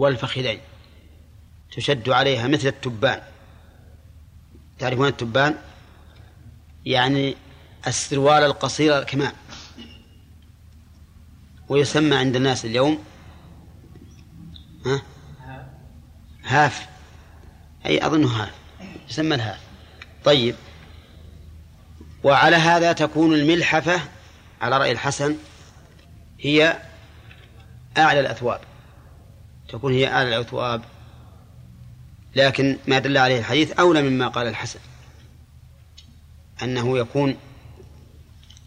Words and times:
والفخذين. 0.00 0.60
تشد 1.72 2.08
عليها 2.08 2.48
مثل 2.48 2.68
التبان. 2.68 3.22
تعرفون 4.78 5.06
التبان؟ 5.06 5.56
يعني 6.86 7.36
السروال 7.86 8.42
القصير 8.42 8.98
الكمام 8.98 9.32
ويسمى 11.68 12.16
عند 12.16 12.36
الناس 12.36 12.64
اليوم 12.64 13.04
ها؟ 14.86 15.02
هاف. 16.44 16.88
أي 17.86 18.06
أظنه 18.06 18.28
هاف. 18.28 18.54
يسمى 19.08 19.34
الهاف. 19.34 19.60
طيب. 20.24 20.54
وعلى 22.24 22.56
هذا 22.56 22.92
تكون 22.92 23.34
الملحفة 23.34 24.00
على 24.60 24.78
رأي 24.78 24.92
الحسن 24.92 25.36
هي 26.40 26.82
أعلى 27.98 28.20
الأثواب. 28.20 28.69
تكون 29.72 29.92
هي 29.92 30.06
أعلى 30.06 30.28
الأثواب 30.28 30.82
لكن 32.36 32.76
ما 32.88 32.98
دل 32.98 33.16
عليه 33.16 33.38
الحديث 33.38 33.72
أولى 33.72 34.02
مما 34.02 34.28
قال 34.28 34.46
الحسن 34.46 34.80
أنه 36.62 36.98
يكون 36.98 37.36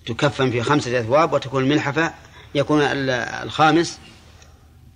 تكفن 0.06 0.52
في 0.52 0.62
خمسة 0.62 1.00
أثواب 1.00 1.34
وتكون 1.34 1.64
الملحفة 1.64 2.14
يكون 2.56 2.82
الخامس 2.82 4.00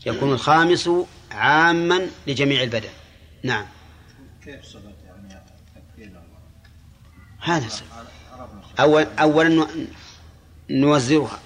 يكون 0.05 0.31
الخامس 0.31 0.89
عاما 1.31 2.07
لجميع 2.27 2.63
البدن. 2.63 2.89
نعم. 3.43 3.65
كيف 4.45 4.65
صفة 4.65 4.81
يعني 5.05 5.43
هذا 7.39 7.67
أول 8.79 9.03
أولا 9.19 9.67
نوزرها 10.69 11.39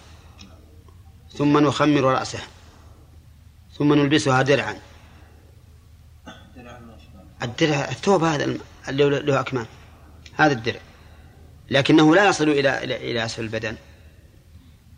ثم 1.38 1.58
نخمر 1.58 2.02
رأسها. 2.02 2.48
ثم 3.78 3.94
نلبسها 3.94 4.42
درعا. 4.42 4.80
الدرع 7.44 7.90
الثوب 7.90 8.24
هذا 8.24 8.58
اللي 8.88 9.10
له 9.10 9.40
أكمام. 9.40 9.66
هذا 10.38 10.54
الدرع. 10.54 10.80
لكنه 11.70 12.16
لا 12.16 12.30
يصل 12.30 12.50
إلى 12.50 12.84
إلى 12.84 13.12
إلى 13.12 13.26
أسفل 13.26 13.44
البدن. 13.44 13.76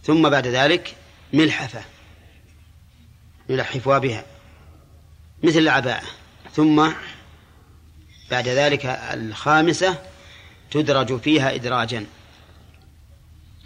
ثم 0.04 0.30
بعد 0.30 0.48
ذلك 0.48 0.96
ملحفة. 1.34 1.84
نلحفها 3.50 4.00
بها. 4.00 4.26
مثل 5.44 5.60
العباءة. 5.60 6.08
ثم 6.54 6.90
بعد 8.32 8.48
ذلك 8.48 8.86
الخامسة 8.86 9.98
تدرج 10.72 11.20
فيها 11.20 11.56
إدراجا. 11.56 12.06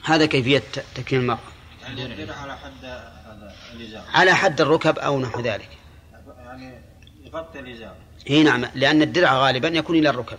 هذا 0.04 0.26
كيفية 0.26 0.64
تكفين 0.96 1.20
المرأة. 1.20 1.57
يعني 1.88 2.32
على 2.32 2.58
حد 2.58 2.86
على 4.14 4.34
حد 4.34 4.62
الركب 4.62 5.00
أو 5.00 5.20
نحو 5.20 5.42
ذلك. 5.42 5.70
يعني 6.38 6.82
يغطي 7.24 7.60
الإزار 7.60 7.96
إي 8.30 8.44
نعم 8.44 8.66
لأن 8.76 9.02
الدرع 9.02 9.34
غالبا 9.34 9.68
يكون 9.68 9.96
إلى 9.96 10.10
الركب. 10.10 10.38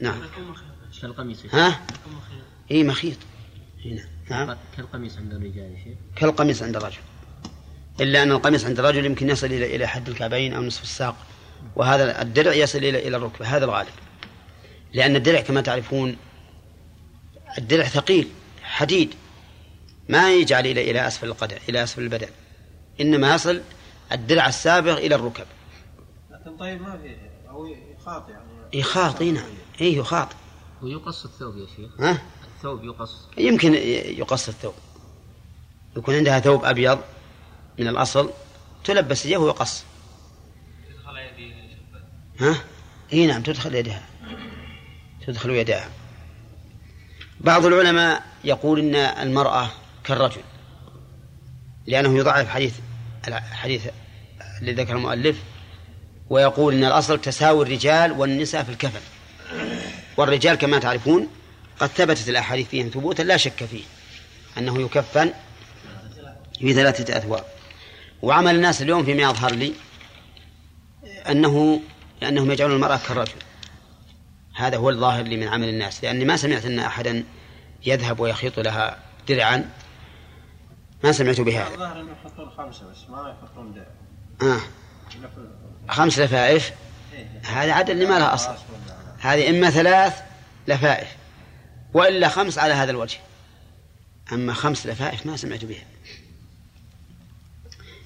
نعم. 0.00 0.22
كالقميص 1.00 1.38
ها؟ 1.54 1.80
إي 2.70 2.84
مخيط. 2.84 3.18
هنا 3.84 4.04
نعم. 4.30 4.56
كالقميص 4.76 5.16
عند 5.16 5.32
الرجال 5.32 5.72
يا 5.72 5.84
شيخ. 5.84 5.98
كالقميص 6.16 6.62
عند 6.62 6.76
الرجل. 6.76 7.00
إلا 8.00 8.22
أن 8.22 8.32
القميص 8.32 8.64
عند 8.64 8.78
الرجل 8.78 9.06
يمكن 9.06 9.30
يصل 9.30 9.46
إلى 9.46 9.76
إلى 9.76 9.86
حد 9.86 10.08
الكعبين 10.08 10.54
أو 10.54 10.62
نصف 10.62 10.82
الساق. 10.82 11.16
وهذا 11.76 12.22
الدرع 12.22 12.52
يصل 12.52 12.78
إلى 12.78 13.08
إلى 13.08 13.16
الركبة 13.16 13.56
هذا 13.56 13.64
الغالب. 13.64 13.88
لأن 14.92 15.16
الدرع 15.16 15.40
كما 15.40 15.60
تعرفون 15.60 16.16
الدرع 17.58 17.84
ثقيل 17.84 18.28
حديد. 18.62 19.14
ما 20.08 20.34
يجعل 20.34 20.66
إلى 20.66 20.90
إلى 20.90 21.06
أسفل 21.06 21.26
القدم 21.26 21.56
إلى 21.68 21.82
أسفل 21.82 22.02
البدن. 22.02 22.28
إنما 23.00 23.34
يصل 23.34 23.62
الدرع 24.12 24.48
السابغ 24.48 24.98
إلى 24.98 25.14
الركب. 25.14 25.46
لكن 26.30 26.56
طيب 26.56 26.82
ما 26.82 26.98
في 26.98 27.16
هو 27.48 27.66
يخاط 27.66 28.28
يعني. 28.28 28.44
يخاط 28.72 29.22
نعم. 29.22 29.54
إيه 29.80 29.98
يخاط. 29.98 30.28
ويقص 30.82 31.24
الثوب 31.24 31.56
يا 31.56 31.66
شيخ. 31.76 32.00
ها؟ 32.00 32.22
الثوب 32.56 32.84
يقص. 32.84 33.28
يمكن 33.38 33.74
يقص 34.18 34.48
الثوب. 34.48 34.74
يكون 35.96 36.14
عندها 36.14 36.40
ثوب 36.40 36.64
أبيض 36.64 36.98
من 37.78 37.88
الأصل 37.88 38.30
تلبس 38.84 39.26
إياه 39.26 39.38
ويقص. 39.38 39.84
ها؟ 42.40 42.64
إي 43.12 43.26
نعم 43.26 43.42
تدخل 43.42 43.74
يدها. 43.74 44.02
تدخل 45.26 45.50
يدها. 45.50 45.90
بعض 47.40 47.66
العلماء 47.66 48.22
يقول 48.44 48.78
إن 48.78 48.94
المرأة 48.94 49.70
كالرجل 50.06 50.40
لأنه 51.86 52.18
يضعف 52.18 52.48
حديث 52.48 52.74
الحديث 53.28 53.86
الذي 54.62 54.82
ذكر 54.82 54.96
المؤلف 54.96 55.36
ويقول 56.30 56.74
إن 56.74 56.84
الأصل 56.84 57.20
تساوي 57.20 57.64
الرجال 57.64 58.12
والنساء 58.12 58.62
في 58.62 58.70
الكفن. 58.70 59.00
والرجال 60.16 60.54
كما 60.54 60.78
تعرفون 60.78 61.28
قد 61.80 61.88
ثبتت 61.88 62.28
الأحاديث 62.28 62.68
فيهم 62.68 62.88
ثبوتا 62.88 63.22
لا 63.22 63.36
شك 63.36 63.64
فيه 63.64 63.82
أنه 64.58 64.82
يكفن 64.82 65.32
في 66.58 66.74
ثلاثة 66.74 67.16
أثواب. 67.16 67.44
وعمل 68.22 68.54
الناس 68.54 68.82
اليوم 68.82 69.04
فيما 69.04 69.22
يظهر 69.22 69.52
لي 69.52 69.72
أنه 71.30 71.80
أنهم 72.22 72.50
يجعلون 72.50 72.76
المرأة 72.76 73.00
كالرجل. 73.08 73.32
هذا 74.54 74.76
هو 74.76 74.90
الظاهر 74.90 75.22
لي 75.22 75.36
من 75.36 75.48
عمل 75.48 75.68
الناس 75.68 76.04
لأني 76.04 76.24
ما 76.24 76.36
سمعت 76.36 76.64
أن 76.64 76.78
أحدا 76.78 77.24
يذهب 77.86 78.20
ويخيط 78.20 78.60
لها 78.60 78.98
درعا. 79.28 79.70
ما 81.06 81.12
سمعت 81.12 81.40
بهذا. 81.40 81.74
الظاهر 81.74 82.00
انه 82.00 82.12
يحطون 82.12 82.50
خمسة 82.50 82.90
بس 82.90 82.98
ما 83.10 83.36
يحطون 83.38 83.74
درع 83.74 83.86
آه. 84.42 84.60
خمس 85.88 86.18
لفائف؟ 86.18 86.72
هذا 87.42 87.72
عدد 87.72 87.90
اللي 87.90 88.06
ما 88.06 88.18
لها 88.18 88.34
أصل. 88.34 88.54
هذه 89.18 89.50
إما 89.50 89.70
ثلاث 89.70 90.22
لفائف 90.68 91.08
وإلا 91.94 92.28
خمس 92.28 92.58
على 92.58 92.74
هذا 92.74 92.90
الوجه. 92.90 93.18
أما 94.32 94.52
خمس 94.54 94.86
لفائف 94.86 95.26
ما 95.26 95.36
سمعت 95.36 95.64
بها. 95.64 95.84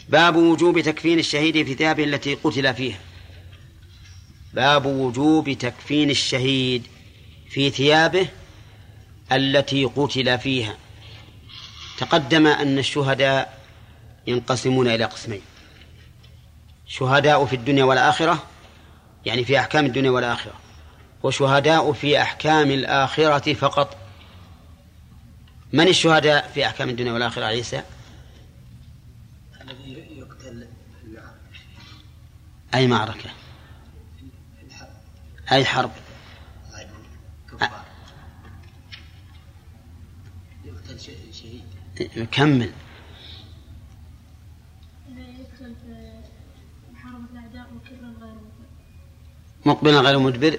باب 0.08 0.36
وجوب 0.36 0.80
تكفين 0.80 1.18
الشهيد 1.18 1.66
في 1.66 1.74
ثيابه 1.74 2.04
التي 2.04 2.34
قتل 2.34 2.74
فيها. 2.74 2.98
باب 4.54 4.86
وجوب 4.86 5.52
تكفين 5.52 6.10
الشهيد 6.10 6.86
في 7.50 7.70
ثيابه 7.70 8.28
التي 9.32 9.84
قتل 9.84 10.38
فيها. 10.38 10.76
تقدم 12.00 12.46
أن 12.46 12.78
الشهداء 12.78 13.60
ينقسمون 14.26 14.88
إلى 14.88 15.04
قسمين. 15.04 15.42
شهداء 16.86 17.46
في 17.46 17.56
الدنيا 17.56 17.84
والآخرة 17.84 18.44
يعني 19.26 19.44
في 19.44 19.60
أحكام 19.60 19.86
الدنيا 19.86 20.10
والآخرة. 20.10 20.52
وشهداء 21.22 21.92
في 21.92 22.22
أحكام 22.22 22.70
الآخرة 22.70 23.54
فقط. 23.54 23.96
من 25.72 25.88
الشهداء 25.88 26.50
في 26.54 26.66
أحكام 26.66 26.88
الدنيا 26.88 27.12
والآخرة 27.12 27.44
عيسى؟ 27.44 27.82
الذي 29.60 30.18
يقتل 30.18 30.68
أي 32.74 32.86
معركة؟ 32.86 33.30
أي 35.52 35.64
حرب 35.64 35.90
يقتل 40.64 41.00
شهيد 41.00 41.64
كمل. 42.32 42.70
مقبلا 49.66 50.00
غير 50.00 50.18
مدبر. 50.18 50.58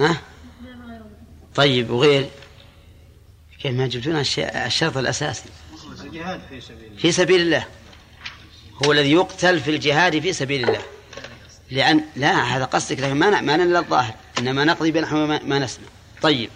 ها؟ 0.00 0.20
طيب 1.54 1.90
وغير؟ 1.90 2.30
كيف 3.60 3.72
ما 3.72 3.86
جبتون 3.86 4.16
الشرط 4.66 4.96
الأساسي. 4.96 5.48
في 6.98 7.12
سبيل 7.12 7.40
الله. 7.40 7.66
هو 8.84 8.92
الذي 8.92 9.12
يقتل 9.12 9.60
في 9.60 9.70
الجهاد 9.70 10.18
في 10.18 10.32
سبيل 10.32 10.68
الله. 10.68 10.82
لأن 11.70 12.04
لا 12.16 12.42
هذا 12.42 12.64
قصدك 12.64 13.00
لكن 13.00 13.14
ما 13.14 13.40
ما 13.40 13.56
نلا 13.56 13.78
الظاهر. 13.78 14.14
إنما 14.38 14.64
نقضي 14.64 14.90
بنحو 14.90 15.26
ما 15.26 15.58
نسمع. 15.58 15.86
طيب. 16.22 16.50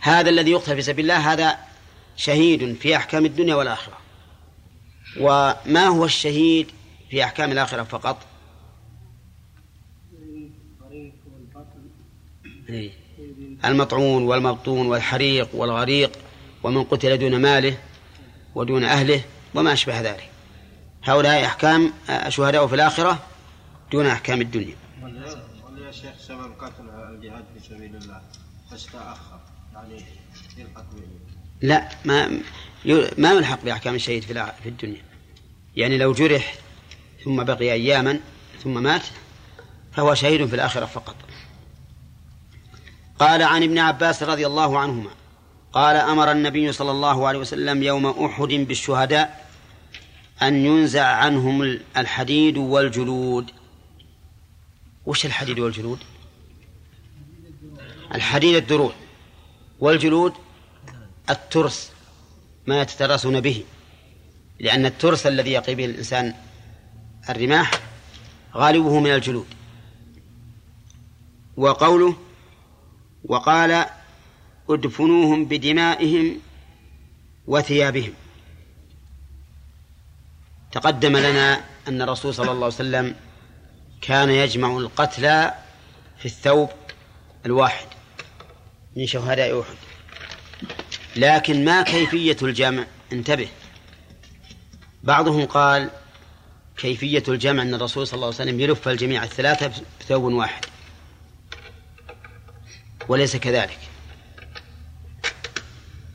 هذا 0.00 0.30
الذي 0.30 0.50
يقتل 0.50 0.74
في 0.74 0.82
سبيل 0.82 1.10
الله 1.10 1.32
هذا 1.32 1.58
شهيد 2.16 2.76
في 2.76 2.96
أحكام 2.96 3.26
الدنيا 3.26 3.54
والآخرة. 3.54 3.98
وما 5.20 5.86
هو 5.86 6.04
الشهيد 6.04 6.66
في 7.10 7.24
أحكام 7.24 7.52
الآخرة 7.52 7.82
فقط؟ 7.82 8.16
إيه. 12.68 12.90
المطعون 13.64 14.22
والمبطون 14.22 14.86
والحريق 14.86 15.54
والغريق 15.54 16.12
ومن 16.62 16.84
قتل 16.84 17.18
دون 17.18 17.42
ماله 17.42 17.78
ودون 18.54 18.84
أهله 18.84 19.24
وما 19.54 19.72
أشبه 19.72 20.00
ذلك. 20.00 20.30
هؤلاء 21.04 21.44
أحكام 21.44 21.92
شهداء 22.28 22.66
في 22.66 22.74
الآخرة 22.74 23.26
دون 23.92 24.06
أحكام 24.06 24.40
الدنيا. 24.40 24.76
يا 25.86 25.92
شيخ 25.92 26.18
سبب 26.18 26.52
قتل 26.58 26.88
الجهاد 26.90 27.44
في 27.54 27.68
سبيل 27.68 27.96
الله 27.96 28.20
فاستأخر 28.70 29.40
يعني 29.74 30.04
يلحق 30.56 30.84
لا 31.66 31.88
ما 32.04 32.40
ما 33.18 33.32
يلحق 33.32 33.64
بأحكام 33.64 33.94
الشهيد 33.94 34.22
في 34.22 34.52
في 34.62 34.68
الدنيا. 34.68 35.02
يعني 35.76 35.98
لو 35.98 36.12
جرح 36.12 36.54
ثم 37.24 37.44
بقي 37.44 37.72
أياما 37.72 38.20
ثم 38.64 38.82
مات 38.82 39.02
فهو 39.92 40.14
شهيد 40.14 40.46
في 40.46 40.54
الآخرة 40.54 40.86
فقط. 40.86 41.16
قال 43.18 43.42
عن 43.42 43.62
ابن 43.62 43.78
عباس 43.78 44.22
رضي 44.22 44.46
الله 44.46 44.78
عنهما 44.78 45.10
قال 45.72 45.96
أمر 45.96 46.32
النبي 46.32 46.72
صلى 46.72 46.90
الله 46.90 47.26
عليه 47.26 47.38
وسلم 47.38 47.82
يوم 47.82 48.06
أحد 48.06 48.48
بالشهداء 48.48 49.50
أن 50.42 50.66
ينزع 50.66 51.06
عنهم 51.06 51.78
الحديد 51.96 52.58
والجلود. 52.58 53.50
وش 55.06 55.26
الحديد 55.26 55.58
والجلود؟ 55.58 55.98
الحديد 58.14 58.54
الدروع 58.54 58.92
والجلود 59.80 60.32
الترس 61.30 61.92
ما 62.66 62.80
يتترسون 62.80 63.40
به 63.40 63.64
لأن 64.60 64.86
الترس 64.86 65.26
الذي 65.26 65.52
يقي 65.52 65.74
به 65.74 65.84
الإنسان 65.84 66.34
الرماح 67.28 67.70
غالبه 68.54 69.00
من 69.00 69.14
الجلود. 69.14 69.46
وقوله 71.56 72.16
وقال 73.24 73.86
ادفنوهم 74.70 75.44
بدمائهم 75.44 76.40
وثيابهم. 77.46 78.12
تقدم 80.72 81.16
لنا 81.16 81.64
أن 81.88 82.02
الرسول 82.02 82.34
صلى 82.34 82.50
الله 82.50 82.64
عليه 82.64 82.74
وسلم 82.74 83.14
كان 84.00 84.30
يجمع 84.30 84.76
القتلى 84.76 85.54
في 86.18 86.26
الثوب 86.26 86.70
الواحد 87.46 87.86
من 88.96 89.06
شهداء 89.06 89.60
أحد. 89.60 89.85
لكن 91.16 91.64
ما 91.64 91.82
كيفية 91.82 92.36
الجمع؟ 92.42 92.86
انتبه. 93.12 93.48
بعضهم 95.02 95.44
قال 95.44 95.90
كيفية 96.76 97.22
الجمع 97.28 97.62
أن 97.62 97.74
الرسول 97.74 98.06
صلى 98.06 98.14
الله 98.14 98.26
عليه 98.26 98.36
وسلم 98.36 98.60
يلف 98.60 98.88
الجميع 98.88 99.24
الثلاثة 99.24 99.82
بثوب 100.00 100.22
واحد. 100.22 100.64
وليس 103.08 103.36
كذلك. 103.36 103.78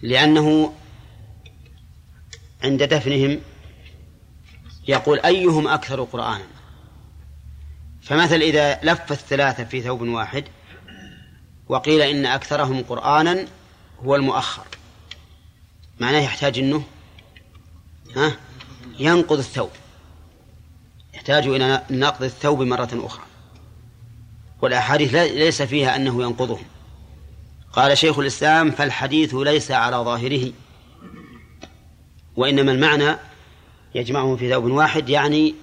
لأنه 0.01 0.73
عند 2.63 2.83
دفنهم 2.83 3.39
يقول 4.87 5.19
أيهم 5.19 5.67
أكثر 5.67 6.03
قرآنا؟ 6.03 6.45
فمثل 8.01 8.35
إذا 8.35 8.79
لف 8.83 9.11
الثلاثة 9.11 9.63
في 9.63 9.81
ثوب 9.81 10.01
واحد 10.01 10.43
وقيل 11.67 12.01
إن 12.01 12.25
أكثرهم 12.25 12.83
قرآنا 12.83 13.47
هو 14.03 14.15
المؤخر. 14.15 14.65
معناه 16.01 16.19
يحتاج 16.19 16.59
أنه 16.59 16.83
ها 18.15 18.37
ينقض 18.99 19.37
الثوب. 19.37 19.69
يحتاج 21.13 21.47
إلى 21.47 21.83
نقض 21.89 22.23
الثوب 22.23 22.61
مرة 22.61 22.89
أخرى. 22.93 23.23
والأحاديث 24.61 25.15
ليس 25.15 25.61
فيها 25.61 25.95
أنه 25.95 26.23
ينقضهم. 26.23 26.65
قال 27.73 27.97
شيخ 27.97 28.19
الإسلام 28.19 28.71
فالحديث 28.71 29.33
ليس 29.33 29.71
على 29.71 29.97
ظاهره. 29.97 30.51
وإنما 32.35 32.71
المعنى 32.71 33.17
يجمعهم 33.95 34.37
في 34.37 34.49
ثوب 34.49 34.63
واحد 34.63 35.09
يعني 35.09 35.55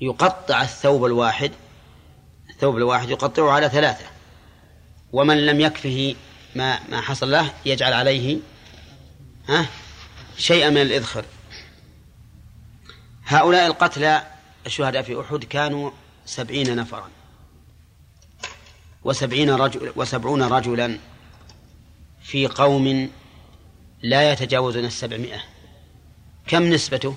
يقطع 0.00 0.62
الثوب 0.62 1.04
الواحد 1.04 1.52
الثوب 2.50 2.76
الواحد 2.76 3.10
يقطعه 3.10 3.50
على 3.50 3.68
ثلاثة. 3.68 4.04
ومن 5.12 5.46
لم 5.46 5.60
يكفه 5.60 6.14
ما 6.54 6.78
ما 6.90 7.00
حصل 7.00 7.30
له 7.30 7.52
يجعل 7.66 7.92
عليه 7.92 8.38
ها? 9.50 9.66
شيئا 10.38 10.70
من 10.70 10.82
الإذخر. 10.82 11.24
هؤلاء 13.24 13.66
القتلى 13.66 14.26
الشهداء 14.66 15.02
في 15.02 15.20
أحد 15.20 15.44
كانوا 15.44 15.90
سبعين 16.26 16.76
نفرا 16.76 17.08
وسبعين 19.04 19.50
رجل 19.50 19.92
وسبعون 19.96 20.42
رجلا 20.42 20.98
في 22.22 22.46
قوم 22.46 23.10
لا 24.02 24.32
يتجاوزون 24.32 24.84
السبعمائة. 24.84 25.40
كم 26.46 26.62
نسبته؟ 26.62 27.16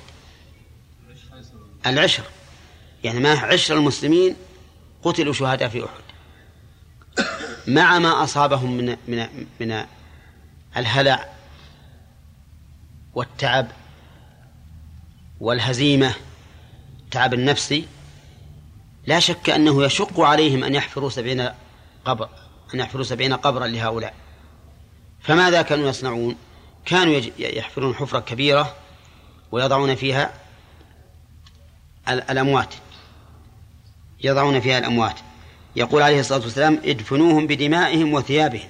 العشر. 1.85 2.23
يعني 3.03 3.19
ما 3.19 3.31
عشر 3.31 3.77
المسلمين 3.77 4.35
قتلوا 5.03 5.33
شهداء 5.33 5.69
في 5.69 5.85
أحد. 5.85 6.03
مع 7.67 7.99
ما 7.99 8.23
أصابهم 8.23 8.77
من 8.77 8.97
من 9.07 9.47
من 9.59 9.85
الهلع 10.77 11.32
والتعب 13.15 13.67
والهزيمة 15.39 16.15
التعب 16.99 17.33
النفسي 17.33 17.87
لا 19.05 19.19
شك 19.19 19.49
أنه 19.49 19.83
يشق 19.83 20.19
عليهم 20.19 20.63
أن 20.63 20.75
يحفروا 20.75 21.09
سبعين 21.09 21.49
قبر 22.05 22.29
أن 22.73 22.79
يحفروا 22.79 23.03
سبعين 23.03 23.33
قبرا 23.33 23.67
لهؤلاء. 23.67 24.13
فماذا 25.21 25.61
كانوا 25.61 25.89
يصنعون؟ 25.89 26.35
كانوا 26.85 27.21
يحفرون 27.39 27.95
حفرة 27.95 28.19
كبيرة 28.19 28.75
ويضعون 29.51 29.95
فيها 29.95 30.33
الأموات. 32.09 32.73
يضعون 34.23 34.59
فيها 34.59 34.77
الأموات. 34.77 35.15
يقول 35.75 36.01
عليه 36.01 36.19
الصلاة 36.19 36.39
والسلام 36.39 36.81
ادفنوهم 36.85 37.47
بدمائهم 37.47 38.13
وثيابهم. 38.13 38.69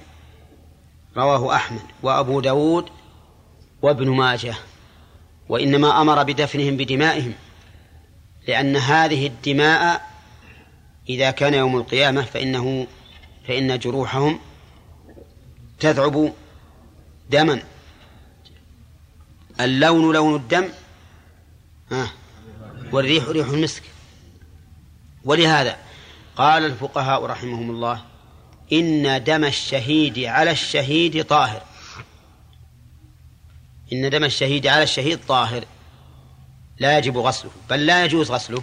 رواه 1.16 1.54
أحمد 1.54 1.82
وأبو 2.02 2.40
داود 2.40 2.90
وابن 3.84 4.08
ماجه 4.08 4.54
وإنما 5.48 6.00
أمر 6.00 6.22
بدفنهم 6.22 6.76
بدمائهم 6.76 7.34
لأن 8.48 8.76
هذه 8.76 9.26
الدماء 9.26 10.10
إذا 11.08 11.30
كان 11.30 11.54
يوم 11.54 11.76
القيامة 11.76 12.22
فإنه 12.22 12.86
فإن 13.48 13.78
جروحهم 13.78 14.40
تذعب 15.80 16.32
دما. 17.30 17.62
اللون 19.60 20.14
لون 20.14 20.36
الدم 20.36 20.68
ها 21.90 22.10
والريح 22.92 23.28
ريح 23.28 23.48
المسك. 23.48 23.82
ولهذا 25.24 25.76
قال 26.36 26.64
الفقهاء 26.64 27.24
رحمهم 27.24 27.70
الله 27.70 28.02
إن 28.72 29.24
دم 29.24 29.44
الشهيد 29.44 30.18
على 30.18 30.50
الشهيد 30.50 31.24
طاهر. 31.24 31.73
إن 33.92 34.10
دم 34.10 34.24
الشهيد 34.24 34.66
على 34.66 34.82
الشهيد 34.82 35.18
طاهر. 35.28 35.64
لا 36.78 36.98
يجب 36.98 37.18
غسله 37.18 37.50
بل 37.70 37.86
لا 37.86 38.04
يجوز 38.04 38.30
غسله. 38.30 38.62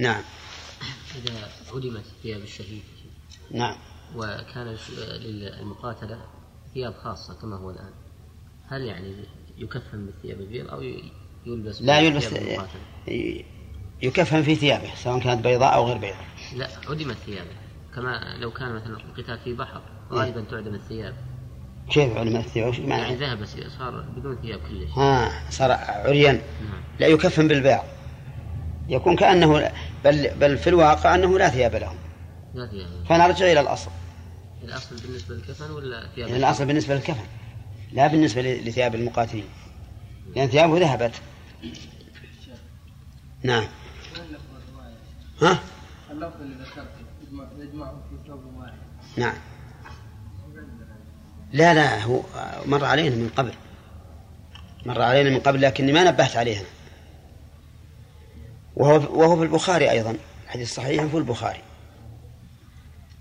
نعم. 0.00 0.22
إذا 1.16 1.48
هدمت 1.74 2.04
ثياب 2.22 2.42
الشهيد. 2.42 2.82
نعم. 3.50 3.76
وكان 4.16 4.76
للمقاتلة 5.20 6.26
ثياب 6.74 6.94
خاصة 7.04 7.34
كما 7.34 7.56
هو 7.56 7.70
الآن 7.70 7.92
هل 8.68 8.82
يعني 8.82 9.14
يكفن 9.58 10.06
بالثياب 10.06 10.40
البيض 10.40 10.68
أو 10.68 10.82
يلبس 11.46 11.82
لا 11.82 12.00
يلبس 12.00 12.28
يكفن 14.02 14.42
في 14.42 14.54
ثيابه 14.54 14.94
سواء 14.94 15.20
كانت 15.20 15.44
بيضاء 15.44 15.74
أو 15.74 15.86
غير 15.86 15.98
بيضاء. 15.98 16.26
لا 16.56 16.68
عدمت 16.88 17.16
ثيابه. 17.16 17.50
كما 17.94 18.36
لو 18.40 18.50
كان 18.50 18.74
مثلا 18.74 18.96
القتال 18.96 19.38
في 19.38 19.54
بحر 19.54 19.82
غالبا 20.12 20.44
تعدم 20.50 20.74
الثياب. 20.74 21.14
كيف 21.90 22.16
علماء 22.16 22.40
الثياب؟ 22.40 22.68
وش 22.68 22.78
يعني 22.78 23.14
ذهب 23.14 23.44
صار 23.78 24.00
بدون 24.16 24.36
ثياب 24.42 24.60
كلش. 24.60 24.90
ها 24.96 25.50
صار 25.50 25.72
عريان. 25.72 26.34
نعم. 26.34 26.82
لا 27.00 27.06
يكفن 27.06 27.48
بالبيع. 27.48 27.82
يكون 28.88 29.16
كأنه 29.16 29.72
بل 30.04 30.30
بل 30.40 30.58
في 30.58 30.70
الواقع 30.70 31.14
أنه 31.14 31.38
لا 31.38 31.48
ثياب 31.48 31.74
لهم 31.74 31.96
لا 32.54 32.66
ثياب 32.66 32.88
فنرجع 33.08 33.52
إلى 33.52 33.60
الأصل. 33.60 33.90
الأصل 34.64 34.96
بالنسبة 34.96 35.34
للكفن 35.34 35.70
ولا 35.70 36.08
ثياب 36.14 36.28
يعني 36.28 36.36
الأصل 36.36 36.66
بالنسبة 36.66 36.94
للكفن 36.94 37.24
لا 37.92 38.06
بالنسبة 38.06 38.42
لثياب 38.42 38.94
المقاتلين. 38.94 39.44
لأن 40.36 40.48
ثيابه 40.48 40.78
ذهبت. 40.78 41.14
نعم. 43.42 43.64
ها؟ 45.42 45.58
اللفظ 46.10 46.40
اللي 46.40 46.54
ذكرته 46.54 46.88
يجمع 47.58 47.92
في 48.10 48.28
ثوب 48.28 48.40
واحد. 48.56 48.78
نعم. 49.16 49.34
لا 51.52 51.74
لا 51.74 52.02
هو 52.02 52.20
مر 52.66 52.84
علينا 52.84 53.16
من 53.16 53.30
قبل. 53.36 53.52
مر 54.86 55.02
علينا 55.02 55.30
من 55.30 55.40
قبل 55.40 55.62
لكني 55.62 55.92
ما 55.92 56.04
نبهت 56.04 56.36
عليها. 56.36 56.62
وهو 58.76 59.20
وهو 59.20 59.36
في 59.36 59.42
البخاري 59.42 59.90
أيضا 59.90 60.16
الحديث 60.44 60.74
صحيح 60.74 61.04
في 61.04 61.16
البخاري. 61.16 61.60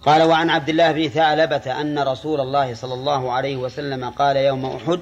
قال 0.02 0.24
وعن 0.24 0.50
عبد 0.50 0.70
الله 0.70 0.92
بن 0.92 1.08
ثعلبة 1.10 1.82
أن 1.82 2.00
رسول 2.00 2.42
الله 2.42 2.74
صلى 2.74 2.94
الله 2.94 3.32
عليه 3.32 3.58
وسلم 3.58 4.10
قال 4.10 4.36
يوم 4.38 4.66
أحد 4.66 5.00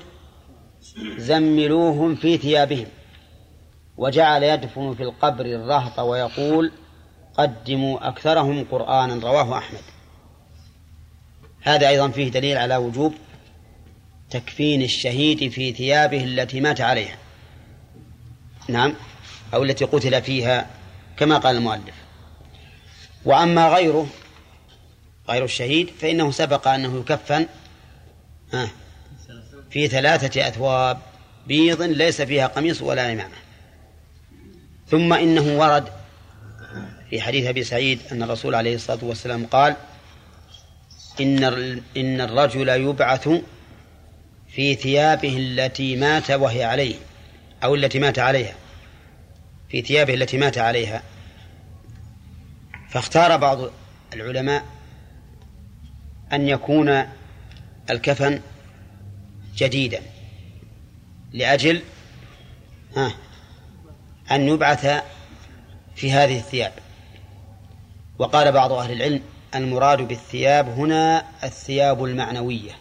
زملوهم 1.18 2.16
في 2.16 2.38
ثيابهم 2.38 2.88
وجعل 3.98 4.44
يدفن 4.44 4.94
في 4.94 5.04
القبر 5.04 5.46
الرهط 5.46 6.00
ويقول 6.00 6.72
قدموا 7.38 8.08
أكثرهم 8.08 8.66
قرآنا. 8.72 9.28
رواه 9.28 9.58
أحمد. 9.58 9.95
هذا 11.66 11.88
أيضا 11.90 12.10
فيه 12.10 12.32
دليل 12.32 12.58
على 12.58 12.78
وجوب 12.78 13.14
تكفين 14.30 14.82
الشهيد 14.82 15.52
في 15.52 15.74
ثيابه 15.74 16.24
التي 16.24 16.62
مات 16.62 16.82
عليها. 16.82 17.18
نعم 18.70 18.94
أو 19.54 19.64
التي 19.64 19.86
قتل 19.86 20.22
فيها 20.22 20.68
كما 21.18 21.38
قال 21.38 21.58
المؤلف. 21.58 21.96
وأما 23.26 23.68
غيره 23.70 24.08
غير 25.30 25.44
الشهيد 25.44 25.90
فإنه 26.02 26.32
سبق 26.32 26.68
أنه 26.68 27.00
يكفن 27.00 27.48
في 29.70 29.88
ثلاثة 29.88 30.48
أثواب 30.48 30.98
بيض 31.48 31.82
ليس 31.82 32.22
فيها 32.22 32.48
قميص 32.48 32.82
ولا 32.82 33.14
إمامة. 33.14 33.36
ثم 34.90 35.14
إنه 35.14 35.60
ورد 35.60 35.86
في 37.10 37.22
حديث 37.22 37.48
أبي 37.48 37.64
سعيد 37.64 38.00
أن 38.12 38.24
الرسول 38.24 38.56
عليه 38.56 38.76
الصلاة 38.76 39.00
والسلام 39.04 39.46
قال 39.46 39.76
إن 41.22 41.44
إن 41.98 42.22
الرجل 42.22 42.70
يبعث 42.70 43.30
في 44.50 44.76
ثيابه 44.76 45.38
التي 45.38 45.96
مات 45.96 46.32
وهي 46.32 46.64
عليه 46.64 46.96
أو 47.64 47.76
التي 47.76 48.00
مات 48.00 48.20
عليها 48.20 48.56
في 49.70 49.82
ثيابه 49.82 50.14
التي 50.14 50.38
مات 50.38 50.58
عليها. 50.58 51.04
فاختار 52.90 53.38
بعض 53.38 53.60
العلماء 54.14 54.64
أن 56.34 56.48
يكون 56.48 57.04
الكفن 57.90 58.42
جديدا 59.58 60.02
لأجل 61.34 61.82
أن 64.32 64.48
يبعث 64.48 65.04
في 65.96 66.12
هذه 66.12 66.38
الثياب. 66.38 66.74
وقال 68.20 68.52
بعض 68.52 68.72
أهل 68.72 68.92
العلم 68.92 69.22
المراد 69.56 70.02
بالثياب 70.02 70.68
هنا 70.68 71.26
الثياب 71.44 72.04
المعنوية 72.04 72.72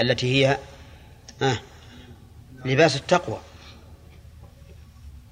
التي 0.00 0.46
هي 0.46 0.58
لباس 2.64 2.96
التقوى. 2.96 3.38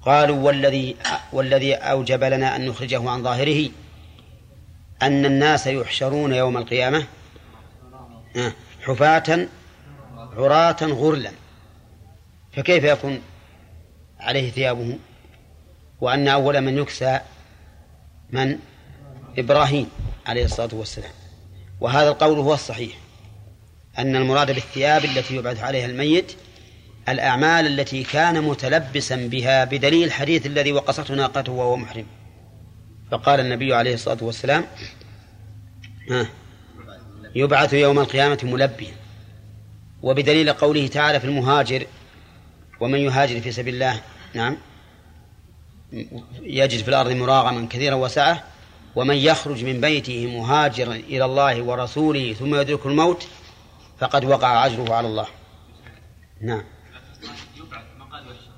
قالوا 0.01 0.37
والذي 0.37 0.95
والذي 1.33 1.75
أوجب 1.75 2.23
لنا 2.23 2.55
أن 2.55 2.65
نخرجه 2.65 3.09
عن 3.09 3.23
ظاهره 3.23 3.69
أن 5.01 5.25
الناس 5.25 5.67
يحشرون 5.67 6.33
يوم 6.33 6.57
القيامة 6.57 7.05
حفاة 8.81 9.47
عراة 10.17 10.77
غرلا. 10.83 11.31
فكيف 12.51 12.83
يكون 12.83 13.21
عليه 14.19 14.51
ثيابه؟ 14.51 14.97
وأن 16.01 16.27
أول 16.27 16.61
من 16.61 16.77
يكسى 16.77 17.19
من؟ 18.29 18.59
إبراهيم 19.37 19.89
عليه 20.25 20.45
الصلاة 20.45 20.69
والسلام. 20.73 21.11
وهذا 21.81 22.09
القول 22.09 22.39
هو 22.39 22.53
الصحيح. 22.53 22.97
أن 23.97 24.15
المراد 24.15 24.51
بالثياب 24.51 25.05
التي 25.05 25.35
يبعث 25.35 25.63
عليها 25.63 25.85
الميت 25.85 26.31
الأعمال 27.09 27.67
التي 27.67 28.03
كان 28.03 28.41
متلبسا 28.43 29.15
بها 29.15 29.63
بدليل 29.65 30.03
الحديث 30.03 30.45
الذي 30.45 30.71
وقصته 30.71 31.13
ناقته 31.13 31.51
وهو 31.51 31.75
محرم. 31.77 32.05
فقال 33.11 33.39
النبي 33.39 33.73
عليه 33.73 33.93
الصلاة 33.93 34.17
والسلام 34.21 34.65
يبعث 37.35 37.73
يوم 37.73 37.99
القيامة 37.99 38.39
ملبيا. 38.43 38.91
وبدليل 40.01 40.53
قوله 40.53 40.87
تعالى 40.87 41.19
في 41.19 41.25
المهاجر 41.25 41.85
ومن 42.79 42.99
يهاجر 42.99 43.41
في 43.41 43.51
سبيل 43.51 43.73
الله 43.73 44.01
نعم 44.33 44.57
يجد 46.41 46.83
في 46.83 46.87
الأرض 46.87 47.11
مراغما 47.11 47.67
كثيرا 47.69 47.95
وسعة 47.95 48.43
ومن 48.95 49.15
يخرج 49.15 49.65
من 49.65 49.81
بيته 49.81 50.39
مهاجرا 50.39 50.93
إلى 50.93 51.25
الله 51.25 51.61
ورسوله 51.63 52.33
ثم 52.33 52.55
يدرك 52.55 52.85
الموت 52.85 53.27
فقد 53.99 54.25
وقع 54.25 54.65
أجره 54.65 54.93
على 54.93 55.07
الله. 55.07 55.27
نعم. 56.41 56.63
يبعث 57.57 57.83
يحشر 58.25 58.51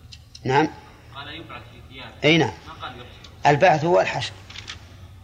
نعم. 0.43 0.67
قال 1.15 1.27
يبعث 1.35 1.61
في 1.61 1.93
ثيابه 1.93 2.11
أي 2.23 2.38
نعم. 2.38 2.51
يحشر 2.79 3.05
البعث 3.45 3.85
هو 3.85 4.01
الحشر. 4.01 4.33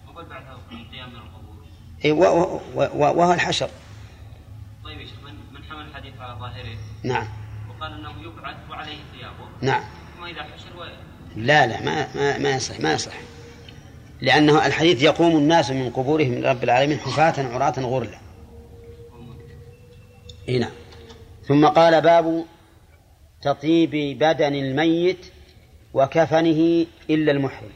هو 0.07 0.19
البعث 0.19 0.43
القيام 0.71 1.09
من 1.09 1.15
القبور 1.15 1.55
أي 2.05 2.11
وهو 2.91 3.33
الحشر. 3.33 3.69
طيب 4.83 4.97
من 4.97 5.33
من 5.53 5.63
حمل 5.69 5.85
الحديث 5.87 6.13
على 6.19 6.39
ظاهره؟ 6.39 6.77
نعم. 7.03 7.27
وقال 7.69 7.93
إنه 7.93 8.13
يبعث 8.21 8.55
وعليه 8.69 8.97
ثيابه. 9.13 9.47
نعم. 9.61 9.83
ثم 10.17 10.23
إذا 10.23 10.43
حشر 10.43 10.77
و... 10.77 10.83
لا 11.35 11.67
لا 11.67 11.81
ما 11.81 12.07
ما 12.15 12.37
ما 12.37 12.49
يصح 12.49 12.79
ما 12.79 12.93
يصح. 12.93 13.13
لأنه 14.21 14.65
الحديث 14.65 15.03
يقوم 15.03 15.37
الناس 15.37 15.71
من 15.71 15.89
قبورهم 15.89 16.31
من 16.31 16.45
رب 16.45 16.63
العالمين 16.63 16.99
حفاة 16.99 17.53
عراة 17.53 17.79
غرلا. 17.79 18.17
هنا 20.49 20.69
ثم 21.47 21.67
قال 21.67 22.01
باب 22.01 22.45
تطيب 23.41 24.17
بدن 24.19 24.55
الميت 24.55 25.25
وكفنه 25.93 26.85
إلا 27.09 27.31
المحرم. 27.31 27.69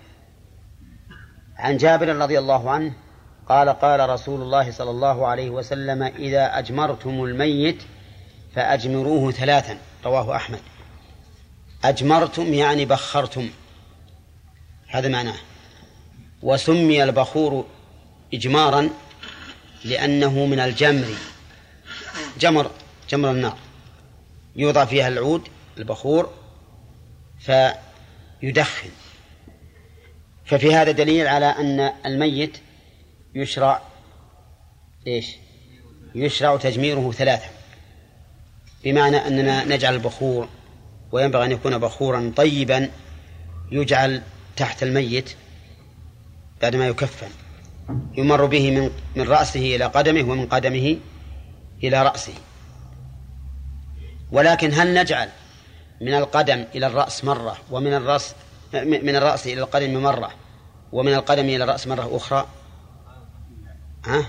عن 1.58 1.78
جابر 1.78 2.16
رضي 2.16 2.40
الله 2.40 2.70
عنه 2.70 2.94
قال 3.50 3.70
قال 3.70 4.10
رسول 4.10 4.42
الله 4.42 4.72
صلى 4.72 4.90
الله 4.90 5.28
عليه 5.28 5.50
وسلم 5.50 6.04
إذا 6.04 6.60
أجمرتم 6.60 7.24
الميت 7.24 7.84
فأجمروه 8.56 9.32
ثلاثا 9.32 9.78
رواه 10.06 10.36
أحمد. 10.36 10.60
أجمرتم 11.84 12.54
يعني 12.54 12.86
بخرتم. 12.86 13.50
هذا 14.88 15.08
معناه. 15.08 15.36
وسمي 16.44 17.04
البخور 17.04 17.66
إجمارا 18.34 18.90
لأنه 19.86 20.46
من 20.46 20.60
الجمر. 20.60 21.08
جمر 22.40 22.72
جمر 23.10 23.32
النار. 23.32 23.58
يوضع 24.56 24.86
فيها 24.86 25.08
العود 25.08 25.48
البخور 25.78 26.34
فيدخن. 27.40 28.90
ففي 30.46 30.76
هذا 30.76 30.92
دليل 30.92 31.28
على 31.28 31.46
أن 31.46 31.94
الميت 32.06 32.58
يشرع 33.36 33.82
إيش؟ 35.08 35.36
يشرع 36.16 36.58
تجميره 36.58 37.12
ثلاثة. 37.12 37.50
بمعنى 38.84 39.18
أننا 39.18 39.64
نجعل 39.64 39.94
البخور 39.94 40.50
وينبغي 41.12 41.46
أن 41.46 41.52
يكون 41.52 41.78
بخورا 41.78 42.34
طيبا 42.36 42.90
يجعل 43.72 44.22
تحت 44.58 44.84
الميت 44.84 45.36
بعدما 46.62 46.88
يكفن. 46.88 47.30
يمر 48.18 48.46
به 48.46 48.72
من 48.72 48.92
من 49.16 49.28
رأسه 49.28 49.76
إلى 49.76 49.86
قدمه 49.86 50.32
ومن 50.32 50.46
قدمه 50.46 50.98
إلى 51.84 52.04
رأسه. 52.04 52.34
ولكن 54.32 54.74
هل 54.74 54.94
نجعل 54.94 55.30
من 56.02 56.14
القدم 56.14 56.66
إلى 56.76 56.88
الرأس 56.88 57.26
مرة 57.26 57.58
ومن 57.72 57.94
الرأس 57.94 58.36
من 58.74 59.16
الرأس 59.16 59.48
إلى 59.48 59.62
القدم 59.62 60.04
مرة 60.04 60.32
ومن 60.92 61.14
القدم 61.14 61.46
إلى 61.46 61.64
الرأس 61.64 61.88
مرة 61.88 62.18
أخرى؟ 62.18 62.48
ها؟ 64.06 64.26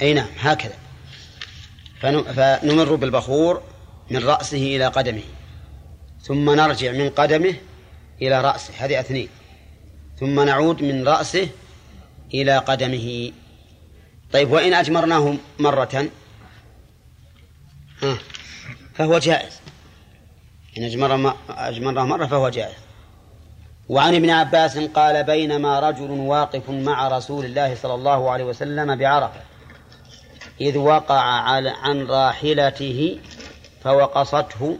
أي 0.00 0.14
نعم 0.14 0.28
هكذا. 0.38 0.74
فنمر 2.00 2.94
بالبخور 2.94 3.62
من 4.10 4.24
رأسه 4.24 4.76
إلى 4.76 4.86
قدمه 4.86 5.22
ثم 6.22 6.50
نرجع 6.50 6.92
من 6.92 7.10
قدمه 7.10 7.54
إلى 8.22 8.40
رأسه. 8.40 8.74
هذه 8.78 9.00
اثنين. 9.00 9.28
ثم 10.22 10.40
نعود 10.40 10.82
من 10.82 11.08
رأسه 11.08 11.48
إلى 12.34 12.58
قدمه. 12.58 13.32
طيب 14.32 14.50
وإن 14.50 14.74
أجمرناه 14.74 15.34
مرة؟ 15.58 16.08
ها 18.02 18.18
فهو 18.94 19.18
جائز. 19.18 19.60
إن 20.78 20.82
أجمر 20.82 21.34
أجمرناه 21.50 22.04
مرة 22.04 22.26
فهو 22.26 22.48
جائز. 22.48 22.74
وعن 23.88 24.14
ابن 24.14 24.30
عباس 24.30 24.78
قال 24.78 25.24
بينما 25.24 25.80
رجل 25.80 26.10
واقف 26.10 26.70
مع 26.70 27.08
رسول 27.08 27.44
الله 27.44 27.74
صلى 27.74 27.94
الله 27.94 28.30
عليه 28.30 28.44
وسلم 28.44 28.96
بعرفة 28.96 29.40
إذ 30.60 30.78
وقع 30.78 31.20
عن 31.82 32.06
راحلته 32.06 33.18
فوقصته 33.84 34.78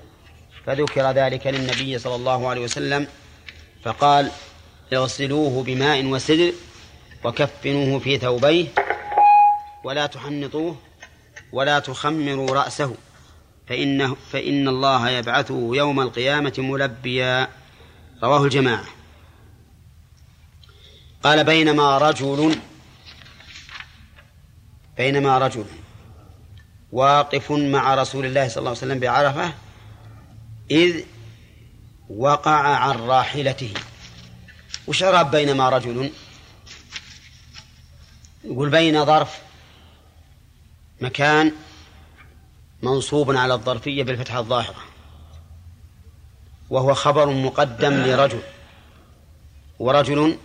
فذكر 0.67 1.11
ذلك 1.11 1.47
للنبي 1.47 1.99
صلى 1.99 2.15
الله 2.15 2.49
عليه 2.49 2.65
وسلم 2.65 3.07
فقال 3.83 4.31
اغسلوه 4.95 5.63
بماء 5.63 6.05
وسدر 6.05 6.53
وكفنوه 7.25 7.99
في 7.99 8.19
ثوبيه 8.19 8.67
ولا 9.85 10.07
تحنطوه 10.07 10.77
ولا 11.53 11.79
تخمروا 11.79 12.51
رأسه 12.51 12.95
فإنه 13.69 14.17
فإن 14.33 14.69
الله 14.69 15.11
يبعثه 15.11 15.71
يوم 15.73 16.01
القيامة 16.01 16.55
ملبيا. 16.59 17.49
رواه 18.23 18.45
الجماعة. 18.45 18.85
قال 21.23 21.45
بينما 21.45 21.99
رجل 21.99 22.57
بينما 24.97 25.39
رجل 25.39 25.65
واقف 26.93 27.53
مع 27.53 27.95
رسول 27.95 28.27
الله 28.27 28.49
صلى 28.49 28.59
الله 28.59 28.71
عليه 28.71 28.79
وسلم 28.79 28.99
بعرفة 28.99 29.53
إذ 30.71 31.05
وقع 32.09 32.77
عن 32.77 32.97
راحلته. 32.97 33.75
وش 34.87 35.03
أراد 35.03 35.31
بينما 35.31 35.69
رجل؟ 35.69 36.11
يقول 38.45 38.71
بين 38.71 39.05
ظرف 39.05 39.41
مكان 41.01 41.53
منصوب 42.83 43.37
على 43.37 43.55
الظرفية 43.55 44.03
بالفتحة 44.03 44.39
الظاهرة 44.39 44.85
وهو 46.71 46.95
خبر 46.95 47.27
مقدم 47.27 47.93
لرجل 47.93 48.43
ورجل 49.79 50.39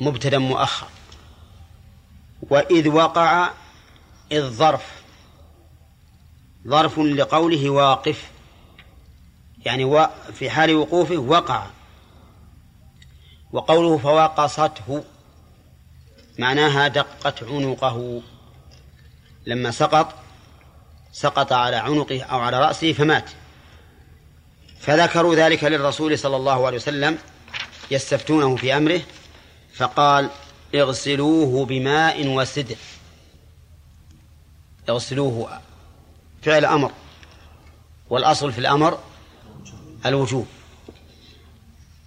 مبتدا 0.00 0.38
مؤخر 0.38 0.86
وإذ 2.42 2.88
وقع 2.88 3.50
إذ 4.32 4.42
ظرف 4.42 5.02
ظرف 6.68 6.98
لقوله 6.98 7.70
واقف 7.70 8.30
يعني 9.66 10.08
في 10.34 10.50
حال 10.50 10.74
وقوفه 10.74 11.16
وقع 11.16 11.66
وقوله 13.54 13.98
فواقصته 13.98 15.04
معناها 16.38 16.88
دقت 16.88 17.42
عنقه. 17.42 18.22
لما 19.46 19.70
سقط 19.70 20.14
سقط 21.12 21.52
على 21.52 21.76
عنقه 21.76 22.22
أو 22.22 22.38
على 22.38 22.60
رأسه 22.60 22.92
فمات. 22.92 23.30
فذكروا 24.80 25.34
ذلك 25.34 25.64
للرسول 25.64 26.18
صلى 26.18 26.36
الله 26.36 26.66
عليه 26.66 26.76
وسلم 26.76 27.18
يستفتونه 27.90 28.56
في 28.56 28.76
أمره 28.76 29.00
فقال 29.74 30.30
اغسلوه 30.74 31.66
بماء 31.66 32.26
وسدر. 32.28 32.76
اغسلوه 34.88 35.60
فعل 36.42 36.64
أمر. 36.64 36.92
والأصل 38.10 38.52
في 38.52 38.58
الأمر 38.58 38.98
الوجوب. 40.06 40.46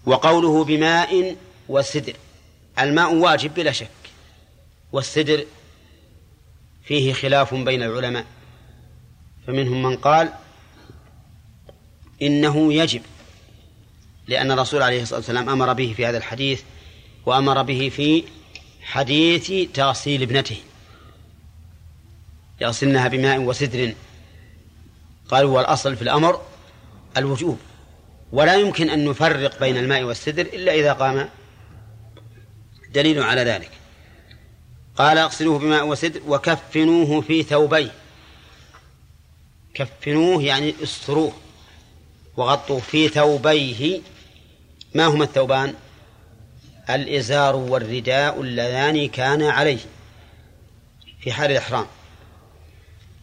وقوله 0.07 0.63
بماء 0.63 1.35
وسدر. 1.69 2.13
الماء 2.79 3.13
واجب 3.13 3.53
بلا 3.53 3.71
شك. 3.71 3.87
والسدر 4.91 5.45
فيه 6.83 7.13
خلاف 7.13 7.53
بين 7.53 7.83
العلماء. 7.83 8.25
فمنهم 9.47 9.83
من 9.83 9.97
قال 9.97 10.33
إنه 12.21 12.73
يجب 12.73 13.01
لأن 14.27 14.51
الرسول 14.51 14.81
عليه 14.81 15.01
الصلاة 15.01 15.19
والسلام 15.19 15.49
أمر 15.49 15.73
به 15.73 15.93
في 15.97 16.05
هذا 16.05 16.17
الحديث 16.17 16.61
وأمر 17.25 17.61
به 17.61 17.89
في 17.89 18.23
حديث 18.81 19.71
تغسيل 19.73 20.21
ابنته. 20.21 20.57
يغسلنها 22.61 23.07
بماء 23.07 23.39
وسدر. 23.39 23.93
قالوا 25.29 25.55
والأصل 25.55 25.95
في 25.95 26.01
الأمر 26.01 26.41
الوجوب. 27.17 27.59
ولا 28.31 28.55
يمكن 28.55 28.89
أن 28.89 29.05
نفرق 29.05 29.60
بين 29.60 29.77
الماء 29.77 30.03
والسدر 30.03 30.46
إلا 30.46 30.74
إذا 30.74 30.93
قام 30.93 31.29
دليل 32.89 33.24
على 33.24 33.41
ذلك. 33.43 33.72
قال 34.96 35.17
اغسلوه 35.17 35.60
بماء 35.60 35.88
وسدر 35.88 36.22
وكفنوه 36.27 37.22
في 37.22 37.43
ثوبيه. 37.43 37.91
كفنوه 39.74 40.43
يعني 40.43 40.74
استروه 40.84 41.34
وغطوا 42.38 42.79
في 42.79 43.07
ثوبيه. 43.07 44.01
ما 44.96 45.05
هما 45.05 45.24
الثوبان؟ 45.24 45.74
الإزار 46.89 47.55
والرداء 47.55 48.41
اللذان 48.41 49.10
كان 49.10 49.43
عليه 49.43 49.79
في 51.19 51.31
حال 51.31 51.51
الإحرام. 51.51 51.86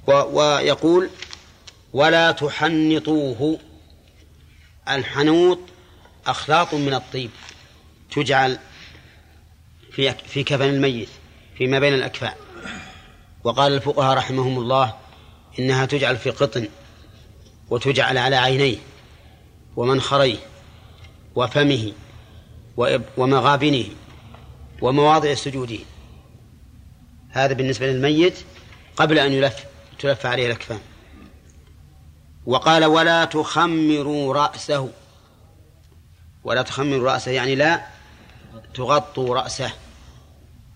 و 0.07 0.13
ويقول 0.13 1.11
ولا 1.93 2.33
تحنطوه. 2.33 3.59
الحنوط 4.89 5.59
أخلاط 6.27 6.75
من 6.75 6.95
الطيب 6.95 7.31
تجعل 8.11 8.59
في 9.93 10.15
في 10.15 10.45
كفن 10.45 10.65
الميت 10.65 11.09
فيما 11.59 11.79
بين 11.79 11.95
الأكفاء 11.95 12.37
وقال 13.45 13.73
الفقهاء 13.73 14.17
رحمهم 14.17 14.59
الله 14.59 14.95
إنها 15.59 15.87
تجعل 15.87 16.17
في 16.17 16.31
قطن 16.31 16.69
وتجعل 17.71 18.19
على 18.19 18.37
عينيه 18.37 18.77
ومنخريه 19.77 20.39
وفمه 21.35 21.93
ومغابنه 23.17 23.85
ومواضع 24.83 25.35
سجوده. 25.35 25.79
هذا 27.31 27.53
بالنسبة 27.53 27.87
للميت 27.87 28.35
قبل 28.97 29.19
أن 29.19 29.33
يلف 29.33 29.65
تلف 29.99 30.27
عليه 30.27 30.47
الأكفان. 30.47 30.81
وقال 32.47 32.85
ولا 32.85 33.25
تخمروا 33.25 34.35
رأسه. 34.35 34.91
ولا 36.45 36.63
تخمروا 36.63 37.13
رأسه 37.13 37.31
يعني 37.31 37.55
لا 37.55 37.87
تغطوا 38.75 39.35
رأسه 39.35 39.73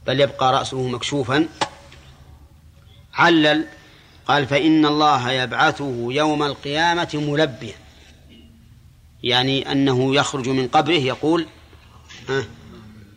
بل 0.07 0.21
يبقى 0.21 0.53
رأسه 0.53 0.89
مكشوفا. 0.89 1.49
علل 3.15 3.67
قال 4.27 4.47
فإن 4.47 4.87
الله 4.87 5.31
يبعثه 5.31 6.07
يوم 6.11 6.43
القيامة 6.43 7.09
ملبيا. 7.15 7.75
يعني 9.23 9.73
أنه 9.73 10.15
يخرج 10.15 10.49
من 10.49 10.69
قبره 10.69 10.93
يقول 10.93 11.47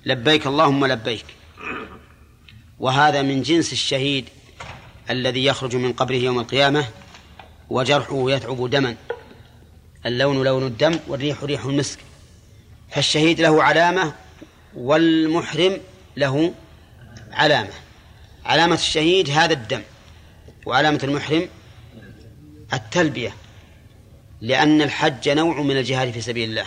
لبيك 0.06 0.48
اللهم 0.48 0.86
لبيك. 0.86 1.26
وهذا 2.80 3.22
من 3.22 3.42
جنس 3.42 3.74
الشهيد 3.74 4.30
الذي 5.10 5.46
يخرج 5.46 5.76
من 5.76 5.94
قبره 5.94 6.16
يوم 6.16 6.40
القيامة 6.40 6.86
وجرحه 7.72 8.32
يتعب 8.32 8.70
دما. 8.70 8.96
اللون 10.06 10.44
لون 10.44 10.68
الدم 10.68 11.00
والريح 11.08 11.44
ريح 11.44 11.66
المسك. 11.66 12.00
فالشهيد 12.90 13.42
له 13.42 13.64
علامة 13.64 14.14
والمحرم 14.76 15.78
له 16.18 16.54
علامة. 17.32 17.74
علامة 18.46 18.76
الشهيد 18.76 19.30
هذا 19.30 19.54
الدم 19.54 19.82
وعلامة 20.66 21.00
المحرم 21.04 21.50
التلبية 22.74 23.36
لأن 24.42 24.82
الحج 24.82 25.30
نوع 25.30 25.62
من 25.62 25.78
الجهاد 25.78 26.12
في 26.12 26.22
سبيل 26.22 26.50
الله. 26.50 26.66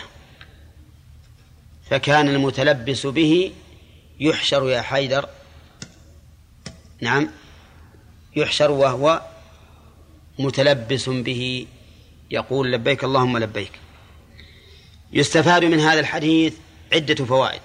فكان 1.89 2.29
المتلبس 2.29 3.05
به 3.05 3.51
يحشر 4.19 4.69
يا 4.69 4.81
حيدر. 4.81 5.29
نعم 7.01 7.29
يحشر 8.35 8.71
وهو 8.71 9.21
متلبس 10.39 11.09
به 11.09 11.67
يقول 12.31 12.71
لبيك 12.71 13.03
اللهم 13.03 13.37
لبيك. 13.37 13.71
يستفاد 15.13 15.63
من 15.63 15.79
هذا 15.79 15.99
الحديث 15.99 16.53
عدة 16.93 17.25
فوائد. 17.25 17.61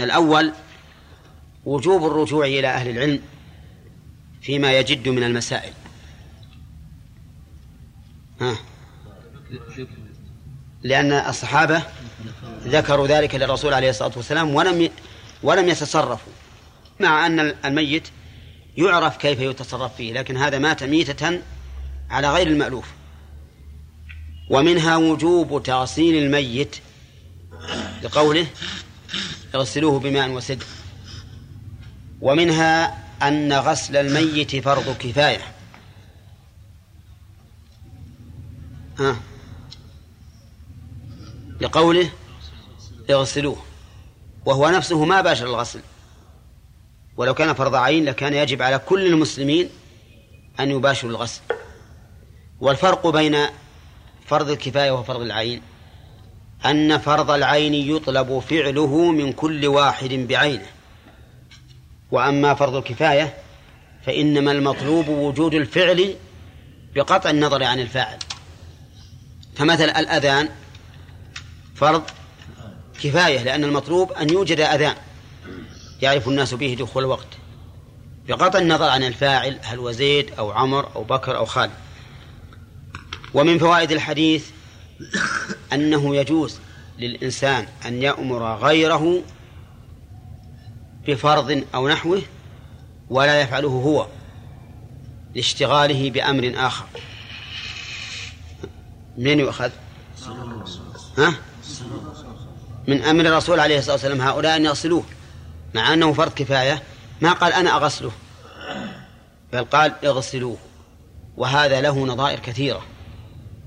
الأول 0.00 0.52
وجوب 1.64 2.06
الرجوع 2.06 2.46
إلى 2.46 2.68
أهل 2.68 2.88
العلم 2.88 3.22
فيما 4.42 4.78
يجد 4.78 5.08
من 5.08 5.22
المسائل. 5.22 5.72
ها. 8.40 8.56
لأن 10.82 11.12
الصحابة 11.12 11.82
ذكروا 12.64 13.06
ذلك 13.06 13.34
للرسول 13.34 13.74
عليه 13.74 13.90
الصلاة 13.90 14.12
والسلام 14.16 14.54
ولم 14.54 14.90
ولم 15.42 15.68
يتصرفوا 15.68 16.32
مع 17.00 17.26
أن 17.26 17.40
الميت 17.64 18.08
يعرف 18.80 19.16
كيف 19.16 19.40
يتصرف 19.40 19.96
فيه 19.96 20.12
لكن 20.12 20.36
هذا 20.36 20.58
مات 20.58 20.82
ميتة 20.82 21.40
على 22.10 22.32
غير 22.32 22.46
المألوف. 22.46 22.86
ومنها 24.50 24.96
وجوب 24.96 25.62
تغسيل 25.62 26.22
الميت 26.22 26.76
لقوله 28.02 28.46
اغسلوه 29.54 29.98
بماء 29.98 30.30
وسدر 30.30 30.66
ومنها 32.20 33.04
أن 33.22 33.52
غسل 33.52 33.96
الميت 33.96 34.56
فرض 34.56 34.96
كفاية. 34.96 35.40
ها؟ 38.98 39.16
لقوله 41.60 42.10
اغسلوه. 43.10 43.62
وهو 44.46 44.68
نفسه 44.68 45.04
ما 45.04 45.20
باشر 45.20 45.46
الغسل. 45.46 45.80
ولو 47.20 47.34
كان 47.34 47.54
فرض 47.54 47.74
عين 47.74 48.04
لكان 48.04 48.34
يجب 48.34 48.62
على 48.62 48.78
كل 48.78 49.06
المسلمين 49.06 49.68
أن 50.60 50.70
يباشروا 50.70 51.12
الغسل. 51.12 51.40
والفرق 52.60 53.06
بين 53.06 53.36
فرض 54.26 54.50
الكفاية 54.50 54.90
وفرض 54.90 55.20
العين 55.20 55.62
أن 56.66 56.98
فرض 56.98 57.30
العين 57.30 57.74
يطلب 57.74 58.38
فعله 58.38 59.10
من 59.10 59.32
كل 59.32 59.66
واحد 59.66 60.08
بعينه. 60.08 60.66
وأما 62.10 62.54
فرض 62.54 62.74
الكفاية 62.74 63.34
فإنما 64.06 64.52
المطلوب 64.52 65.08
وجود 65.08 65.54
الفعل 65.54 66.14
بقطع 66.94 67.30
النظر 67.30 67.64
عن 67.64 67.80
الفاعل. 67.80 68.18
فمثل 69.56 69.84
الأذان 69.84 70.48
فرض 71.74 72.02
كفاية 73.02 73.42
لأن 73.42 73.64
المطلوب 73.64 74.12
أن 74.12 74.30
يوجد 74.30 74.60
أذان. 74.60 74.96
يعرف 76.02 76.28
الناس 76.28 76.54
به 76.54 76.76
دخول 76.80 77.04
الوقت. 77.04 77.26
بقطع 78.28 78.58
النظر 78.58 78.88
عن 78.88 79.02
الفاعل 79.02 79.58
هل 79.62 79.78
هو 79.78 79.90
زيد 79.90 80.30
أو 80.38 80.50
عمر 80.50 80.96
أو 80.96 81.04
بكر 81.04 81.36
أو 81.36 81.44
خالد. 81.44 81.72
ومن 83.34 83.58
فوائد 83.58 83.92
الحديث 83.92 84.50
أنه 85.72 86.16
يجوز 86.16 86.58
للإنسان 86.98 87.66
أن 87.86 88.02
يأمر 88.02 88.56
غيره 88.56 89.22
بفرض 91.06 91.64
أو 91.74 91.88
نحوه 91.88 92.22
ولا 93.10 93.40
يفعله 93.40 93.68
هو 93.68 94.06
لاشتغاله 95.34 96.10
بأمر 96.10 96.52
آخر. 96.56 96.86
منين 99.18 99.40
يؤخذ؟ 99.40 99.70
ها؟ 101.18 101.34
من 102.88 103.02
أمر 103.02 103.26
الرسول 103.26 103.60
عليه 103.60 103.78
الصلاة 103.78 103.92
والسلام 103.92 104.20
هؤلاء 104.20 104.56
أن 104.56 104.64
يغسلوه. 104.64 105.04
مع 105.74 105.94
أنه 105.94 106.12
فرض 106.12 106.34
كفاية. 106.34 106.82
ما 107.20 107.32
قال 107.32 107.52
أنا 107.52 107.76
أغسله. 107.76 108.12
بل 109.52 109.64
قال 109.64 109.94
اغسلوه. 110.04 110.56
وهذا 111.36 111.80
له 111.80 112.06
نظائر 112.06 112.38
كثيرة. 112.38 112.82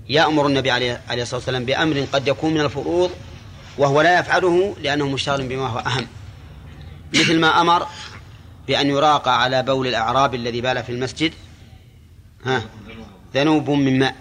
يأمر 0.10 0.48
النبي 0.48 0.72
عليه 0.72 1.02
الصلاة 1.12 1.36
والسلام 1.36 1.66
بأمر 1.66 2.08
قد 2.14 2.28
يكون 2.28 2.54
من 2.54 2.62
الفروض 2.62 3.12
وهو 3.78 4.02
لا 4.02 4.20
يفعله 4.20 4.76
لأنه 4.82 5.10
مشتغل 5.10 5.48
بما 5.48 5.68
هو 5.68 5.80
أهم. 5.80 6.08
مثل 7.14 7.40
ما 7.40 7.62
أمر 7.62 7.88
بأن 8.68 8.90
يراقى 8.90 9.42
على 9.42 9.64
بول 9.64 9.88
الأعراب 9.88 10.36
الذي 10.36 10.62
بال 10.62 10.84
في 10.84 10.92
المسجد. 10.92 11.34
ها؟ 12.46 12.64
ذنوب 13.34 13.70
من 13.70 14.00
ماء. 14.00 14.16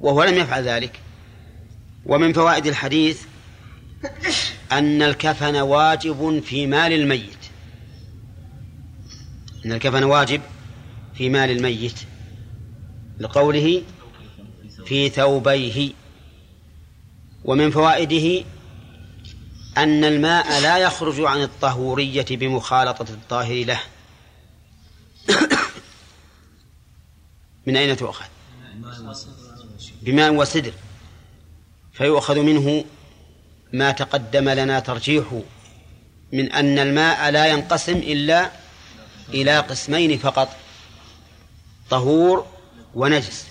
وهو 0.00 0.24
لم 0.24 0.38
يفعل 0.38 0.62
ذلك. 0.62 1.00
ومن 2.06 2.32
فوائد 2.32 2.66
الحديث 2.66 3.22
أن 4.78 5.02
الكفن 5.02 5.56
واجب 5.56 6.42
في 6.44 6.66
مال 6.66 6.92
الميت. 6.92 7.38
أن 9.64 9.72
الكفن 9.72 10.04
واجب 10.04 10.40
في 11.14 11.28
مال 11.28 11.50
الميت. 11.50 11.98
لقوله 13.18 13.82
في 14.86 15.08
ثوبيه. 15.08 15.92
ومن 17.44 17.70
فوائده 17.70 18.44
أن 19.76 20.04
الماء 20.04 20.60
لا 20.60 20.78
يخرج 20.78 21.20
عن 21.20 21.42
الطهورية 21.42 22.26
بمخالطة 22.30 23.06
الطاهر 23.10 23.64
له. 23.64 23.80
من 27.66 27.76
أين 27.76 27.96
تؤخذ؟ 27.96 28.24
بماء 30.02 30.34
وسدر 30.34 30.72
فيؤخذ 31.92 32.38
منه 32.40 32.84
ما 33.72 33.90
تقدم 33.90 34.48
لنا 34.48 34.80
ترجيحه 34.80 35.40
من 36.32 36.52
أن 36.52 36.78
الماء 36.78 37.30
لا 37.30 37.46
ينقسم 37.46 37.96
إلا 37.96 38.50
إلى 39.28 39.58
قسمين 39.58 40.18
فقط 40.18 40.56
طهور 41.90 42.46
ونجس 42.94 43.46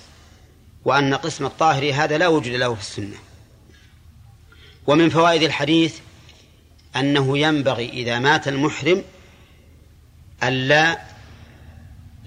وأن 0.86 1.14
قسم 1.14 1.46
الطاهر 1.46 1.94
هذا 1.94 2.18
لا 2.18 2.28
وجود 2.28 2.54
له 2.54 2.74
في 2.74 2.82
السنة. 2.82 3.18
ومن 4.88 5.10
فوائد 5.10 5.44
الحديث 5.44 6.00
أنه 6.96 7.38
ينبغي 7.38 7.90
إذا 7.90 8.20
مات 8.20 8.48
المحرم 8.48 9.04
ألا 10.44 11.02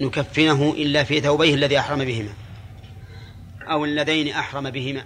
نكفنه 0.00 0.74
إلا 0.76 1.04
في 1.04 1.20
ثوبيه 1.20 1.54
الذي 1.54 1.78
أحرم 1.78 2.04
بهما 2.04 2.32
أو 3.62 3.84
اللذين 3.84 4.28
أحرم 4.28 4.70
بهما 4.70 5.04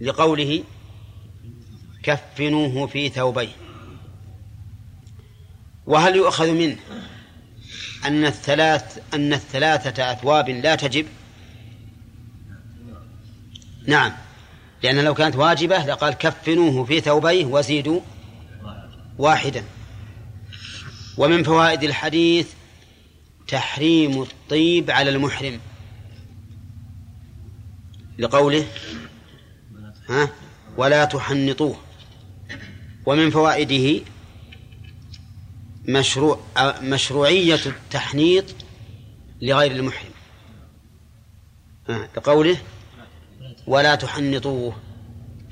لقوله 0.00 0.64
كفنوه 2.02 2.86
في 2.86 3.08
ثوبيه. 3.08 3.56
وهل 5.86 6.16
يؤخذ 6.16 6.50
منه 6.50 6.76
أن 8.04 8.24
الثلاث 8.24 8.98
أن 9.14 9.32
الثلاثة 9.32 10.12
أثواب 10.12 10.48
لا 10.48 10.74
تجب؟ 10.74 11.06
نعم. 13.86 14.12
لأن 14.82 15.04
لو 15.04 15.14
كانت 15.14 15.36
واجبة 15.36 15.78
لقال 15.84 16.14
كفنوه 16.14 16.84
في 16.84 17.00
ثوبيه 17.00 17.44
وزيدوا 17.44 18.00
واحدا. 19.18 19.64
ومن 21.16 21.42
فوائد 21.42 21.82
الحديث 21.82 22.48
تحريم 23.48 24.22
الطيب 24.22 24.90
على 24.90 25.10
المحرم. 25.10 25.60
لقوله 28.18 28.66
ها 30.08 30.28
ولا 30.76 31.04
تحنطوه. 31.04 31.89
ومن 33.06 33.30
فوائده 33.30 34.04
مشروع 35.88 36.40
مشروعية 36.82 37.60
التحنيط 37.66 38.44
لغير 39.42 39.72
المحرم. 39.72 40.10
لقوله 41.88 42.58
ولا 43.66 43.94
تحنطوه. 43.94 44.76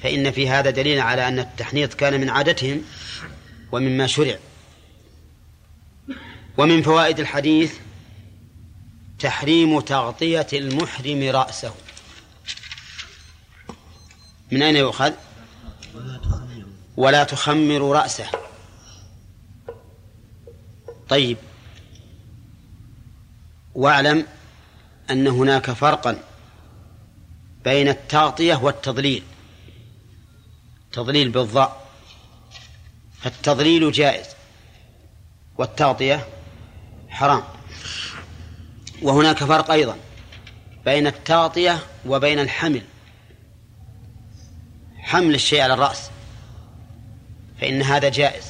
فإن 0.03 0.31
في 0.31 0.49
هذا 0.49 0.71
دليل 0.71 1.01
على 1.01 1.29
أن 1.29 1.39
التحنيط 1.39 1.95
كان 1.95 2.21
من 2.21 2.31
عادتهم 2.31 2.83
ومما 3.73 4.07
شرع. 4.07 4.39
ومن 6.59 6.83
فوائد 6.83 7.21
الحديث 7.21 7.75
تحريم 9.19 9.81
تغطية 9.81 10.47
المحرم 10.53 11.23
رأسه. 11.23 11.75
من 14.53 14.63
أين 14.63 14.77
يؤخذ؟ 14.77 15.13
ولا 16.99 17.25
تخمر 17.25 17.93
رأسه. 17.93 18.27
طيب. 21.09 21.37
واعلم 23.75 24.27
أن 25.11 25.27
هناك 25.27 25.71
فرقا 25.71 26.23
بين 27.65 27.89
التغطية 27.89 28.55
والتضليل. 28.55 29.23
تضليل 30.93 31.29
بالضاء. 31.29 31.87
فالتضليل 33.21 33.93
جائز 33.93 34.27
والتغطية 35.59 36.27
حرام. 37.09 37.43
وهناك 39.03 39.45
فرق 39.45 39.71
أيضا 39.71 39.97
بين 40.85 41.07
التغطية 41.07 41.79
وبين 42.07 42.39
الحمل. 42.39 42.83
حمل 44.97 45.35
الشيء 45.35 45.61
على 45.61 45.75
الرأس. 45.75 46.11
فإن 47.61 47.83
هذا 47.83 48.09
جائز 48.09 48.45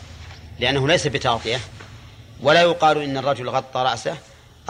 لأنه 0.60 0.88
ليس 0.88 1.06
بتغطية 1.06 1.60
ولا 2.40 2.62
يقال 2.62 3.02
إن 3.02 3.16
الرجل 3.16 3.48
غطى 3.48 3.80
رأسه. 3.80 4.16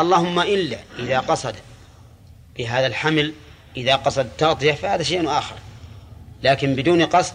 اللهم 0.00 0.40
إلا 0.40 0.78
إذا 0.98 1.18
قصد 1.18 1.56
بهذا 2.56 2.86
الحمل 2.86 3.34
إذا 3.76 3.96
قصد 3.96 4.18
التغطية 4.18 4.72
فهذا 4.72 5.02
شيء 5.02 5.30
آخر. 5.30 5.56
لكن 6.42 6.74
بدون 6.74 7.02
قصد 7.02 7.34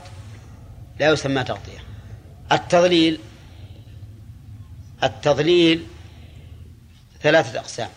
لا 1.00 1.10
يسمى 1.10 1.44
تغطية. 1.44 1.84
التضليل 2.52 3.20
التضليل 5.04 5.86
ثلاثة 7.22 7.60
أقسام. 7.60 7.90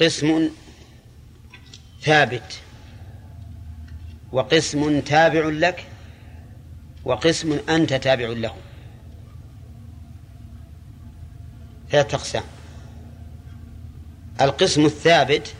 قسم 0.00 0.50
ثابت 2.02 2.60
وقسم 4.32 5.00
تابع 5.00 5.48
لك 5.48 5.84
وقسم 7.04 7.60
أنت 7.68 7.94
تابع 7.94 8.28
له. 8.28 8.54
ثلاثة 11.90 12.16
أقسام. 12.16 12.42
القسم 14.40 14.84
الثابت 14.84 15.54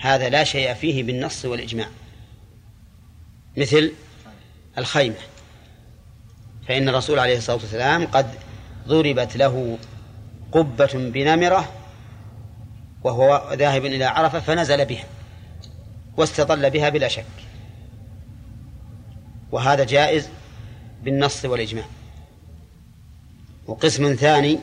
هذا 0.00 0.28
لا 0.28 0.44
شيء 0.44 0.74
فيه 0.74 1.02
بالنص 1.02 1.44
والإجماع. 1.44 1.88
مثل 3.56 3.92
الخيمة. 4.78 5.16
فإن 6.68 6.88
الرسول 6.88 7.18
عليه 7.18 7.36
الصلاة 7.36 7.56
والسلام 7.56 8.06
قد 8.06 8.26
ضربت 8.88 9.36
له 9.36 9.78
قبة 10.52 10.90
بنمرة 10.94 11.72
وهو 13.04 13.52
ذاهب 13.54 13.84
إلى 13.84 14.04
عرفة 14.04 14.40
فنزل 14.40 14.84
بها 14.84 15.04
واستظل 16.16 16.70
بها 16.70 16.88
بلا 16.88 17.08
شك. 17.08 17.45
وهذا 19.56 19.84
جائز 19.84 20.28
بالنص 21.02 21.44
والإجماع. 21.44 21.84
وقسم 23.66 24.14
ثاني 24.14 24.58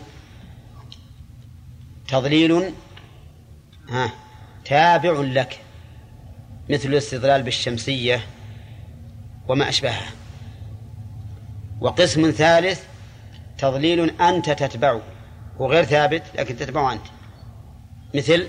تضليل 2.07 2.73
ها 3.89 4.13
تابع 4.65 5.11
لك 5.11 5.59
مثل 6.69 6.89
الاستظلال 6.89 7.43
بالشمسية 7.43 8.25
وما 9.47 9.69
أشبهها. 9.69 10.11
وقسم 11.81 12.31
ثالث 12.31 12.81
تضليل 13.57 14.21
أنت 14.21 14.49
تتبعه 14.49 15.01
وغير 15.59 15.83
ثابت 15.83 16.23
لكن 16.35 16.57
تتبعه 16.57 16.93
أنت. 16.93 17.05
مثل 18.15 18.47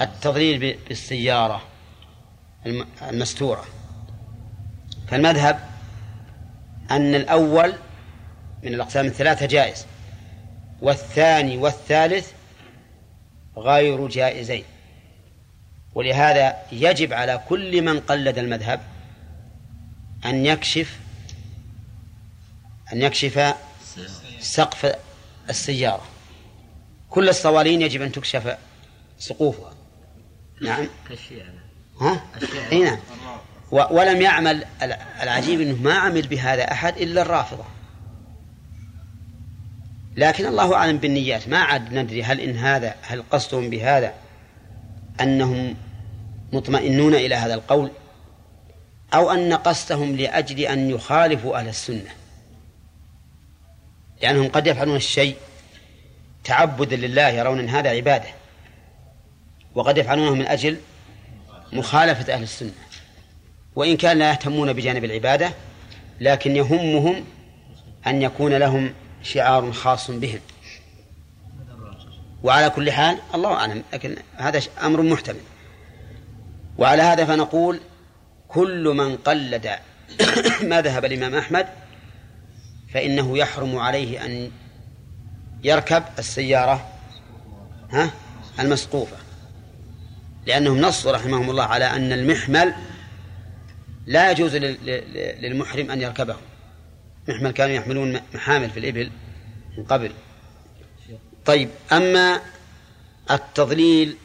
التضليل 0.00 0.76
بالسيارة 0.88 1.62
المستورة. 3.02 3.64
فالمذهب 5.10 5.60
أن 6.90 7.14
الأول 7.14 7.74
من 8.62 8.74
الأقسام 8.74 9.06
الثلاثة 9.06 9.46
جائز 9.46 9.86
والثاني 10.82 11.56
والثالث 11.56 12.32
غير 13.56 14.08
جائزين. 14.08 14.64
ولهذا 15.94 16.56
يجب 16.72 17.12
على 17.12 17.42
كل 17.48 17.82
من 17.82 18.00
قلد 18.00 18.38
المذهب 18.38 18.80
أن 20.24 20.46
يكشف 20.46 20.98
أن 22.92 23.02
يكشف 23.02 23.54
سقف 24.40 24.96
السيارة. 25.50 26.04
كل 27.10 27.28
الصوالين 27.28 27.82
يجب 27.82 28.02
أن 28.02 28.12
تكشف 28.12 28.56
سقوفها. 29.18 29.74
نعم. 30.60 30.88
ها؟ 32.00 32.24
اي 32.72 32.82
نعم. 32.82 32.98
ولم 33.70 34.22
يعمل 34.22 34.64
الع- 34.82 34.98
العجيب 35.22 35.60
إنه 35.60 35.76
ما 35.82 35.94
عمل 35.94 36.26
بهذا 36.26 36.72
أحد 36.72 36.96
إلا 36.96 37.22
الرافضة. 37.22 37.64
لكن 40.16 40.46
الله 40.46 40.74
أعلم 40.74 40.96
بالنيات. 40.98 41.48
ما 41.48 41.58
عاد 41.58 41.92
ندري 41.94 42.22
هل 42.22 42.40
إن 42.40 42.56
هذا 42.56 42.94
هل 43.02 43.24
قصدهم 43.30 43.70
بهذا 43.70 44.12
أنهم 45.20 45.76
مطمئنون 46.52 47.14
إلى 47.14 47.34
هذا 47.34 47.54
القول 47.54 47.90
أو 49.14 49.30
أن 49.30 49.52
قصدهم 49.52 50.16
لأجل 50.16 50.60
أن 50.60 50.90
يخالفوا 50.90 51.58
أهل 51.58 51.68
السنة. 51.68 52.10
لأنهم 54.22 54.48
قد 54.48 54.66
يفعلون 54.66 54.96
الشيء 54.96 55.36
تعبدا 56.44 56.96
لله 56.96 57.28
يرون 57.28 57.58
إن 57.58 57.68
هذا 57.68 57.90
عبادة. 57.90 58.28
وقد 59.74 59.98
يفعلونه 59.98 60.34
من 60.34 60.46
أجل 60.46 60.76
مخالفة 61.72 62.34
أهل 62.34 62.42
السنة. 62.42 62.72
وإن 63.76 63.96
كان 63.96 64.18
لا 64.18 64.30
يهتمون 64.30 64.72
بجانب 64.72 65.04
العبادة 65.04 65.52
لكن 66.20 66.56
يهمهم 66.56 67.24
أن 68.06 68.22
يكون 68.22 68.54
لهم 68.54 68.92
شعار 69.22 69.72
خاص 69.72 70.10
بهم. 70.10 70.40
وعلى 72.42 72.70
كل 72.70 72.92
حال 72.92 73.18
الله 73.34 73.52
أعلم 73.52 73.82
لكن 73.92 74.16
هذا 74.36 74.60
أمر 74.82 75.02
محتمل. 75.02 75.40
وعلى 76.78 77.02
هذا 77.02 77.24
فنقول 77.24 77.80
كل 78.48 78.84
من 78.96 79.16
قلد 79.16 79.70
ما 80.70 80.80
ذهب 80.80 81.04
الإمام 81.04 81.34
أحمد 81.34 81.66
فإنه 82.94 83.38
يحرم 83.38 83.78
عليه 83.78 84.24
أن 84.24 84.50
يركب 85.64 86.02
السيارة 86.18 86.86
ها 87.90 88.10
المسقوفة. 88.60 89.16
لأنهم 90.46 90.80
نصوا 90.80 91.12
رحمهم 91.12 91.50
الله 91.50 91.64
على 91.64 91.84
أن 91.84 92.12
المحمل 92.12 92.74
لا 94.06 94.30
يجوز 94.30 94.56
لل- 94.56 94.78
لل- 94.86 95.42
للمحرم 95.42 95.90
أن 95.90 96.00
يركبه 96.02 96.36
محمل 97.28 97.50
كانوا 97.50 97.74
يحملون 97.74 98.20
محامل 98.34 98.70
في 98.70 98.80
الإبل 98.80 99.10
من 99.78 99.84
قبل. 99.84 100.12
طيب 101.44 101.68
أما 101.92 102.40
التضليل 103.30 104.16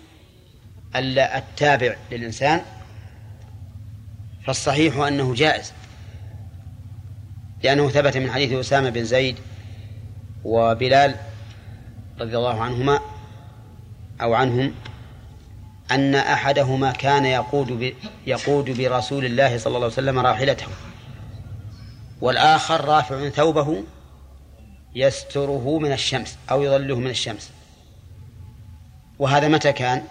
ال- 0.96 1.20
التابع 1.20 1.96
للإنسان 2.12 2.62
فالصحيح 4.46 4.98
أنه 4.98 5.34
جائز. 5.34 5.74
لأنه 7.64 7.90
ثبت 7.90 8.18
من 8.18 8.32
حديث 8.32 8.52
أسامة 8.54 8.90
بن 8.90 9.04
زيد 9.04 9.36
وبلال 10.44 11.16
رضي 12.20 12.38
الله 12.38 12.62
عنهما 12.64 13.00
أو 14.22 14.34
عنهم 14.34 14.74
أن 15.92 16.16
أحدهما 16.16 16.92
كان 16.92 17.26
يقود. 17.26 17.96
يقود 18.28 18.78
برسول 18.78 19.26
الله 19.26 19.58
صلى 19.58 19.68
الله 19.68 19.78
عليه 19.78 19.94
وسلم 19.94 20.20
راحلته. 20.20 20.68
والآخر 22.22 22.86
رافع 22.86 23.30
ثوبه 23.30 23.84
يستره 24.96 25.80
من 25.80 25.92
الشمس 25.92 26.38
أو 26.52 26.64
يظله 26.64 26.96
من 26.96 27.10
الشمس. 27.10 27.52
وهذا 29.20 29.48
متى 29.48 29.74
كان؟ 29.74 30.04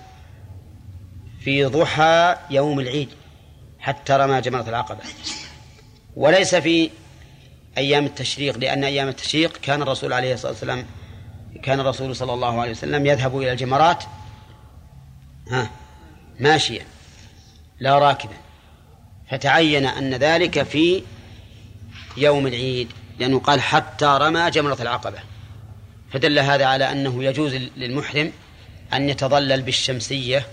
في 1.40 1.64
ضحى 1.64 2.36
يوم 2.50 2.80
العيد 2.80 3.08
حتى 3.78 4.12
رمى 4.12 4.40
جمرة 4.40 4.68
العقبة. 4.68 5.00
وليس 6.16 6.54
في 6.54 6.90
أيام 7.78 8.04
التشريق 8.04 8.58
لأن 8.58 8.84
أيام 8.84 9.08
التشريق 9.08 9.56
كان 9.56 9.82
الرسول 9.82 10.12
عليه 10.12 10.34
الصلاة 10.34 10.52
والسلام 10.52 10.86
كان 11.62 11.80
الرسول 11.80 12.16
صلى 12.16 12.32
الله 12.32 12.60
عليه 12.60 12.70
وسلم 12.70 13.06
يذهب 13.06 13.38
إلى 13.38 13.52
الجمرات 13.52 14.04
ها 15.50 15.70
ماشيا 16.40 16.86
لا 17.80 17.98
راكبا 17.98 18.36
فتعين 19.30 19.86
أن 19.86 20.14
ذلك 20.14 20.62
في 20.62 21.02
يوم 22.16 22.46
العيد 22.46 22.88
لأنه 23.18 23.40
قال 23.40 23.60
حتى 23.60 24.18
رمى 24.20 24.50
جمرة 24.50 24.76
العقبة. 24.80 25.18
فدل 26.12 26.38
هذا 26.38 26.66
على 26.66 26.92
أنه 26.92 27.24
يجوز 27.24 27.54
للمحرم 27.54 28.32
أن 28.92 29.08
يتظلل 29.08 29.62
بالشمسية 29.62 30.46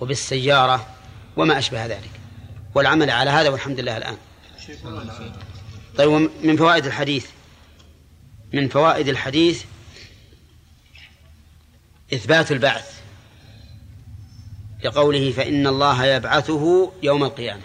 وبالسيارة 0.00 0.86
وما 1.36 1.58
أشبه 1.58 1.86
ذلك. 1.86 2.10
والعمل 2.74 3.10
على 3.10 3.30
هذا 3.30 3.48
والحمد 3.48 3.80
لله 3.80 3.96
الآن. 3.96 4.16
طيب 5.96 6.08
ومن 6.08 6.56
فوائد 6.56 6.86
الحديث. 6.86 7.26
من 8.52 8.68
فوائد 8.68 9.08
الحديث 9.08 9.64
إثبات 12.14 12.52
البعث. 12.52 12.95
لقوله 14.86 15.32
فإن 15.32 15.66
الله 15.66 16.04
يبعثه 16.04 16.92
يوم 17.02 17.24
القيامة. 17.24 17.62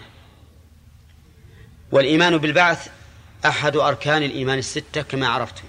والإيمان 1.92 2.38
بالبعث 2.38 2.88
أحد 3.44 3.76
أركان 3.76 4.22
الإيمان 4.22 4.58
الستة 4.58 5.02
كما 5.02 5.28
عرفتم. 5.28 5.64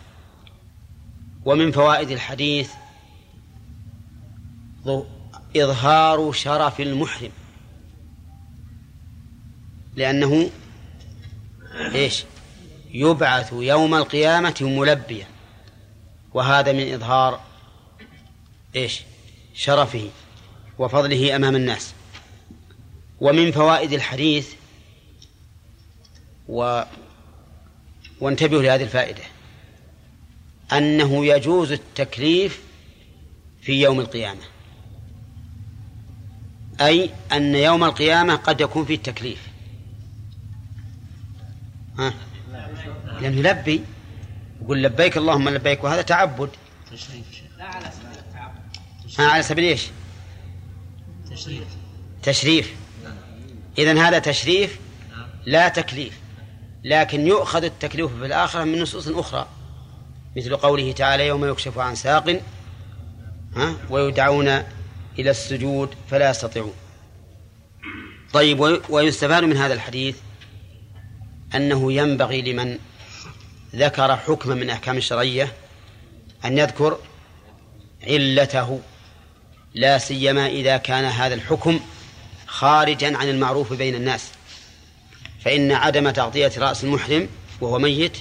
ومن 1.46 1.72
فوائد 1.72 2.12
الحديث 2.12 2.72
إظهار 5.56 6.32
شرف 6.32 6.82
المحرم. 6.82 7.32
لأنه 9.96 10.50
إيش؟ 11.96 12.24
يبعث 12.92 13.54
يوم 13.54 13.96
القيامة 13.96 14.56
ملبيا. 14.62 15.28
وهذا 16.34 16.72
من 16.72 16.94
إظهار 16.94 17.42
إيش؟ 18.76 19.02
شرفه. 19.54 20.10
وفضله 20.80 21.36
أمام 21.36 21.56
الناس. 21.56 21.94
ومن 23.22 23.52
فوائد 23.52 23.94
الحديث 23.94 24.54
و 26.50 26.84
وانتبهوا 28.20 28.62
لهذه 28.62 28.84
الفائدة. 28.84 29.24
أنه 30.74 31.26
يجوز 31.26 31.72
التكليف 31.72 32.62
في 33.62 33.82
يوم 33.82 34.00
القيامة. 34.00 34.42
أي 36.82 37.10
أن 37.32 37.56
يوم 37.56 37.84
القيامة 37.84 38.36
قد 38.36 38.62
يكون 38.62 38.86
فيه 38.86 38.96
التكليف. 38.96 39.48
ها؟ 42.00 42.14
لأنه 43.22 43.38
يلبي. 43.38 43.82
يقول 44.62 44.84
لبيك 44.84 45.18
اللهم 45.18 45.50
لبيك. 45.50 45.84
وهذا 45.84 46.02
تعبد. 46.02 46.50
ها 49.20 49.28
على 49.28 49.44
سبيل 49.44 49.64
إيش؟ 49.64 49.88
تشريف. 51.44 51.68
تشريف. 52.24 52.74
إذن 53.78 53.98
هذا 53.98 54.20
تشريف 54.20 54.80
لا 55.46 55.70
تكليف. 55.70 56.20
لكن 56.84 57.28
يؤخذ 57.28 57.64
التكليف 57.64 58.12
في 58.20 58.26
الآخرة 58.26 58.64
من 58.64 58.82
نصوص 58.82 59.08
أخرى. 59.08 59.48
مثل 60.38 60.56
قوله 60.56 60.92
تعالى 60.92 61.28
يوم 61.28 61.46
يكشف 61.46 61.78
عن 61.78 61.96
ساق 61.96 62.42
ها 63.56 63.76
ويدعون 63.90 64.48
إلى 65.20 65.30
السجود 65.32 65.90
فلا 66.12 66.30
يستطيعون. 66.30 66.74
طيب 68.34 68.60
وي- 68.60 68.82
ويستفاد 68.90 69.44
من 69.44 69.58
هذا 69.58 69.74
الحديث 69.74 70.18
أنه 71.56 71.94
ينبغي 71.94 72.42
لمن 72.42 72.78
ذكر 73.76 74.16
حكما 74.18 74.56
من 74.56 74.70
أحكام 74.70 74.98
الشرعية 74.98 75.54
أن 76.46 76.58
يذكر 76.58 76.98
علته 78.08 78.80
لا 79.74 79.98
سيما 79.98 80.48
إذا 80.48 80.78
كان 80.78 81.06
هذا 81.06 81.34
الحكم 81.34 81.80
خارجا 82.48 83.18
عن 83.18 83.30
المعروف 83.30 83.74
بين 83.74 83.96
الناس. 83.96 84.32
فإن 85.46 85.72
عدم 85.72 86.10
تغطية 86.10 86.52
رأس 86.58 86.84
المحرم 86.84 87.30
وهو 87.62 87.80
ميت 87.80 88.18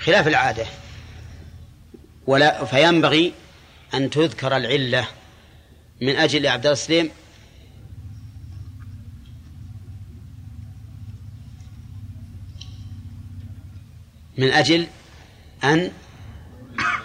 خلاف 0.00 0.26
العادة. 0.28 0.66
ولا 2.26 2.64
فينبغي 2.64 3.32
أن 3.94 4.10
تذكر 4.10 4.56
العلة 4.56 5.08
من 6.00 6.16
أجل 6.16 6.46
عبد 6.46 6.66
الله 6.66 6.72
السليم. 6.72 7.10
من 14.38 14.48
أجل 14.48 14.86
أن 15.64 15.90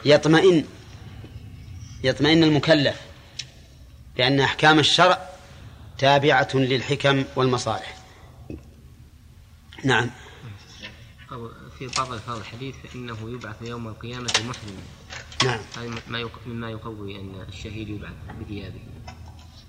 يطمئن 0.05 0.65
يطمئن 2.03 2.43
المكلف. 2.43 3.06
لأن 4.17 4.39
أحكام 4.39 4.79
الشرع 4.79 5.29
تابعة 5.97 6.49
للحكم 6.53 7.23
والمصالح. 7.35 7.97
نعم. 9.83 10.09
أو 11.31 11.49
في 11.79 11.87
بعض 11.97 12.13
ألفاظ 12.13 12.37
الحديث 12.37 12.75
فإنه 12.75 13.17
يبعث 13.25 13.55
يوم 13.61 13.87
القيامة 13.87 14.31
محرما. 14.49 14.81
نعم. 15.43 15.59
هذا 15.77 16.01
ما 16.07 16.29
مما 16.45 16.69
يقوي 16.69 17.15
أن 17.15 17.45
الشهيد 17.49 17.89
يبعث 17.89 18.13
بثيابه 18.41 18.79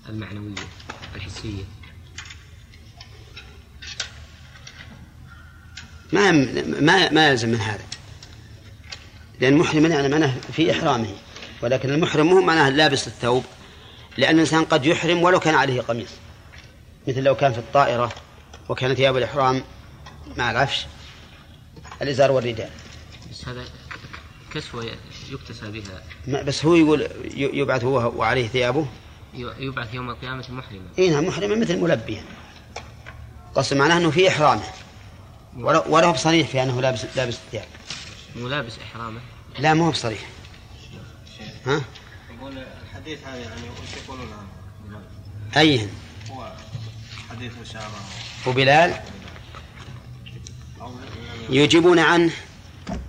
المعنوية 0.09 0.67
الحسية. 1.15 1.63
ما 6.13 6.31
ما 6.81 7.11
ما 7.11 7.29
يلزم 7.29 7.49
من 7.49 7.59
هذا. 7.59 7.83
لأن 9.41 9.53
المحرم 9.53 9.85
يعني 9.85 10.07
معناه 10.07 10.33
في 10.53 10.71
إحرامه 10.71 11.15
ولكن 11.61 11.89
المحرم 11.89 12.27
مو 12.27 12.41
معناه 12.41 12.69
لابس 12.69 13.07
الثوب. 13.07 13.43
لأن 14.19 14.35
الإنسان 14.35 14.65
قد 14.65 14.85
يحرم 14.85 15.23
ولو 15.23 15.39
كان 15.39 15.55
عليه 15.55 15.81
قميص. 15.81 16.09
مثل 17.07 17.23
لو 17.23 17.35
كان 17.35 17.53
في 17.53 17.59
الطائرة 17.59 18.11
وكان 18.69 18.95
ثياب 18.95 19.17
الإحرام 19.17 19.63
مع 20.37 20.51
العفش 20.51 20.85
الإزار 22.01 22.31
والرداء. 22.31 22.71
بس 23.31 23.47
هذا 23.47 23.63
كسوة 24.53 24.85
يكتسى 25.31 25.71
بها. 25.71 26.03
ما- 26.27 26.41
بس 26.41 26.65
هو 26.65 26.75
يقول 26.75 27.01
ي- 27.01 27.09
يبعث 27.59 27.83
هو 27.83 28.11
وعليه 28.15 28.47
ثيابه. 28.47 28.87
ي- 29.33 29.53
يبعث 29.59 29.93
يوم 29.93 30.09
القيامة 30.09 30.45
محرما. 30.49 30.87
اي 30.99 31.09
نعم 31.09 31.27
محرما 31.27 31.55
مثل 31.55 31.77
ملبيا. 31.77 32.23
قصد 33.55 33.77
معناه 33.77 33.97
إنه 33.97 34.11
في 34.11 34.27
إحرامه. 34.27 34.63
ولا 35.57 35.87
ولا 35.87 36.07
هو 36.07 36.11
بصريح 36.11 36.47
في 36.47 36.63
أنه 36.63 36.81
لابس 36.81 37.05
لابس 37.15 37.35
الثياب 37.45 37.65
ملابس 38.35 38.73
إحرامه. 38.79 39.19
لا 39.59 39.73
مو 39.73 39.91
بصريح. 39.91 40.19
ها؟ 41.65 41.81
يقول 42.39 42.65
الحديث 42.99 43.27
هذا 43.27 43.39
يعني 43.39 43.69
وش 43.69 44.03
يقولون 44.03 44.27
عنه؟ 44.33 45.01
ايهن 45.57 45.89
هو 46.31 46.53
حديث 47.29 47.51
أسامة 47.61 47.95
وبلال 48.47 49.01
أو 50.81 50.91
يجيبون 51.49 51.99
عنه 51.99 52.31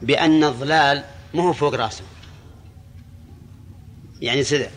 بأن 0.02 0.44
الظلال 0.44 1.04
ما 1.34 1.42
هو 1.42 1.52
فوق 1.52 1.74
رأسه. 1.74 2.04
يعني 4.20 4.44
سدع 4.44 4.68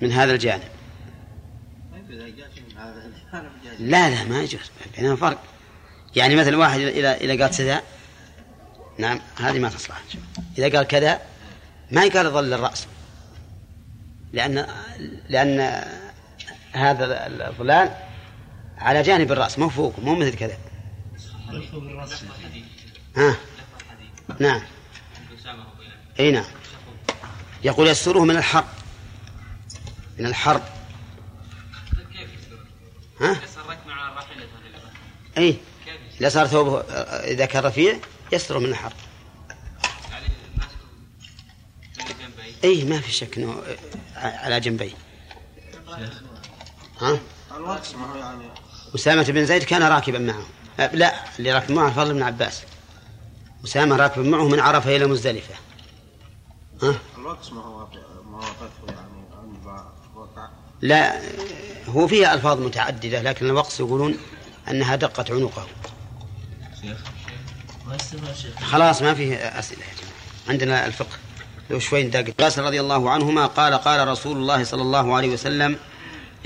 من 0.00 0.12
هذا 0.12 0.32
الجانب. 0.32 0.62
لا 3.78 4.10
لا 4.10 4.24
ما 4.24 4.42
يجوز. 4.42 4.70
بينهم 4.96 5.16
فرق. 5.16 5.42
يعني 6.16 6.36
مثل 6.36 6.54
واحد 6.54 6.80
إذا 6.80 7.14
إذا 7.14 7.44
قال 7.44 7.54
سدع 7.54 7.80
نعم 8.98 9.20
هذه 9.36 9.58
ما 9.58 9.68
تصلح. 9.68 10.02
إذا 10.58 10.76
قال 10.76 10.86
كذا 10.86 11.20
ما 11.90 12.04
يقال 12.04 12.30
ظل 12.30 12.52
الرأس. 12.52 12.86
لأن 14.32 14.66
لأن 15.28 15.84
هذا 16.72 17.26
الظلال 17.48 17.96
على 18.78 19.02
جانب 19.02 19.32
الرأس 19.32 19.58
مو 19.58 19.68
فوق 19.68 19.98
مو 19.98 20.14
مثل 20.14 20.34
كذا. 20.34 20.58
ها؟ 23.16 23.36
نعم. 24.40 24.62
إي 26.20 26.30
نعم. 26.30 26.44
يقول 27.64 27.88
يستره 27.88 28.24
من 28.24 28.36
الحر 28.36 28.64
من 30.18 30.26
الحر؟ 30.26 30.62
ها؟ 33.20 33.40
مع 33.86 34.12
إي؟ 35.38 35.56
إذا 36.20 36.28
صار 36.28 36.46
ثوبه 36.46 36.80
إذا 37.10 37.46
كان 37.46 37.62
رفيع 37.64 37.98
يستره 38.32 38.58
من 38.58 38.66
الحر 38.66 38.92
إي 42.64 42.84
ما 42.84 43.00
في 43.00 43.12
شك 43.12 43.38
إنه 43.38 43.62
على 44.22 44.60
جنبيه 44.60 44.90
ها؟ 47.00 47.18
يعني 48.16 48.44
أسامة 48.94 49.22
بن 49.22 49.46
زيد 49.46 49.62
كان 49.62 49.82
راكبا 49.82 50.18
معه. 50.18 50.46
أه، 50.80 50.94
لا 50.94 51.14
اللي 51.38 51.52
راكب 51.52 51.70
معه 51.70 51.88
الفضل 51.88 52.14
بن 52.14 52.22
عباس. 52.22 52.62
أسامة 53.64 53.96
راكب 53.96 54.24
معه 54.24 54.48
من 54.48 54.60
عرفة 54.60 54.96
إلى 54.96 55.06
مزدلفة. 55.06 55.54
ها؟ 56.82 56.94
الوقت 57.18 57.52
ما 57.52 57.62
هو 57.64 57.88
يعني 58.88 59.22
لا 60.82 61.20
هو 61.88 62.08
فيها 62.08 62.34
ألفاظ 62.34 62.60
متعددة 62.60 63.22
لكن 63.22 63.46
الوقت 63.46 63.80
يقولون 63.80 64.18
أنها 64.68 64.96
دقت 64.96 65.30
عنقه. 65.30 65.66
خلاص 68.60 69.02
ما 69.02 69.14
فيه 69.14 69.34
أسئلة 69.34 69.80
يا 69.80 69.94
جماعة. 69.94 70.48
عندنا 70.48 70.86
الفقه. 70.86 71.18
لو 71.72 71.78
شوي 71.78 72.02
نداق 72.02 72.24
قاس 72.40 72.58
رضي 72.58 72.80
الله 72.80 73.10
عنهما 73.10 73.46
قال 73.46 73.74
قال 73.74 74.08
رسول 74.08 74.36
الله 74.36 74.64
صلى 74.64 74.82
الله 74.82 75.16
عليه 75.16 75.28
وسلم 75.28 75.76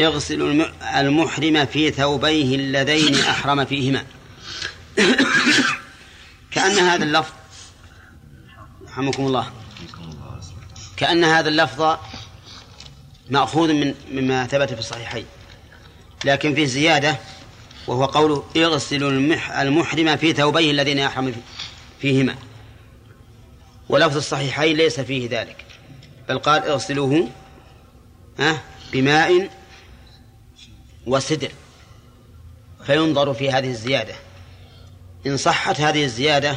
الم- 0.00 0.72
المحرم 0.96 1.66
في 1.66 1.90
ثوبيه 1.90 2.56
اللذين 2.56 3.14
أحرم 3.14 3.64
فيهما. 3.64 4.04
كأن 6.52 6.78
هذا 6.78 7.04
اللفظ 7.04 7.32
رحمكم 8.88 9.26
الله. 9.26 9.50
كأن 10.96 11.24
هذا 11.24 11.48
اللفظ 11.48 11.96
مأخوذ 13.30 13.72
من 13.72 13.94
مما 14.12 14.46
ثبت 14.46 14.72
في 14.72 14.78
الصحيحين. 14.80 15.24
لكن 16.24 16.54
فيه 16.54 16.64
زيادة 16.66 17.16
وهو 17.86 18.04
قوله 18.04 18.44
اغسل 18.56 19.04
المح 19.04 19.50
المحرم 19.58 20.16
في 20.16 20.32
ثوبيه 20.32 20.70
الذين 20.70 20.98
يحرم 20.98 21.34
فيهما. 22.00 22.34
ولفظ 23.88 24.16
الصحيحين 24.16 24.76
ليس 24.76 25.00
فيه 25.00 25.28
ذلك. 25.40 25.64
بل 26.28 26.38
قال 26.38 26.62
اغسلوه 26.62 27.28
بماء 28.92 29.48
وسدر 31.06 31.50
فينظر 32.86 33.34
في 33.34 33.50
هذه 33.50 33.68
الزيادة. 33.68 34.14
إن 35.26 35.36
صحت 35.36 35.80
هذه 35.80 36.04
الزيادة 36.04 36.56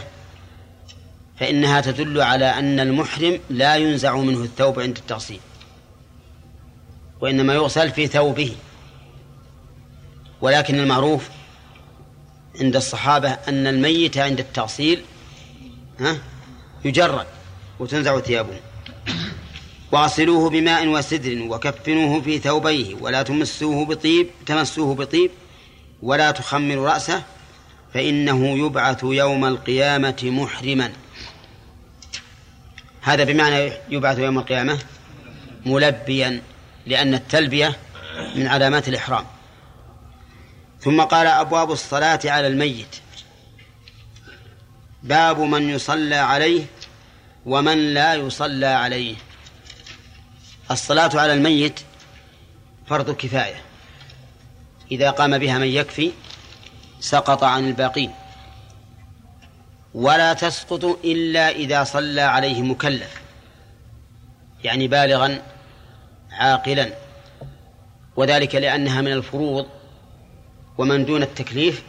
فإنها 1.39 1.81
تدل 1.81 2.21
على 2.21 2.45
أن 2.45 2.79
المحرم 2.79 3.39
لا 3.49 3.75
ينزع 3.75 4.17
منه 4.17 4.43
الثوب 4.43 4.79
عند 4.79 4.97
التغسيل 4.97 5.39
وإنما 7.21 7.53
يغسل 7.53 7.91
في 7.91 8.07
ثوبه. 8.07 8.55
ولكن 10.41 10.79
المعروف 10.79 11.29
عند 12.61 12.75
الصحابة 12.75 13.29
أن 13.29 13.67
الميت 13.67 14.17
عند 14.17 14.39
التغسيل 14.39 15.03
ها 15.99 16.17
يجرد 16.85 17.25
وتنزع 17.79 18.19
ثيابه. 18.19 18.59
واغسلوه 19.91 20.49
بماء 20.49 20.87
وسدر 20.87 21.41
وكفنوه 21.41 22.21
في 22.21 22.39
ثوبيه 22.39 22.95
ولا 22.95 23.23
تمسوه 23.23 23.85
بطيب 23.85 24.27
تمسوه 24.45 24.95
بطيب 24.95 25.31
ولا 26.01 26.31
تخمروا 26.31 26.89
رأسه 26.89 27.23
فإنه 27.93 28.65
يبعث 28.65 29.03
يوم 29.03 29.45
القيامة 29.45 30.19
محرما. 30.23 30.91
هذا 33.01 33.23
بمعنى 33.23 33.71
يبعث 33.89 34.19
يوم 34.19 34.37
القيامة 34.37 34.79
ملبيا 35.65 36.41
لأن 36.85 37.13
التلبية 37.13 37.77
من 38.35 38.47
علامات 38.47 38.87
الإحرام. 38.87 39.25
ثم 40.81 41.01
قال 41.01 41.27
أبواب 41.27 41.71
الصلاة 41.71 42.19
على 42.25 42.47
الميت. 42.47 42.95
باب 45.03 45.39
من 45.39 45.69
يصلى 45.69 46.15
عليه 46.15 46.65
ومن 47.45 47.93
لا 47.93 48.13
يصلى 48.13 48.65
عليه. 48.65 49.15
الصلاة 50.71 51.09
على 51.13 51.33
الميت 51.33 51.79
فرض 52.87 53.11
كفاية 53.11 53.61
إذا 54.91 55.09
قام 55.09 55.37
بها 55.37 55.57
من 55.57 55.67
يكفي 55.67 56.11
سقط 56.99 57.43
عن 57.43 57.67
الباقين. 57.67 58.11
ولا 59.93 60.33
تسقط 60.33 60.85
إلا 60.85 61.49
إذا 61.49 61.83
صلى 61.83 62.21
عليه 62.21 62.61
مكلف. 62.61 63.21
يعني 64.63 64.87
بالغا 64.87 65.41
عاقلا. 66.31 66.93
وذلك 68.15 68.55
لأنها 68.55 69.01
من 69.01 69.11
الفروض 69.11 69.67
ومن 70.77 71.05
دون 71.05 71.23
التكليف 71.23 71.83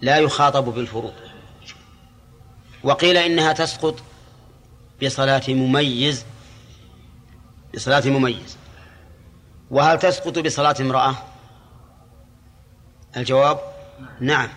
لا 0.00 0.18
يخاطب 0.18 0.64
بالفروض. 0.64 1.21
وقيل 2.84 3.16
إنها 3.16 3.52
تسقط 3.52 4.02
بصلاة 5.02 5.42
مميز 5.48 6.24
بصلاة 7.74 8.02
مميز. 8.06 8.56
وهل 9.70 9.98
تسقط 9.98 10.38
بصلاة 10.38 10.74
امرأة؟ 10.80 11.14
الجواب 13.16 13.60
نعم. 14.20 14.48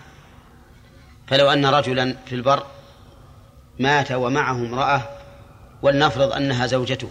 فلو 1.26 1.50
أن 1.50 1.66
رجلا 1.66 2.16
في 2.26 2.34
البر 2.34 2.66
مات 3.78 4.12
ومعه 4.12 4.52
امرأة 4.52 5.08
ولنفرض 5.82 6.32
أنها 6.32 6.66
زوجته 6.66 7.08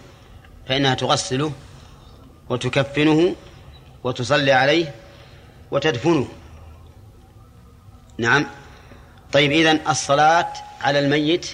فإنها 0.68 0.94
تغسله 0.94 1.52
وتكفنه 2.50 3.36
وتصلي 4.04 4.52
عليه 4.52 4.94
وتدفنه. 5.70 6.28
نعم. 8.18 8.46
طيب 9.32 9.52
إذن 9.52 9.80
الصلاة 9.88 10.52
على 10.80 10.98
الميت 10.98 11.46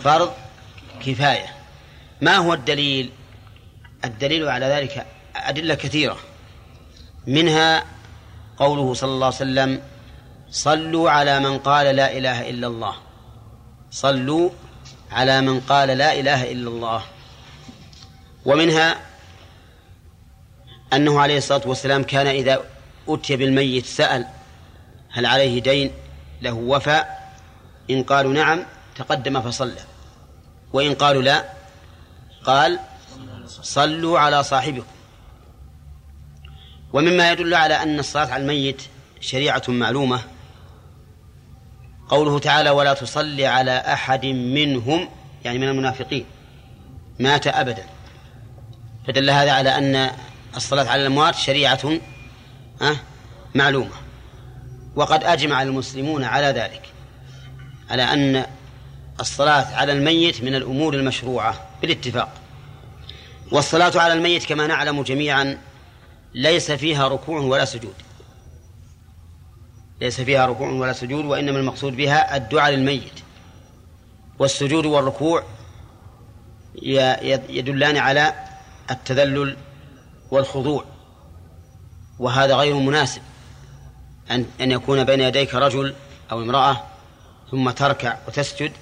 فرض 0.00 0.32
كفاية. 1.06 1.54
ما 2.20 2.36
هو 2.36 2.54
الدليل؟ 2.54 3.10
الدليل 4.04 4.48
على 4.48 4.66
ذلك 4.66 5.06
أدلة 5.36 5.74
كثيرة. 5.74 6.18
منها 7.26 7.84
قوله 8.56 8.94
صلى 8.94 9.10
الله 9.10 9.26
عليه 9.26 9.36
وسلم 9.36 9.82
صلوا 10.50 11.10
على 11.10 11.40
من 11.40 11.58
قال 11.58 11.96
لا 11.96 12.18
إله 12.18 12.50
إلا 12.50 12.66
الله. 12.66 12.94
صلوا 13.90 14.50
على 15.12 15.40
من 15.40 15.60
قال 15.60 15.88
لا 15.88 16.20
إله 16.20 16.52
إلا 16.52 16.68
الله. 16.68 17.02
ومنها 18.44 19.00
أنه 20.92 21.20
عليه 21.20 21.38
الصلاة 21.38 21.68
والسلام 21.68 22.02
كان 22.02 22.26
إذا 22.26 22.64
أتي 23.08 23.36
بالميت 23.36 23.86
سأل 23.86 24.26
هل 25.10 25.26
عليه 25.26 25.62
دين؟ 25.62 25.90
له 26.42 26.52
وفاء. 26.52 27.34
إن 27.90 28.02
قالوا 28.02 28.32
نعم 28.32 28.62
تقدم 28.96 29.40
فصلى. 29.40 29.80
وإن 30.72 30.94
قالوا 30.94 31.22
لا 31.22 31.44
قال 32.44 32.78
صلوا 33.46 34.18
على 34.18 34.42
صاحبكم. 34.42 34.86
ومما 36.92 37.32
يدل 37.32 37.54
على 37.54 37.74
أن 37.82 37.98
الصلاة 37.98 38.32
على 38.32 38.42
الميت 38.42 38.82
شريعة 39.20 39.62
معلومة. 39.68 40.20
قوله 42.08 42.38
تعالى 42.38 42.70
ولا 42.70 42.94
تصلي 42.94 43.46
على 43.46 43.78
أحد 43.78 44.26
منهم 44.26 45.08
يعني 45.44 45.58
من 45.58 45.68
المنافقين. 45.68 46.24
مات 47.18 47.46
أبدا. 47.46 47.84
فدل 49.08 49.30
هذا 49.30 49.52
على 49.52 49.78
أن 49.78 50.10
الصلاة 50.56 50.88
على 50.90 51.02
الأموات 51.02 51.34
شريعة 51.34 52.00
معلومة. 53.54 54.09
وقد 54.96 55.24
أجمع 55.24 55.62
المسلمون 55.62 56.24
على 56.24 56.46
ذلك 56.46 56.82
على 57.90 58.02
أن 58.02 58.46
الصلاة 59.20 59.76
على 59.76 59.92
الميت 59.92 60.42
من 60.42 60.54
الأمور 60.54 60.94
المشروعة 60.94 61.66
بالاتفاق 61.82 62.34
والصلاة 63.52 64.00
على 64.00 64.12
الميت 64.12 64.44
كما 64.44 64.66
نعلم 64.66 65.02
جميعا 65.02 65.58
ليس 66.34 66.72
فيها 66.72 67.08
ركوع 67.08 67.40
ولا 67.40 67.64
سجود 67.64 67.94
ليس 70.00 70.20
فيها 70.20 70.46
ركوع 70.46 70.70
ولا 70.70 70.92
سجود 70.92 71.24
وإنما 71.24 71.58
المقصود 71.58 71.96
بها 71.96 72.36
الدعاء 72.36 72.70
للميت 72.70 73.20
والسجود 74.38 74.86
والركوع 74.86 75.44
يدلان 77.48 77.96
على 77.96 78.34
التذلل 78.90 79.56
والخضوع 80.30 80.84
وهذا 82.18 82.54
غير 82.54 82.74
مناسب. 82.74 83.22
أن 84.30 84.46
أن 84.60 84.70
يكون 84.70 85.04
بين 85.04 85.20
يديك 85.20 85.54
رجل 85.54 85.94
أو 86.32 86.42
امرأة 86.42 86.82
ثم 87.50 87.70
تركع 87.70 88.16
وتسجد 88.28 88.72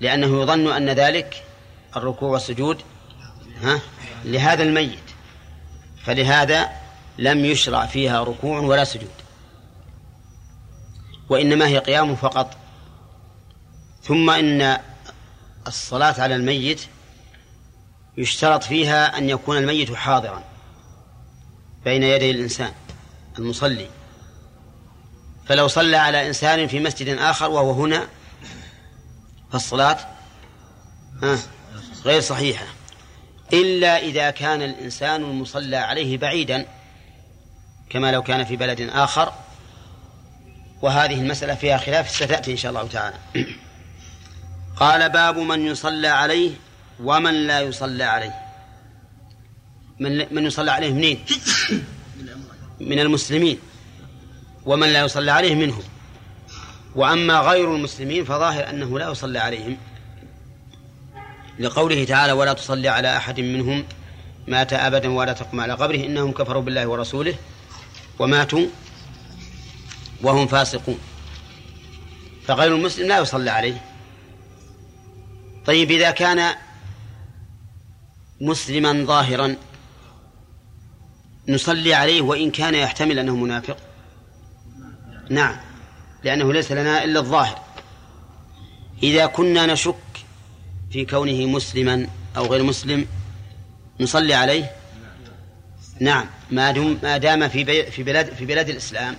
لأنه 0.00 0.42
يظن 0.42 0.72
أن 0.72 0.90
ذلك 0.90 1.44
الركوع 1.96 2.30
والسجود 2.30 2.82
ها 3.62 3.80
لهذا 4.24 4.62
الميت. 4.62 4.98
فلهذا 6.04 6.70
لم 7.18 7.44
يشرع 7.44 7.86
فيها 7.86 8.22
ركوع 8.22 8.58
ولا 8.58 8.84
سجود. 8.84 9.10
وإنما 11.28 11.66
هي 11.66 11.78
قيام 11.78 12.16
فقط. 12.16 12.56
ثم 14.02 14.30
إن 14.30 14.78
الصلاة 15.66 16.14
على 16.18 16.36
الميت 16.36 16.80
يشترط 18.16 18.62
فيها 18.62 19.18
أن 19.18 19.30
يكون 19.30 19.56
الميت 19.56 19.94
حاضرا 19.94 20.44
بين 21.84 22.02
يدي 22.02 22.30
الإنسان 22.30 22.72
المصلي. 23.38 23.88
فلو 25.48 25.68
صلى 25.68 25.96
على 25.96 26.26
إنسان 26.26 26.66
في 26.66 26.80
مسجد 26.80 27.18
آخر 27.18 27.50
وهو 27.50 27.72
هنا 27.72 28.08
فالصلاة 29.52 29.98
غير 32.04 32.20
صحيحة. 32.20 32.66
إلا 33.52 33.98
إذا 33.98 34.30
كان 34.30 34.62
الإنسان 34.62 35.22
المصلى 35.22 35.76
عليه 35.76 36.18
بعيدا 36.18 36.66
كما 37.90 38.12
لو 38.12 38.22
كان 38.22 38.44
في 38.44 38.56
بلد 38.56 38.80
آخر 38.80 39.32
وهذه 40.82 41.20
المسألة 41.20 41.54
فيها 41.54 41.78
خلاف 41.78 42.10
ستأتي 42.10 42.52
إن 42.52 42.56
شاء 42.56 42.70
الله 42.70 42.88
تعالى. 42.88 43.16
قال 44.80 45.08
باب 45.08 45.38
من 45.38 45.66
يصلى 45.66 46.08
عليه 46.08 46.50
ومن 47.00 47.34
لا 47.34 47.60
يصلى 47.60 48.04
عليه. 48.04 48.34
من 49.98 50.34
من 50.34 50.46
يصلى 50.46 50.70
عليه 50.70 50.92
منين؟ 50.92 51.24
من 52.90 52.98
المسلمين. 52.98 53.58
ومن 54.66 54.88
لا 54.88 55.00
يصلى 55.00 55.30
عليه 55.30 55.54
منهم. 55.54 55.82
وأما 56.94 57.40
غير 57.40 57.74
المسلمين 57.74 58.24
فظاهر 58.24 58.70
أنه 58.70 58.98
لا 58.98 59.10
يصلى 59.10 59.38
عليهم. 59.38 59.76
لقوله 61.58 62.04
تعالى 62.04 62.32
ولا 62.32 62.52
تصلي 62.52 62.88
على 62.88 63.16
أحد 63.16 63.40
منهم 63.40 63.84
مات 64.48 64.72
أبدا 64.72 65.08
ولا 65.08 65.32
تقم 65.32 65.60
على 65.60 65.72
قبره 65.72 65.96
إنهم 65.96 66.32
كفروا 66.32 66.62
بالله 66.62 66.86
ورسوله 66.86 67.34
وماتوا 68.18 68.66
وهم 70.22 70.46
فاسقون. 70.46 70.98
فغير 72.46 72.74
المسلم 72.74 73.08
لا 73.08 73.18
يصلى 73.18 73.50
عليه. 73.50 73.84
طيب 75.66 75.90
إذا 75.90 76.10
كان 76.10 76.54
مسلما 78.40 79.04
ظاهرا 79.04 79.56
نصلي 81.48 81.94
عليه 81.94 82.22
وإن 82.22 82.50
كان 82.50 82.74
يحتمل 82.74 83.18
أنه 83.18 83.36
منافق؟ 83.36 83.76
نعم. 85.30 85.56
لأنه 86.24 86.52
ليس 86.52 86.72
لنا 86.72 87.04
إلا 87.04 87.20
الظاهر. 87.20 87.58
إذا 89.02 89.26
كنا 89.26 89.66
نشك 89.66 89.94
في 90.90 91.04
كونه 91.04 91.46
مسلما 91.46 92.06
أو 92.36 92.46
غير 92.46 92.62
مسلم 92.62 93.06
نصلي 94.00 94.34
عليه؟ 94.34 94.70
نعم. 96.00 96.26
ما 96.50 96.70
دام 96.70 96.98
ما 97.02 97.16
دام 97.16 97.48
في 97.48 97.90
في 97.90 98.02
بلاد 98.02 98.34
في 98.34 98.46
بلاد 98.46 98.68
الإسلام 98.68 99.16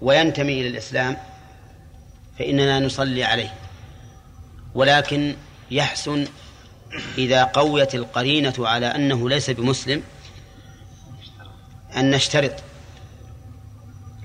وينتمي 0.00 0.60
إلى 0.60 0.68
الإسلام 0.68 1.16
فإننا 2.38 2.80
نصلي 2.80 3.24
عليه. 3.24 3.54
ولكن 4.74 5.34
يحسن 5.70 6.26
إذا 7.18 7.44
قويت 7.44 7.94
القرينة 7.94 8.54
على 8.58 8.86
أنه 8.86 9.28
ليس 9.28 9.50
بمسلم 9.50 10.02
أن 11.96 12.10
نشترط 12.10 12.52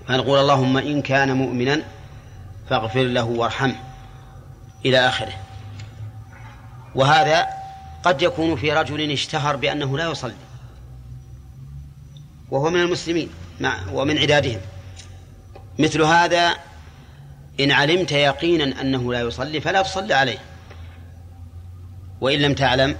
فنقول 0.08 0.40
اللهم 0.40 0.78
إن 0.78 1.02
كان 1.02 1.38
مؤمنا 1.38 1.82
فاغفر 2.70 3.04
له 3.04 3.24
وارحمه 3.24 3.76
إلى 4.86 5.00
آخره. 5.08 5.34
وهذا 6.96 7.48
قد 8.04 8.22
يكون 8.22 8.56
في 8.56 8.72
رجل 8.72 9.12
اشتهر 9.12 9.56
بأنه 9.56 9.98
لا 9.98 10.12
يصلي 10.12 10.34
وهو 12.52 12.70
من 12.70 12.82
المسلمين 12.82 13.30
مع 13.60 13.78
ومن 13.94 14.18
عدادهم. 14.18 14.60
مثل 15.80 16.02
هذا 16.02 16.56
إن 17.60 17.72
علمت 17.72 18.12
يقينا 18.12 18.82
أنه 18.82 19.14
لا 19.14 19.22
يصلي 19.22 19.62
فلا 19.62 19.82
تصلي 19.82 20.14
عليه. 20.14 20.38
وإن 22.22 22.40
لم 22.40 22.54
تعلم 22.54 22.96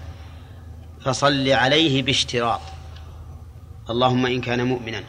فصل 1.02 1.50
عليه 1.50 2.04
باشتراط. 2.04 2.62
اللهم 3.90 4.26
إن 4.26 4.42
كان 4.42 4.64
مؤمنا. 4.64 5.04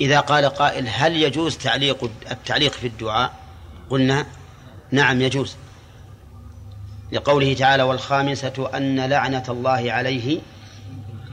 إذا 0.00 0.20
قال 0.20 0.44
قائل 0.44 0.88
هل 0.88 1.16
يجوز 1.16 1.58
تعليق 1.58 2.10
التعليق 2.30 2.72
في 2.72 2.86
الدعاء؟ 2.86 3.32
قلنا 3.90 4.26
نعم 4.90 5.20
يجوز. 5.20 5.56
لقوله 7.12 7.54
تعالى 7.54 7.82
والخامسة 7.82 8.70
أن 8.74 9.00
لعنة 9.00 9.44
الله 9.48 9.92
عليه 9.92 10.40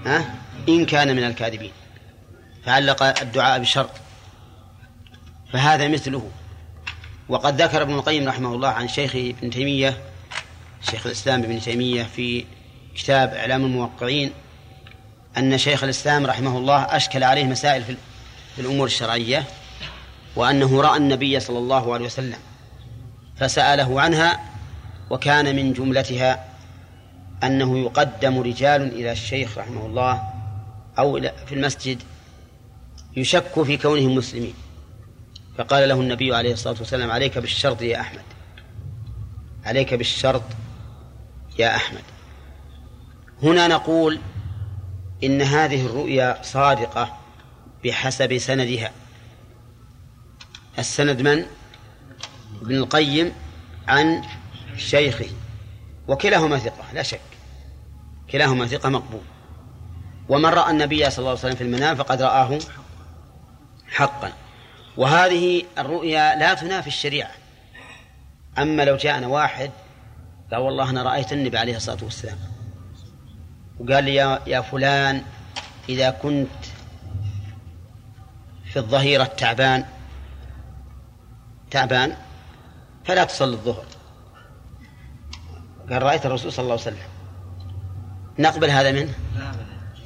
ها 0.06 0.36
إن 0.70 0.86
كان 0.86 1.16
من 1.16 1.24
الكاذبين. 1.24 1.72
فعلق 2.66 3.04
الدعاء 3.22 3.60
بشرط. 3.60 3.90
فهذا 5.54 5.88
مثله. 5.88 6.30
وقد 7.30 7.62
ذكر 7.62 7.82
ابن 7.82 7.94
القيم 7.94 8.28
رحمه 8.28 8.56
الله 8.56 8.68
عن 8.68 8.88
شيخه 8.88 9.34
ابن 9.40 9.50
تيمية 9.50 9.98
شيخ 10.92 11.06
الإسلام 11.06 11.44
ابن 11.44 11.60
تيمية 11.60 12.04
في 12.04 12.46
كتاب 12.96 13.34
إعلام 13.34 13.66
الموقعين 13.66 14.32
أن 15.38 15.58
شيخ 15.58 15.84
الإسلام 15.84 16.26
رحمه 16.26 16.58
الله 16.58 16.82
أشكل 16.82 17.24
عليه 17.24 17.44
مسائل 17.44 17.84
في 17.84 17.90
الأمور 18.60 18.88
الشرعية 18.88 19.44
وأنه 20.36 20.82
رأى 20.82 20.98
النبي 20.98 21.40
صلى 21.40 21.58
الله 21.58 21.94
عليه 21.94 22.06
وسلم 22.06 22.38
فسأله 23.38 24.02
عنها 24.02 24.40
وكان 25.10 25.56
من 25.56 25.74
جملتها 25.74 26.46
أنه 27.44 27.80
يقدم 27.80 28.40
رجال 28.40 28.82
إلى 28.82 29.12
الشيخ 29.12 29.58
رحمه 29.58 29.86
الله 29.86 30.24
أو 31.00 31.22
في 31.46 31.56
المسجد 31.56 32.04
يشك 33.18 33.64
في 33.64 33.78
كونهم 33.78 34.16
مسلمين. 34.16 34.54
فقال 35.58 35.90
له 35.90 35.96
النبي 36.02 36.36
عليه 36.36 36.54
الصلاة 36.54 36.76
والسلام 36.80 37.12
عليك 37.12 37.38
بالشرط 37.38 37.82
يا 37.82 38.00
أحمد 38.00 38.24
عليك 39.66 39.94
بالشرط 39.94 40.44
يا 41.60 41.76
أحمد. 41.76 42.04
هنا 43.44 43.68
نقول 43.68 44.20
إن 45.24 45.42
هذه 45.42 45.86
الرؤيا 45.86 46.40
صادقة 46.44 47.18
بحسب 47.86 48.38
سندها. 48.38 48.92
السند 50.80 51.22
من؟ 51.22 51.46
ابن 52.62 52.76
القيم 52.76 53.32
عن 53.88 54.24
شيخه. 54.78 55.30
وكلاهما 56.08 56.58
ثقة 56.58 56.94
لا 56.94 57.04
شك. 57.04 57.20
كلاهما 58.32 58.68
ثقة 58.68 58.90
مقبول. 58.90 59.22
ومن 60.30 60.46
رأى 60.46 60.72
النبي 60.72 61.10
صلى 61.10 61.20
الله 61.20 61.30
عليه 61.30 61.40
وسلم 61.40 61.56
في 61.56 61.64
المنام 61.64 61.96
فقد 61.96 62.22
رآه 62.22 62.60
حقا. 63.88 64.34
وهذه 64.98 65.64
الرؤيا 65.78 66.36
لا 66.36 66.54
تنافي 66.54 66.88
الشريعة. 66.88 67.32
أما 68.58 68.86
لو 68.86 68.96
جاءنا 68.96 69.28
واحد 69.28 69.72
قال 70.52 70.60
والله 70.60 70.90
أنا 70.90 71.04
رأيت 71.04 71.34
النبي 71.34 71.58
عليه 71.58 71.76
الصلاة 71.76 72.04
والسلام. 72.04 72.38
وقال 73.80 74.04
لي 74.04 74.16
يا, 74.48 74.62
فلان 74.62 75.22
إذا 75.90 76.10
كنت 76.10 76.48
في 78.76 78.82
الظهيرة 78.82 79.24
تعبان 79.24 79.86
تعبان. 81.72 82.18
فلا 83.06 83.24
تصلي 83.24 83.54
الظهر. 83.54 83.86
قال 85.90 86.04
رأيت 86.04 86.26
الرسول 86.26 86.54
صلى 86.54 86.64
الله 86.64 86.74
عليه 86.74 86.82
وسلم. 86.82 87.08
نقبل 88.40 88.70
هذا 88.70 88.92
منه؟ 88.92 89.14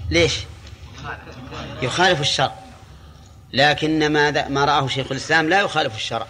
ليش؟ 0.10 0.40
يخالف 1.82 2.22
الشرع. 2.22 2.56
لكن 3.54 4.14
ما 4.14 4.48
ما 4.48 4.66
رآه 4.66 4.88
شيخ 4.88 5.12
الإسلام 5.12 5.50
لا 5.50 5.62
يخالف 5.62 5.96
الشرع. 5.96 6.28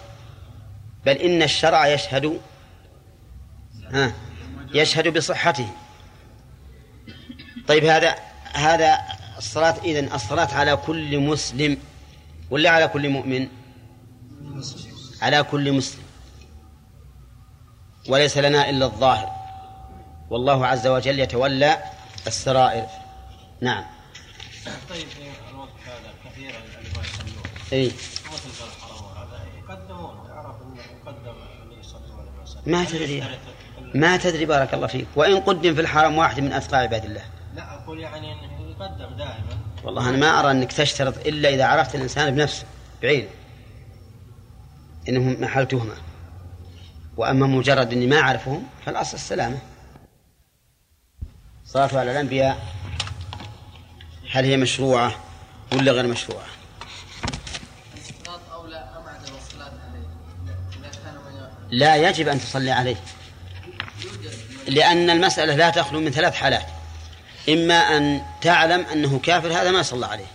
بل 1.06 1.16
إن 1.16 1.42
الشرع 1.42 1.86
يشهد 1.86 2.40
ها 3.92 4.12
يشهد 4.74 5.08
بصحته. 5.08 5.68
طيب 7.68 7.84
هذا 7.84 8.14
هذا 8.52 8.98
الصلاة 9.38 9.76
إذن 9.84 10.12
الصلاة 10.12 10.54
على 10.54 10.76
كل 10.76 11.18
مسلم 11.18 11.89
ولا 12.50 12.70
على 12.70 12.88
كل 12.88 13.08
مؤمن؟ 13.08 13.48
على 15.22 15.42
كل 15.42 15.72
مسلم. 15.72 16.02
وليس 18.08 18.38
لنا 18.38 18.70
إلا 18.70 18.84
الظاهر. 18.84 19.30
والله 20.30 20.66
عز 20.66 20.86
وجل 20.86 21.18
يتولى 21.18 21.82
السرائر. 22.26 22.86
نعم. 23.60 23.84
طيب 24.88 25.08
في 25.08 25.22
الوقت 25.50 25.68
هذا 25.84 26.12
كثيرا 26.24 26.56
اللي 26.58 26.88
ما 26.96 27.02
يصلون 27.02 27.42
اي 27.72 27.86
مثل 27.86 28.64
الحرام 28.66 29.04
وهذا 29.04 29.38
يقدمون. 29.58 30.26
يعرف 30.28 30.62
انه 30.62 30.82
يقدم 30.82 31.34
اللي 31.62 31.80
يصلي 31.80 32.12
ولا 32.12 32.30
ما 32.66 32.84
تدري. 32.84 33.24
ما 33.94 34.16
تدري 34.16 34.44
بارك 34.44 34.74
الله 34.74 34.86
فيك. 34.86 35.06
وإن 35.16 35.40
قدم 35.40 35.74
في 35.74 35.80
الحرم 35.80 36.18
واحد 36.18 36.40
من 36.40 36.52
أثقال 36.52 36.80
عباد 36.80 37.04
الله. 37.04 37.24
لا 37.54 37.74
أقول 37.74 38.00
يعني 38.00 38.32
إنه 38.32 38.70
يقدم 38.70 39.16
دائما. 39.16 39.59
والله 39.84 40.08
أنا 40.08 40.16
ما 40.16 40.40
أرى 40.40 40.50
أنك 40.50 40.72
تشترط 40.72 41.26
إلا 41.26 41.48
إذا 41.48 41.64
عرفت 41.64 41.94
الإنسان 41.94 42.34
بنفسه 42.34 42.64
بعينه. 43.02 43.28
إنه 45.08 45.40
محل 45.40 45.68
تهمة 45.68 45.94
وأما 47.16 47.46
مجرد 47.46 47.92
أني 47.92 48.06
ما 48.06 48.20
أعرفهم 48.20 48.66
فالأصل 48.86 49.14
السلامة. 49.14 49.58
صلاة 51.66 51.98
على 51.98 52.12
الأنبياء. 52.12 52.58
هل 54.30 54.44
هي 54.44 54.56
مشروعة 54.56 55.14
ولا 55.72 55.92
غير 55.92 56.06
مشروعة؟ 56.06 56.46
لا 61.70 61.96
يجب 61.96 62.28
أن 62.28 62.40
تصلي 62.40 62.70
عليه 62.70 62.96
لأن 64.66 65.10
المسألة 65.10 65.54
لا 65.54 65.70
تخلو 65.70 66.00
من 66.00 66.10
ثلاث 66.10 66.34
حالات. 66.34 66.79
إما 67.50 67.74
أن 67.74 68.22
تعلم 68.40 68.80
أنه 68.80 69.18
كافر 69.18 69.52
هذا 69.52 69.70
ما 69.70 69.82
صلى 69.82 70.06
عليه. 70.06 70.26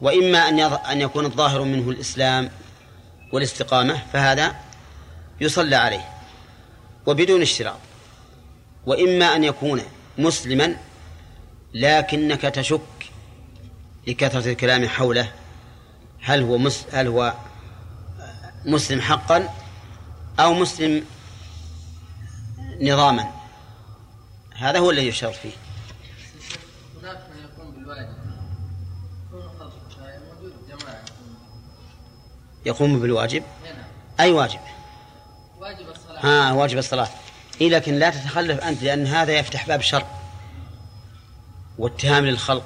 وإما 0.00 0.38
أن 0.38 0.60
أن 0.60 1.00
يكون 1.00 1.24
الظاهر 1.24 1.62
منه 1.62 1.90
الإسلام 1.90 2.50
والاستقامة 3.32 4.02
فهذا 4.12 4.56
يصلى 5.40 5.76
عليه 5.76 6.08
وبدون 7.06 7.42
اشتراط. 7.42 7.78
وإما 8.86 9.36
أن 9.36 9.44
يكون 9.44 9.82
مسلما 10.18 10.76
لكنك 11.74 12.40
تشك 12.40 12.80
لكثرة 14.06 14.50
الكلام 14.50 14.88
حوله 14.88 15.32
هل 16.22 16.42
هو 16.42 16.58
مس 16.58 16.84
هل 16.92 17.06
هو 17.06 17.34
مسلم 18.64 19.00
حقا 19.00 19.48
أو 20.40 20.54
مسلم 20.54 21.04
نظاما. 22.80 23.35
هذا 24.58 24.78
هو 24.78 24.90
الذي 24.90 25.06
يشترط 25.06 25.34
فيه. 25.34 25.52
هناك 27.00 27.26
من 27.30 27.42
يقوم 27.42 27.74
بالواجب 27.74 28.16
يقوم 32.66 33.00
بالواجب؟ 33.00 33.42
هنا 33.64 33.84
أي 34.20 34.32
واجب؟ 34.32 34.60
واجب 35.58 35.88
الصلاة. 35.88 36.26
ها 36.26 36.52
واجب 36.52 36.78
الصلاة. 36.78 37.08
إيه 37.60 37.70
لكن 37.70 37.94
لا 37.98 38.10
تتخلف 38.10 38.60
أنت 38.60 38.82
لأن 38.82 39.06
هذا 39.06 39.32
يفتح 39.32 39.68
باب 39.68 39.80
شر 39.80 40.06
واتهام 41.78 42.26
للخلق. 42.26 42.64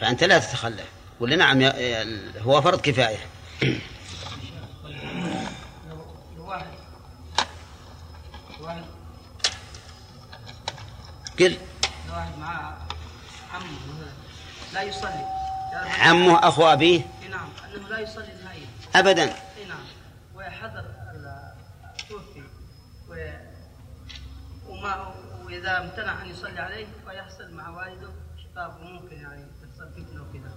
فأنت 0.00 0.24
لا 0.24 0.38
تتخلف. 0.38 0.86
ولا 1.20 1.36
نعم 1.36 1.62
هو 2.42 2.62
فرض 2.62 2.80
كفاية 2.80 3.18
واحد 6.38 6.66
واحد 8.60 8.84
قل 11.38 11.56
واحد 12.10 12.38
مع 12.38 12.74
عمه 13.54 13.68
لا 14.74 14.82
يصلي 14.82 15.24
عمه 15.98 16.48
أخو 16.48 16.66
أبيه؟ 16.66 17.00
نعم 17.30 17.48
انه 17.74 17.88
لا 17.88 17.98
يصلي 17.98 18.26
نهائيا 18.44 18.66
أبدا. 18.94 19.26
نعم 19.26 19.84
ويحضر 20.34 20.84
توفي. 22.08 22.42
وما 24.68 25.14
واذا 25.44 25.78
امتنع 25.78 26.22
ان 26.22 26.30
يصلي 26.30 26.60
عليه 26.60 26.86
فيحصل 27.06 27.54
مع 27.54 27.68
والده 27.68 28.08
شقاق 28.42 28.80
وممكن 28.80 29.16
يعني 29.16 29.44
تحصل 29.62 29.90
فتنه 29.92 30.22
وكذا 30.22 30.52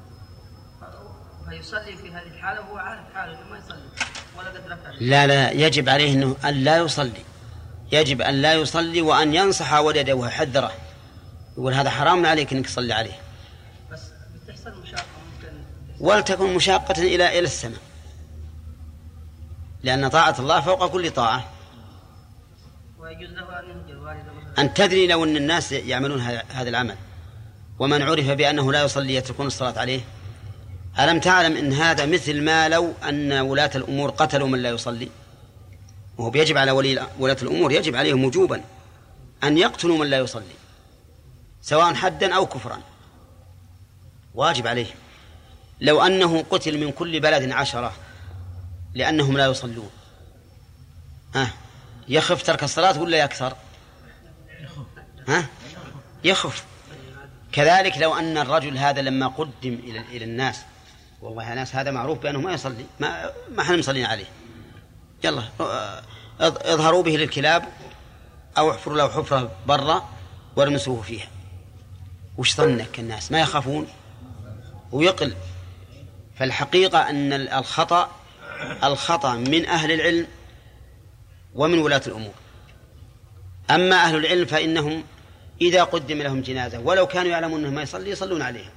فيصلي 1.50 1.98
في 1.98 2.12
هذه 2.12 2.28
الحاله 2.28 2.62
وهو 2.62 2.78
عارف 2.78 3.14
حاله 3.16 3.50
ما 3.50 3.58
يصلي 3.58 3.90
ولا 4.38 4.50
قد 4.50 4.68
رفع 4.68 4.90
لا 5.00 5.28
لا 5.28 5.52
يجب 5.52 5.90
عليه 5.90 6.14
أنه 6.14 6.36
أن 6.46 6.54
لا 6.54 6.78
يصلي. 6.78 7.24
يجب 7.92 8.22
أن 8.22 8.42
لا 8.42 8.54
يصلي 8.54 9.02
وأن 9.02 9.34
ينصح 9.34 9.74
ولده 9.74 10.14
ويحذره. 10.14 10.72
يقول 11.58 11.74
هذا 11.74 11.90
حرام 11.90 12.26
عليك 12.26 12.54
أنك 12.54 12.66
تصلي 12.66 12.94
عليه. 12.94 13.20
بس 13.92 14.00
بتحصل 14.36 14.84
تحصل. 14.84 15.04
ولتكن 16.00 16.54
مشاقة 16.54 17.02
إلى 17.02 17.40
إلى 17.40 17.40
السماء. 17.40 17.80
لأن 19.84 20.08
طاعة 20.08 20.36
الله 20.40 20.62
فوق 20.62 20.92
كل 20.92 21.12
طاعة. 21.12 21.50
ويجوز 23.00 23.30
له 23.30 23.60
أن 23.60 23.66
يهجر 23.66 24.00
والده 24.00 24.34
مثلا. 24.34 24.62
أن 24.62 24.74
تدري 24.74 25.08
لو 25.08 25.24
أن 25.24 25.38
الناس 25.38 25.72
يعملون 25.72 26.22
هذا 26.22 26.44
هذا 26.50 26.70
العمل. 26.70 26.96
ومن 27.80 28.02
عرف 28.02 28.30
بأنه 28.30 28.72
لا 28.72 28.84
يصلي 28.84 29.16
يتركون 29.16 29.48
الصلاة 29.48 29.80
عليه. 29.80 30.02
ألم 31.00 31.20
تعلم 31.20 31.58
أن 31.58 31.74
هذا 31.74 32.06
مثل 32.06 32.42
ما 32.42 32.70
لو 32.70 32.94
أن 33.10 33.34
ولاة 33.34 33.72
الأمور 33.76 34.10
قتلوا 34.10 34.48
من 34.48 34.62
لا 34.62 34.70
يصلي؟ 34.70 35.10
وهو 36.20 36.32
يجب 36.36 36.58
على 36.58 36.72
ولي 36.72 37.08
ولاة 37.20 37.38
الأمور 37.42 37.72
يجب 37.72 37.96
عليهم 37.96 38.24
وجوبا 38.26 38.64
أن 39.44 39.58
يقتلوا 39.58 39.98
من 39.98 40.08
لا 40.08 40.18
يصلي 40.18 40.56
سواء 41.62 41.94
حدا 41.94 42.36
أو 42.36 42.46
كفرا. 42.46 42.82
واجب 44.36 44.68
عليهم 44.68 44.96
لو 45.82 46.02
أنه 46.02 46.42
قتل 46.50 46.78
من 46.78 46.92
كل 46.92 47.20
بلد 47.20 47.52
عشرة 47.52 47.94
لأنهم 48.94 49.38
لا 49.38 49.46
يصلون. 49.46 49.90
ها؟ 51.36 51.54
يخف 52.08 52.44
ترك 52.44 52.64
الصلاة 52.64 53.02
ولا 53.02 53.18
يكثر؟ 53.18 53.56
ها؟ 55.28 55.46
يخف. 56.24 56.64
كذلك 57.52 57.98
لو 57.98 58.14
أن 58.14 58.38
الرجل 58.38 58.78
هذا 58.78 59.02
لما 59.02 59.28
قدم 59.28 59.54
إلى 59.84 60.00
إلى 60.00 60.26
الناس 60.26 60.60
والله 61.22 61.50
يا 61.50 61.56
ناس 61.56 61.76
هذا 61.76 61.92
معروف 61.92 62.20
بأنه 62.20 62.40
ما 62.42 62.54
يصلي 62.54 62.86
ما 63.00 63.32
ما 63.56 63.62
إحنا 63.62 63.78
مصلين 63.78 64.06
عليه. 64.06 64.26
يلا 65.24 65.42
اظ- 65.60 66.04
اظهروا 66.40 67.04
به 67.04 67.12
للكلاب 67.12 67.64
أو 68.58 68.72
احفروا 68.72 68.98
له 68.98 69.08
حفرة 69.10 69.52
برا 69.68 70.10
وارمسوه 70.56 71.02
فيها. 71.02 71.28
وش 72.38 72.56
ظنك 72.56 73.00
الناس؟ 73.00 73.32
ما 73.32 73.40
يخافون؟ 73.40 73.88
ويقل. 74.92 75.34
فالحقيقة 76.36 77.10
أن 77.10 77.34
ال- 77.34 77.50
الخطأ 77.50 78.10
الخطأ 78.84 79.36
من 79.36 79.66
أهل 79.66 79.92
العلم 79.92 80.28
ومن 81.56 81.80
ولاة 81.80 82.02
الأمور. 82.08 82.34
أما 83.72 83.96
أهل 83.96 84.16
العلم 84.16 84.46
فإنهم 84.46 85.04
إذا 85.62 85.84
قدم 85.84 86.22
لهم 86.22 86.42
جنازة 86.42 86.80
ولو 86.80 87.08
كانوا 87.08 87.32
يعلمون 87.32 87.60
أنه 87.60 87.70
ما 87.70 87.82
يصلي 87.82 88.10
يصلون 88.10 88.42
عليهم. 88.42 88.72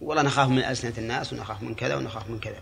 والله 0.00 0.22
نخاف 0.22 0.48
من 0.48 0.64
ألسنة 0.64 0.92
الناس 0.98 1.32
ونخاف 1.32 1.62
من 1.62 1.74
كذا 1.74 1.96
ونخاف 1.96 2.30
من 2.30 2.38
كذا. 2.40 2.60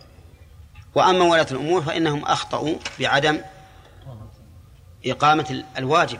وأما 0.94 1.24
ولاة 1.24 1.46
الأمور 1.50 1.82
فإنهم 1.82 2.24
أخطأوا 2.24 2.74
بعدم 3.00 3.40
إقامة 5.06 5.46
ال- 5.50 5.64
الواجب 5.78 6.18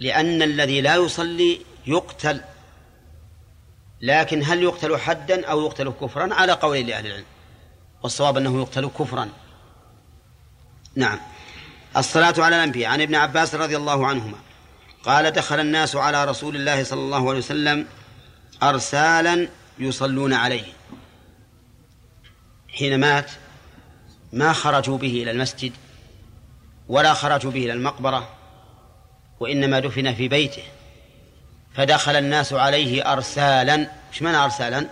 لأن 0.00 0.42
الذي 0.42 0.80
لا 0.80 0.94
يصلي 0.96 1.60
يقتل. 1.86 2.40
لكن 4.00 4.42
هل 4.44 4.62
يقتل 4.62 4.96
حدا 4.96 5.46
أو 5.46 5.64
يقتل 5.66 5.92
كفرا؟ 6.00 6.34
على 6.34 6.52
قول 6.52 6.78
لأهل 6.86 7.06
العلم. 7.06 7.24
والصواب 8.02 8.36
أنه 8.36 8.60
يقتل 8.60 8.90
كفرا. 8.98 9.28
نعم. 10.96 11.20
الصلاة 11.96 12.34
على 12.38 12.56
الأنبياء. 12.56 12.90
عن 12.90 13.00
ابن 13.00 13.14
عباس 13.14 13.54
رضي 13.54 13.76
الله 13.76 14.06
عنهما 14.06 14.38
قال 15.04 15.30
دخل 15.30 15.60
الناس 15.60 15.96
على 15.96 16.24
رسول 16.24 16.56
الله 16.56 16.84
صلى 16.84 17.00
الله 17.00 17.28
عليه 17.28 17.38
وسلم 17.38 17.86
أرسالا 18.62 19.48
يصلون 19.78 20.32
عليه. 20.32 20.72
حين 22.68 23.00
مات 23.00 23.30
ما 24.32 24.52
خرجوا 24.52 24.98
به 24.98 25.22
إلى 25.22 25.30
المسجد 25.30 25.72
ولا 26.88 27.14
خرجوا 27.14 27.50
به 27.50 27.64
إلى 27.64 27.72
المقبرة 27.72 28.28
وإنما 29.40 29.80
دفن 29.80 30.14
في 30.14 30.28
بيته. 30.28 30.62
فدخل 31.74 32.16
الناس 32.16 32.52
عليه 32.52 33.12
أرسالا 33.12 33.90
إيش 34.12 34.22
معنى 34.22 34.36
أرسالا؟ 34.36 34.86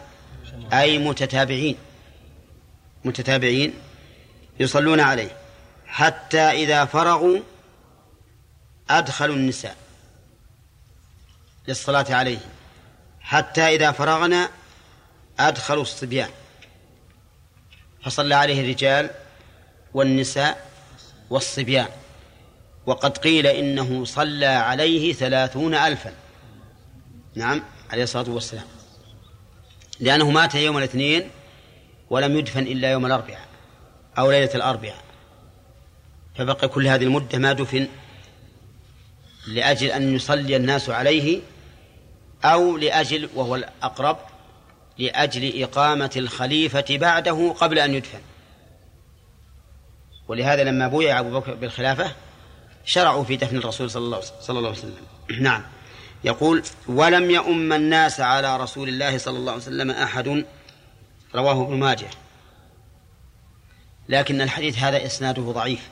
أي 0.73 0.99
متتابعين 0.99 1.77
متتابعين 3.05 3.75
يصلون 4.61 5.01
عليه 5.01 5.37
حتى 5.87 6.41
إذا 6.41 6.85
فرغوا 6.85 7.39
أدخلوا 8.91 9.37
النساء 9.37 9.77
للصلاة 11.69 12.07
عليه 12.11 12.39
حتى 13.21 13.63
إذا 13.63 13.93
فرغنا 13.93 14.51
أدخلوا 15.39 15.83
الصبيان. 15.83 16.31
فصلى 18.05 18.35
عليه 18.35 18.61
الرجال 18.61 19.11
والنساء 19.95 20.72
والصبيان. 21.33 21.89
وقد 22.87 23.19
قيل 23.19 23.47
إنه 23.47 24.05
صلى 24.05 24.47
عليه 24.47 25.13
ثلاثون 25.13 25.75
ألفا. 25.75 26.15
نعم 27.35 27.63
عليه 27.91 28.03
الصلاة 28.03 28.31
والسلام. 28.31 28.65
لأنه 30.01 30.31
مات 30.31 30.55
يوم 30.55 30.79
الاثنين 30.79 31.31
ولم 32.11 32.37
يدفن 32.37 32.63
إلا 32.63 32.91
يوم 32.91 33.07
الأربعاء 33.07 33.49
أو 34.19 34.31
ليلة 34.31 34.55
الأربعاء. 34.55 35.03
فبقي 36.35 36.69
كل 36.69 36.87
هذه 36.87 37.05
المدة 37.05 37.39
ما 37.39 37.53
دفن 37.53 37.89
لأجل 39.47 39.87
أن 39.87 40.15
يصلي 40.15 40.57
الناس 40.57 40.91
عليه 40.91 41.41
أو 42.45 42.77
لأجل 42.77 43.29
وهو 43.35 43.57
الأقرب 43.57 44.17
لأجل 44.99 45.63
إقامة 45.63 46.11
الخليفة 46.17 46.85
بعده 46.91 47.55
قبل 47.61 47.79
أن 47.79 47.95
يدفن. 47.95 48.21
ولهذا 50.33 50.65
لما 50.65 50.89
بويع 50.89 51.21
أبو 51.21 51.41
بكر 51.41 51.55
بالخلافة 51.55 52.13
شرعوا 52.85 53.25
في 53.25 53.37
دفن 53.37 53.57
الرسول 53.57 53.91
صلى 53.91 54.05
الله, 54.05 54.21
صلى 54.21 54.59
الله 54.59 54.69
عليه 54.69 54.79
وسلم. 54.79 55.07
نعم. 55.41 55.63
يقول 56.25 56.63
ولم 56.89 57.31
يؤم 57.31 57.73
الناس 57.73 58.21
على 58.21 58.57
رسول 58.57 58.89
الله 58.89 59.19
صلى 59.19 59.39
الله 59.39 59.53
عليه 59.53 59.63
وسلم 59.63 59.91
أحد. 59.91 60.45
رواه 61.35 61.63
ابن 61.63 61.79
ماجه. 61.79 62.11
لكن 64.09 64.41
الحديث 64.41 64.79
هذا 64.79 65.07
إسناده 65.07 65.43
ضعيف. 65.43 65.91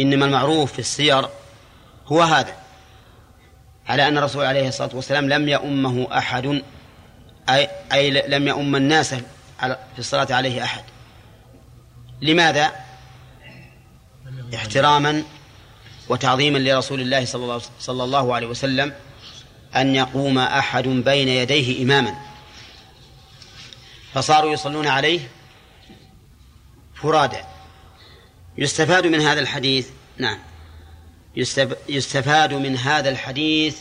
إنما 0.00 0.26
المعروف 0.26 0.72
في 0.72 0.78
السير 0.78 1.28
هو 2.06 2.22
هذا. 2.22 2.65
على 3.88 4.08
أن 4.08 4.18
الرسول 4.18 4.44
عليه 4.44 4.68
الصلاة 4.68 4.90
والسلام 4.94 5.28
لم 5.28 5.48
يؤمه 5.48 6.18
أحد 6.18 6.62
أي, 7.48 7.68
أي 7.92 8.10
لم 8.10 8.48
يؤم 8.48 8.76
الناس 8.76 9.14
في 9.64 9.98
الصلاة 9.98 10.26
عليه 10.30 10.64
أحد. 10.64 10.84
لماذا؟ 12.20 12.72
احتراما 14.54 15.22
وتعظيما 16.08 16.58
لرسول 16.58 17.00
الله 17.00 17.24
صلى 17.78 18.04
الله, 18.04 18.34
عليه 18.34 18.46
وسلم 18.46 18.92
أن 19.76 19.94
يقوم 19.94 20.38
أحد 20.38 20.88
بين 20.88 21.28
يديه 21.28 21.82
إماما. 21.82 22.14
فصاروا 24.14 24.52
يصلون 24.52 24.86
عليه 24.86 25.20
فرادا. 26.94 27.44
يستفاد 28.58 29.06
من 29.06 29.20
هذا 29.20 29.40
الحديث؟ 29.40 29.88
نعم. 30.18 30.38
يستفاد 31.88 32.54
من 32.54 32.76
هذا 32.76 33.08
الحديث 33.08 33.80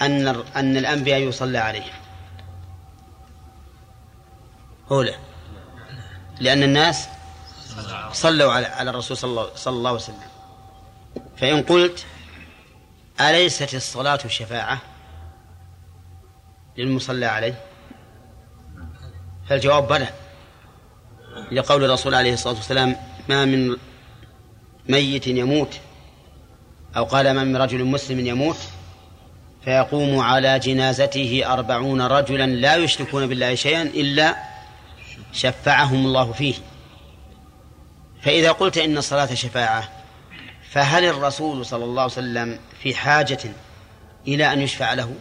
أن 0.00 0.28
أن 0.56 0.76
الأنبياء 0.76 1.20
يصلى 1.20 1.58
عليهم 1.58 1.92
أولى 4.90 5.14
لأن 6.40 6.62
الناس 6.62 7.08
صلوا 8.12 8.52
على 8.52 8.66
على 8.66 8.90
الرسول 8.90 9.16
صلى 9.16 9.30
الله, 9.30 9.54
صلى 9.54 9.72
الله 9.76 9.90
عليه 9.90 9.98
وسلم. 9.98 10.28
فإن 11.36 11.62
قلت 11.62 12.06
أليست 13.20 13.74
الصلاة 13.74 14.16
شفاعة 14.28 14.80
للمصلى 16.76 17.26
عليه؟ 17.26 17.60
فالجواب 19.48 19.88
بلى. 19.88 20.08
لقول 21.52 21.84
الرسول 21.84 22.14
عليه 22.14 22.32
الصلاة 22.32 22.54
والسلام 22.54 22.96
ما 23.28 23.44
من 23.44 23.76
ميت 24.88 25.26
يموت 25.26 25.80
أو 26.96 27.04
قال 27.04 27.34
من 27.34 27.56
رجل 27.56 27.84
مسلم 27.84 28.26
يموت 28.26 28.56
فيقوم 29.64 30.18
على 30.18 30.58
جنازته 30.58 31.42
أربعون 31.46 32.02
رجلا 32.02 32.46
لا 32.46 32.76
يشركون 32.76 33.26
بالله 33.26 33.54
شيئا 33.54 33.82
إلا 33.82 34.36
شفعهم 35.32 36.06
الله 36.06 36.32
فيه. 36.32 36.54
فإذا 38.22 38.52
قلت 38.52 38.78
إن 38.78 38.98
الصلاة 38.98 39.34
شفاعة 39.34 39.88
فهل 40.70 41.04
الرسول 41.04 41.66
صلى 41.66 41.84
الله 41.84 42.02
عليه 42.02 42.12
وسلم 42.12 42.58
في 42.82 42.94
حاجة 42.94 43.38
إلى 44.28 44.52
أن 44.52 44.60
يشفع 44.60 44.92
له؟ 44.94 45.14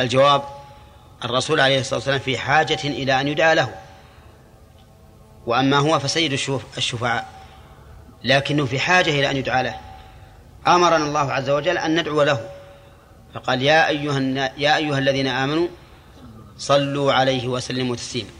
الجواب 0.00 0.42
الرسول 1.24 1.60
عليه 1.60 1.80
الصلاة 1.80 1.98
والسلام 1.98 2.18
في 2.18 2.38
حاجة 2.38 2.78
إلى 2.84 3.20
أن 3.20 3.28
يدعى 3.28 3.54
له. 3.54 3.74
وأما 5.46 5.76
هو 5.76 5.98
فسيد 5.98 6.32
الشفعاء. 6.76 7.35
لكنه 8.24 8.66
في 8.66 8.78
حاجة 8.78 9.10
إلى 9.10 9.30
أن 9.30 9.36
يدعى 9.36 9.62
له. 9.62 9.76
أمرنا 10.66 11.04
الله 11.04 11.32
عز 11.32 11.50
وجل 11.50 11.78
أن 11.78 12.00
ندعو 12.00 12.22
له. 12.22 12.50
فقال 13.34 13.62
يا 13.62 13.88
أيها, 13.88 14.18
يا 14.58 14.76
أيها 14.76 14.98
الذين 14.98 15.26
آمنوا 15.26 15.68
صلوا 16.58 17.12
عليه 17.12 17.48
وسلموا 17.48 17.96
تسليما. 17.96 18.30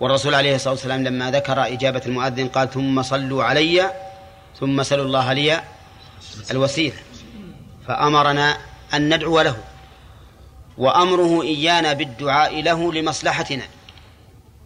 والرسول 0.00 0.34
عليه 0.34 0.54
الصلاة 0.54 0.74
والسلام 0.74 1.04
لما 1.04 1.30
ذكر 1.30 1.66
إجابة 1.66 2.02
المؤذن 2.06 2.48
قال 2.48 2.70
ثم 2.70 3.02
صلوا 3.02 3.44
علي 3.44 3.90
ثم 4.60 4.82
سلوا 4.82 5.04
الله 5.04 5.32
لي 5.32 5.62
الوسيلة. 6.50 6.96
فأمرنا 7.88 8.58
أن 8.94 9.14
ندعو 9.14 9.40
له. 9.40 9.56
وأمره 10.78 11.42
إيانا 11.42 11.92
بالدعاء 11.92 12.62
له 12.62 12.92
لمصلحتنا. 12.92 13.64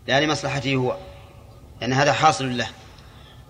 لا 0.06 0.20
لمصلحته 0.20 0.74
هو. 0.74 0.96
لأن 1.80 1.92
هذا 1.92 2.12
حاصل 2.12 2.58
له. 2.58 2.68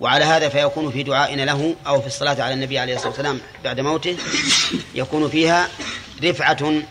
وعلى 0.01 0.24
هذا 0.24 0.49
فيكون 0.49 0.90
في 0.90 1.03
دعائنا 1.03 1.42
له 1.42 1.74
أو 1.86 2.01
في 2.01 2.07
الصلاة 2.07 2.42
على 2.42 2.55
النبي 2.55 2.78
عليه 2.78 2.94
الصلاة 2.94 3.09
والسلام 3.09 3.40
بعد 3.64 3.80
موته 3.80 4.16
يكون 4.94 5.28
فيها 5.28 5.68
رفعة 6.24 6.82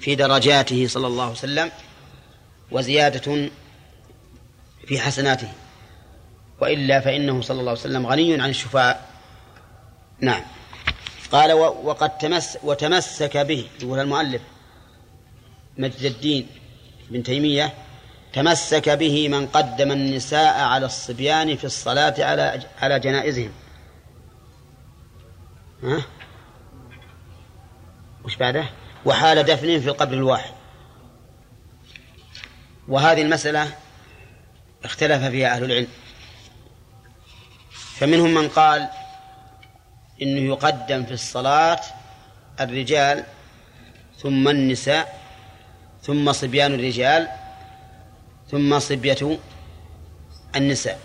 في 0.00 0.14
درجاته 0.14 0.86
صلى 0.88 1.06
الله 1.06 1.22
عليه 1.22 1.32
وسلم 1.32 1.70
وزيادة 2.70 3.50
في 4.86 5.00
حسناته. 5.00 5.48
وإلا 6.60 7.00
فإنه 7.00 7.40
صلى 7.40 7.60
الله 7.60 7.70
عليه 7.70 7.80
وسلم 7.80 8.06
غني 8.06 8.42
عن 8.42 8.50
الشفاء. 8.50 9.08
نعم. 10.20 10.42
قال 11.32 11.52
وقد 11.52 12.18
تمس 12.18 12.58
وتمسك 12.62 13.36
به 13.36 13.66
يقول 13.82 13.98
المؤلف 13.98 14.42
مجد 15.78 16.04
الدين 16.04 16.46
بن 17.10 17.22
تيمية 17.22 17.74
تمسك 18.32 18.88
به 18.88 19.28
من 19.28 19.46
قدم 19.46 19.92
النساء 19.92 20.60
على 20.60 20.86
الصبيان 20.86 21.56
في 21.56 21.64
الصلاة 21.64 22.14
على 22.18 22.62
على 22.82 23.00
جنائزهم 23.00 23.52
ها؟ 25.82 26.02
وش 28.24 28.36
بعده؟ 28.36 28.64
وحال 29.04 29.42
دفنهم 29.42 29.80
في 29.80 29.88
القبر 29.88 30.14
الواحد 30.14 30.52
وهذه 32.88 33.22
المسألة 33.22 33.72
اختلف 34.84 35.24
فيها 35.24 35.56
أهل 35.56 35.64
العلم 35.64 35.88
فمنهم 37.72 38.34
من 38.34 38.48
قال 38.48 38.88
إنه 40.22 40.40
يقدم 40.40 41.04
في 41.04 41.12
الصلاة 41.12 41.80
الرجال 42.60 43.24
ثم 44.18 44.48
النساء 44.48 45.20
ثم 46.02 46.32
صبيان 46.32 46.74
الرجال 46.74 47.28
ثم 48.50 48.78
صبية 48.78 49.38
النساء. 50.56 51.00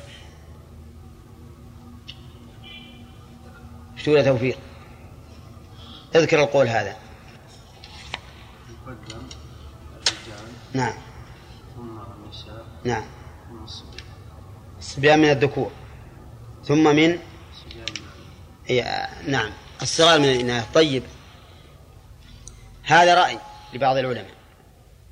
يا 4.08 4.22
توفيق؟ 4.22 4.58
اذكر 6.16 6.39
القول 6.44 6.68
هذا. 6.68 6.98
الرجال 8.88 9.22
نعم. 10.74 10.94
ثم 11.76 12.00
النساء 12.00 12.66
نعم. 12.84 13.04
ثم 13.50 13.66
الصبيان 14.80 15.20
من 15.20 15.30
الذكور. 15.30 15.72
ثم 16.66 16.96
من؟ 16.96 17.20
إيه، 18.70 19.10
نعم. 19.28 19.52
الصغار 19.82 20.20
من 20.20 20.26
الإناث. 20.26 20.74
طيب. 20.74 21.04
هذا 22.84 23.16
رأي 23.16 23.39
لبعض 23.74 23.98
العلماء. 23.98 24.34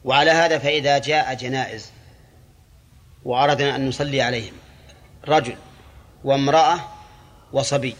وعلى 0.03 0.31
هذا 0.31 0.57
فإذا 0.57 0.97
جاء 0.97 1.33
جنائز 1.33 1.91
وأردنا 3.25 3.75
أن 3.75 3.87
نصلي 3.87 4.21
عليهم. 4.21 4.53
رجل 5.27 5.55
وامرأة 6.23 6.79
وصبي. 7.53 7.95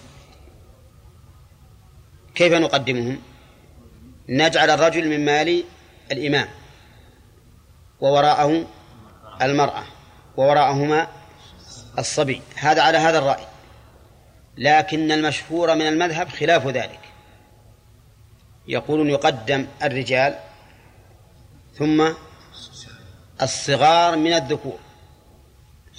كيف 2.35 2.53
نقدمهم؟ 2.53 3.21
نجعل 4.29 4.69
الرجل 4.69 5.09
من 5.09 5.25
مال 5.25 5.63
الإمام 6.11 6.47
ووراءه 7.99 8.65
المرأة 9.41 9.83
ووراءهما 10.37 11.07
الصبي. 11.99 12.41
هذا 12.55 12.81
على 12.81 12.97
هذا 12.97 13.17
الرأي. 13.17 13.45
لكن 14.57 15.11
المشهور 15.11 15.75
من 15.75 15.87
المذهب 15.87 16.29
خلاف 16.29 16.67
ذلك. 16.67 16.99
يقولون 18.67 19.09
يقدم 19.09 19.67
الرجال 19.83 20.39
ثم 21.77 22.09
الصغار 23.41 24.15
من 24.15 24.33
الذكور. 24.33 24.79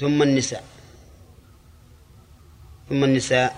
ثم 0.03 0.22
النساء. 0.22 0.64
ثم 2.88 3.05
النساء. 3.05 3.57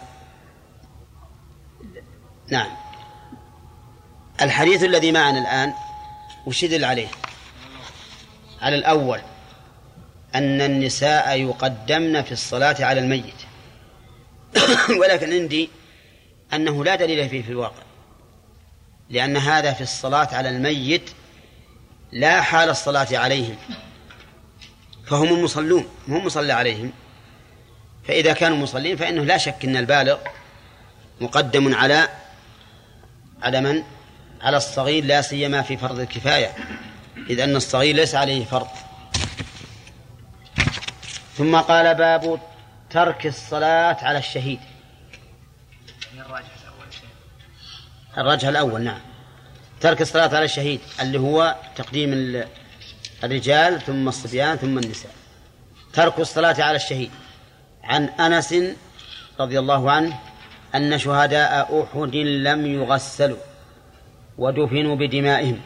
نعم. 2.48 2.70
الحديث 4.40 4.84
الذي 4.84 5.12
معنا 5.12 5.38
الآن 5.38 5.74
وش 6.46 6.62
يدل 6.62 6.84
عليه؟ 6.84 7.08
على 8.60 8.76
الأول 8.76 9.20
أن 10.34 10.60
النساء 10.60 11.40
يقدمن 11.40 12.22
في 12.22 12.32
الصلاة 12.32 12.84
على 12.84 13.00
الميت. 13.00 13.40
ولكن 15.00 15.32
عندي 15.32 15.70
أنه 16.52 16.84
لا 16.84 16.94
دليل 16.94 17.28
فيه 17.28 17.42
في 17.42 17.48
الواقع. 17.48 17.82
لأن 19.10 19.36
هذا 19.36 19.72
في 19.72 19.80
الصلاة 19.80 20.28
على 20.34 20.48
الميت 20.48 21.10
لا 22.12 22.40
حال 22.42 22.68
الصلاة 22.68 23.08
عليهم. 23.12 23.56
فهم 25.06 25.34
المصلون 25.34 25.88
هم 26.08 26.26
مصلى 26.26 26.52
عليهم. 26.52 26.92
فإذا 28.08 28.32
كانوا 28.32 28.56
مصلين 28.56 28.96
فإنه 28.96 29.24
لا 29.24 29.38
شك 29.38 29.64
أن 29.64 29.76
البالغ 29.76 30.18
مقدم 31.20 31.74
على 31.74 32.08
على 33.42 33.60
من؟ 33.60 33.82
على 34.42 34.56
الصغير 34.56 35.04
لا 35.04 35.22
سيما 35.22 35.62
في 35.62 35.76
فرض 35.76 36.00
الكفاية 36.00 36.54
إذ 37.30 37.40
أن 37.40 37.56
الصغير 37.56 37.96
ليس 37.96 38.14
عليه 38.14 38.44
فرض. 38.44 38.68
ثم 41.36 41.56
قال 41.56 41.94
باب 41.94 42.40
ترك 42.90 43.26
الصلاة 43.26 43.96
على 44.02 44.18
الشهيد. 44.18 44.60
الراجح 48.18 48.48
الأول 48.48 48.82
نعم. 48.82 49.00
ترك 49.80 50.02
الصلاة 50.02 50.36
على 50.36 50.44
الشهيد 50.44 50.80
اللي 51.00 51.18
هو 51.18 51.56
تقديم 51.76 52.12
الرجال 53.24 53.80
ثم 53.80 54.08
الصبيان 54.08 54.56
ثم 54.56 54.78
النساء. 54.78 55.12
ترك 55.92 56.18
الصلاة 56.18 56.62
على 56.62 56.76
الشهيد. 56.76 57.10
عن 57.84 58.04
أنس 58.04 58.54
رضي 59.40 59.58
الله 59.58 59.90
عنه 59.90 60.18
أن 60.74 60.98
شهداء 60.98 61.82
أحد 61.82 62.16
لم 62.16 62.66
يغسلوا 62.66 63.36
ودفنوا 64.38 64.96
بدمائهم 64.96 65.60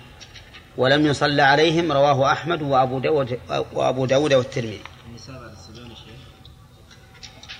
ولم 0.77 1.07
يصلى 1.07 1.43
عليهم 1.43 1.93
رواه 1.93 2.33
أحمد 2.33 2.63
وأبو 2.63 2.99
داود 2.99 3.39
وأبو 3.73 4.07
داود 4.07 4.33
والترمذي. 4.35 4.81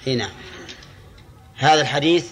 هنا 0.07 0.29
هذا 1.57 1.81
الحديث 1.81 2.27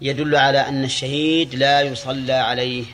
يدل 0.00 0.36
على 0.36 0.68
أن 0.68 0.84
الشهيد 0.84 1.54
لا 1.54 1.80
يصلى 1.80 2.32
عليه. 2.32 2.84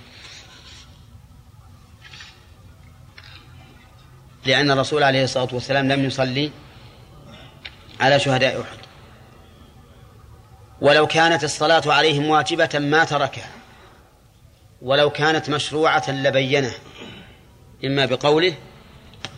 لأن 4.46 4.70
الرسول 4.70 5.02
عليه 5.02 5.24
الصلاة 5.24 5.48
والسلام 5.52 5.92
لم 5.92 6.04
يصلي 6.04 6.50
على 8.00 8.20
شهداء 8.20 8.60
أحد. 8.60 8.78
ولو 10.80 11.06
كانت 11.06 11.44
الصلاة 11.44 11.82
عليهم 11.86 12.26
واجبة 12.26 12.68
ما 12.74 13.04
تركها. 13.04 13.50
ولو 14.82 15.10
كانت 15.10 15.50
مشروعة 15.50 16.10
لبينه 16.10 16.72
إما 17.84 18.06
بقوله 18.06 18.54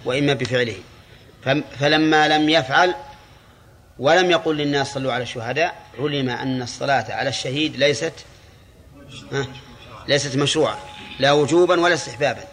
وإما 0.04 0.32
بفعله. 0.32 0.76
فلما 1.78 2.28
لم 2.28 2.48
يفعل 2.48 2.94
ولم 3.98 4.30
يقل 4.30 4.56
للناس 4.56 4.94
صلوا 4.94 5.12
على 5.12 5.22
الشهداء 5.22 5.82
علم 5.98 6.28
أن 6.28 6.62
الصلاة 6.62 7.12
على 7.12 7.28
الشهيد 7.28 7.76
ليست 7.76 8.12
ليست 10.08 10.36
مشروعة 10.36 10.78
لا 11.18 11.32
وجوبا 11.32 11.80
ولا 11.80 11.94
استحبابا. 11.94 12.44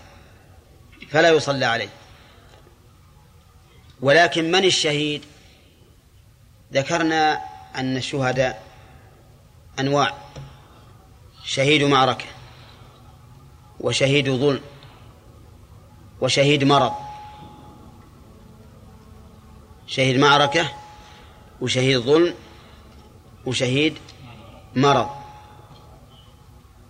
فلا 1.11 1.29
يصلى 1.29 1.65
عليه. 1.65 1.89
ولكن 4.01 4.51
من 4.51 4.65
الشهيد؟ 4.65 5.21
ذكرنا 6.73 7.41
أن 7.75 7.97
الشهداء 7.97 8.63
أنواع. 9.79 10.13
شهيد 11.45 11.83
معركة 11.83 12.25
وشهيد 13.79 14.29
ظلم 14.29 14.61
وشهيد 16.21 16.63
مرض. 16.63 16.93
شهيد 19.87 20.17
معركة 20.19 20.71
وشهيد 21.61 21.99
ظلم 21.99 22.33
وشهيد 23.45 23.97
مرض. 24.75 25.09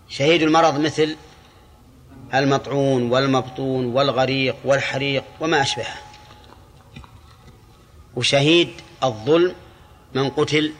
شهيد 0.09 0.41
المرض 0.41 0.79
مثل 0.79 1.17
المطعون 2.33 3.11
والمبطون 3.11 3.85
والغريق 3.85 4.55
والحريق 4.65 5.23
وما 5.39 5.61
أشبهه. 5.61 6.08
وشهيد 8.19 8.69
الظلم 9.03 9.55
من 10.13 10.29
قتل 10.29 10.73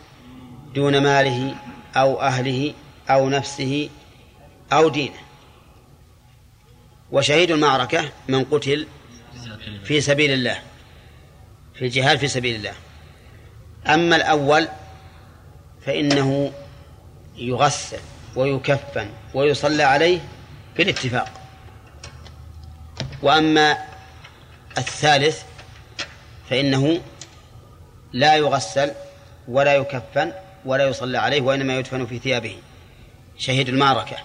دون 0.75 0.97
ماله 1.03 1.55
أو 1.95 2.21
أهله 2.21 2.73
أو 3.09 3.29
نفسه 3.29 3.89
أو 4.73 4.89
دينه. 4.89 5.19
وشهيد 7.11 7.51
المعركة 7.51 8.11
من 8.27 8.43
قتل 8.43 8.87
في 9.83 10.01
سبيل 10.01 10.31
الله 10.31 10.61
في 11.75 11.85
الجهاد 11.85 12.17
في 12.17 12.27
سبيل 12.27 12.55
الله. 12.55 12.73
أما 13.87 14.15
الأول 14.15 14.67
فإنه 15.85 16.51
يغسل 17.37 17.99
ويكفن 18.35 19.09
ويصلى 19.33 19.83
عليه 19.83 20.19
بالاتفاق. 20.77 21.31
وأما 23.21 23.77
الثالث 24.77 25.43
فإنه 26.49 27.01
لا 28.13 28.35
يغسل 28.35 28.91
ولا 29.47 29.75
يكفن 29.75 30.33
ولا 30.65 30.87
يصلى 30.87 31.17
عليه 31.17 31.41
وإنما 31.41 31.77
يدفن 31.77 32.05
في 32.05 32.19
ثيابه. 32.19 32.57
شهيد 33.37 33.69
المعركة. 33.69 34.17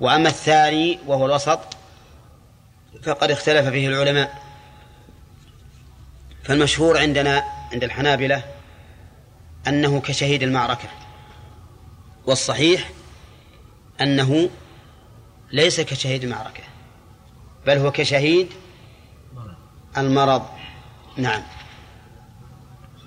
وأما 0.00 0.28
الثاني 0.28 0.98
وهو 1.06 1.26
الوسط 1.26 1.60
فقد 3.02 3.30
اختلف 3.30 3.68
فيه 3.68 3.88
العلماء. 3.88 4.42
فالمشهور 6.44 6.98
عندنا 6.98 7.44
عند 7.72 7.84
الحنابلة 7.84 8.42
أنه 9.68 10.00
كشهيد 10.00 10.42
المعركة. 10.42 10.88
والصحيح 12.26 12.90
أنه 14.00 14.50
ليس 15.52 15.80
كشهيد 15.80 16.24
المعركة 16.24 16.62
بل 17.66 17.78
هو 17.78 17.92
كشهيد 17.92 18.48
المرض. 19.96 20.42
نعم. 21.16 21.42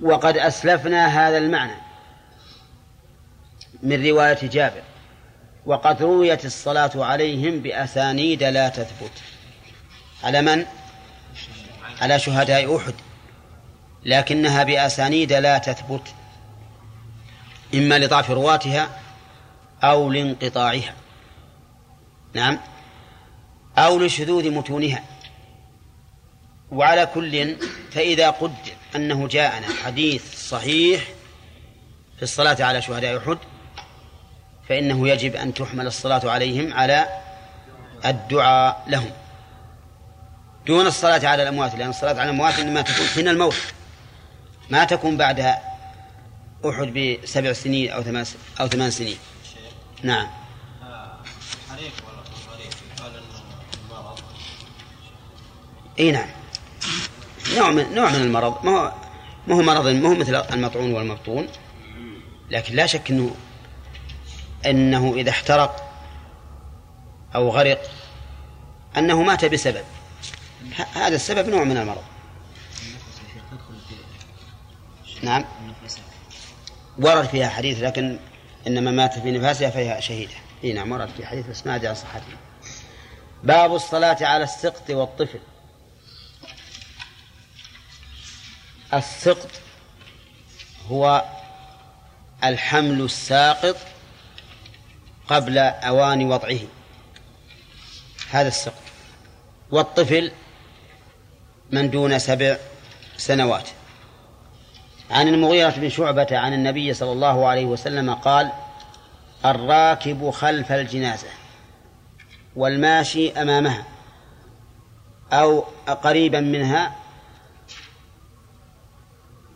وقد 0.02 0.38
أسلفنا 0.38 1.08
هذا 1.08 1.38
المعنى 1.38 1.86
من 3.84 4.08
رواية 4.08 4.40
جابر. 4.48 4.82
وقد 5.66 6.02
رويت 6.02 6.46
الصلاة 6.46 6.92
عليهم 6.96 7.60
بأسانيد 7.60 8.44
لا 8.44 8.70
تثبت. 8.70 9.12
على 10.24 10.42
من؟ 10.42 10.66
على 12.02 12.20
شهداء 12.20 12.78
أحد. 12.78 12.94
لكنها 14.06 14.64
بأسانيد 14.64 15.34
لا 15.34 15.58
تثبت. 15.58 16.14
إما 17.74 18.00
لضعف 18.00 18.32
رواتها 18.32 18.90
أو 19.84 20.12
لانقطاعها. 20.12 20.94
نعم. 22.34 22.60
أو 23.78 24.00
لشذوذ 24.00 24.52
متونها. 24.52 25.04
وعلى 26.72 27.06
كل 27.06 27.58
فإذا 27.92 28.30
قدر 28.30 28.75
أنه 28.96 29.28
جاءنا 29.28 29.68
حديث 29.84 30.50
صحيح 30.50 31.04
في 32.18 32.24
الصلاة 32.24 32.58
على 32.60 32.82
شهداء 32.82 33.18
أحد 33.18 33.38
فإنه 34.70 35.10
يجب 35.10 35.36
أن 35.36 35.54
تحمل 35.54 35.88
الصلاة 35.88 36.32
عليهم 36.32 36.74
على 36.74 37.08
الدعاء 38.06 38.84
لهم. 38.88 39.12
دون 40.68 40.88
الصلاة 40.88 41.28
على 41.28 41.44
الأموات 41.44 41.76
لأن 41.76 41.90
الصلاة 41.90 42.12
على 42.20 42.24
الأموات 42.24 42.60
إنما 42.60 42.82
تكون 42.82 43.08
حين 43.08 43.28
الموت 43.28 43.56
ما 44.70 44.84
تكون 44.84 45.18
بعد 45.18 45.40
أحد 46.66 46.88
بسبع 46.94 47.54
سنين 47.54 47.92
أو 47.92 48.04
ثمان 48.04 48.26
أو 48.60 48.68
ثمان 48.68 48.92
سنين. 48.92 49.18
نعم. 50.04 50.28
حريق 51.70 51.94
ولا 52.08 53.20
المرض 53.90 54.20
إي 56.00 56.12
نعم. 56.12 56.45
نوع 57.56 57.72
من 57.72 57.96
نوع 57.96 58.10
من 58.10 58.22
المرض. 58.22 58.66
ما 58.66 58.72
هو 58.72 58.92
ما 59.48 59.56
هو 59.56 59.62
مرض 59.62 59.88
ما 59.88 60.10
هو 60.10 60.16
مثل 60.16 60.36
المطعون 60.36 60.94
والمبطون. 60.94 61.48
لكن 62.52 62.76
لا 62.76 62.86
شك 62.86 63.12
انه 63.12 63.36
إنه 64.66 65.14
إذا 65.16 65.30
احترق 65.30 65.92
أو 67.36 67.50
غرق 67.50 67.82
أنه 68.98 69.22
مات 69.22 69.46
بسبب. 69.46 69.84
هذا 70.94 71.16
السبب 71.16 71.50
نوع 71.50 71.64
من 71.64 71.78
المرض. 71.78 72.04
نعم. 75.24 75.46
ورد 77.00 77.26
فيها 77.26 77.50
حديث 77.50 77.84
لكن 77.84 78.20
إنما 78.68 78.92
مات 78.92 79.20
في 79.20 79.32
نفاسها 79.32 79.70
فهي 79.70 80.02
شهيدة. 80.02 80.34
إي 80.64 80.74
نعم 80.74 80.92
ورد 80.92 81.10
في 81.18 81.26
حديث 81.26 81.48
بس 81.48 81.68
ما 81.68 81.76
ادري 81.76 81.88
عن 81.88 81.96
صحته 81.96 82.24
باب 83.44 83.76
الصلاة 83.76 84.18
على 84.22 84.44
السقط 84.44 84.90
والطفل. 84.90 85.40
السقط 88.94 89.50
هو 90.90 91.26
الحمل 92.44 93.02
الساقط 93.02 93.76
قبل 95.28 95.58
أوان 95.58 96.26
وضعه. 96.32 96.60
هذا 98.32 98.48
السقط 98.48 98.82
والطفل 99.72 100.32
من 101.72 101.90
دون 101.90 102.20
سبع 102.20 102.58
سنوات. 103.18 103.70
عن 105.12 105.28
المغيرة 105.28 105.70
بن 105.70 105.90
شعبة 105.90 106.28
عن 106.32 106.54
النبي 106.54 106.94
صلى 106.94 107.12
الله 107.12 107.48
عليه 107.48 107.66
وسلم 107.66 108.14
قال 108.14 108.52
الراكب 109.46 110.30
خلف 110.30 110.72
الجنازة 110.72 111.28
والماشي 112.56 113.32
أمامها 113.32 113.84
أو 115.34 115.60
قريبا 116.04 116.40
منها 116.40 116.96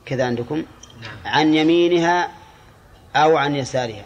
كذا 0.10 0.26
عندكم؟ 0.26 0.64
عن 1.26 1.53
يمينها 1.53 2.30
أو 3.16 3.38
عن 3.38 3.55
يسارها. 3.55 4.05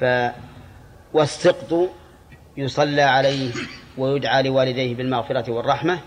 ف 0.00 0.04
والسقط 1.12 1.90
يصلى 2.56 3.02
عليه 3.02 3.52
ويدعى 3.98 4.42
لوالديه 4.42 4.94
بالمغفرة 4.94 5.50
والرحمة. 5.52 6.00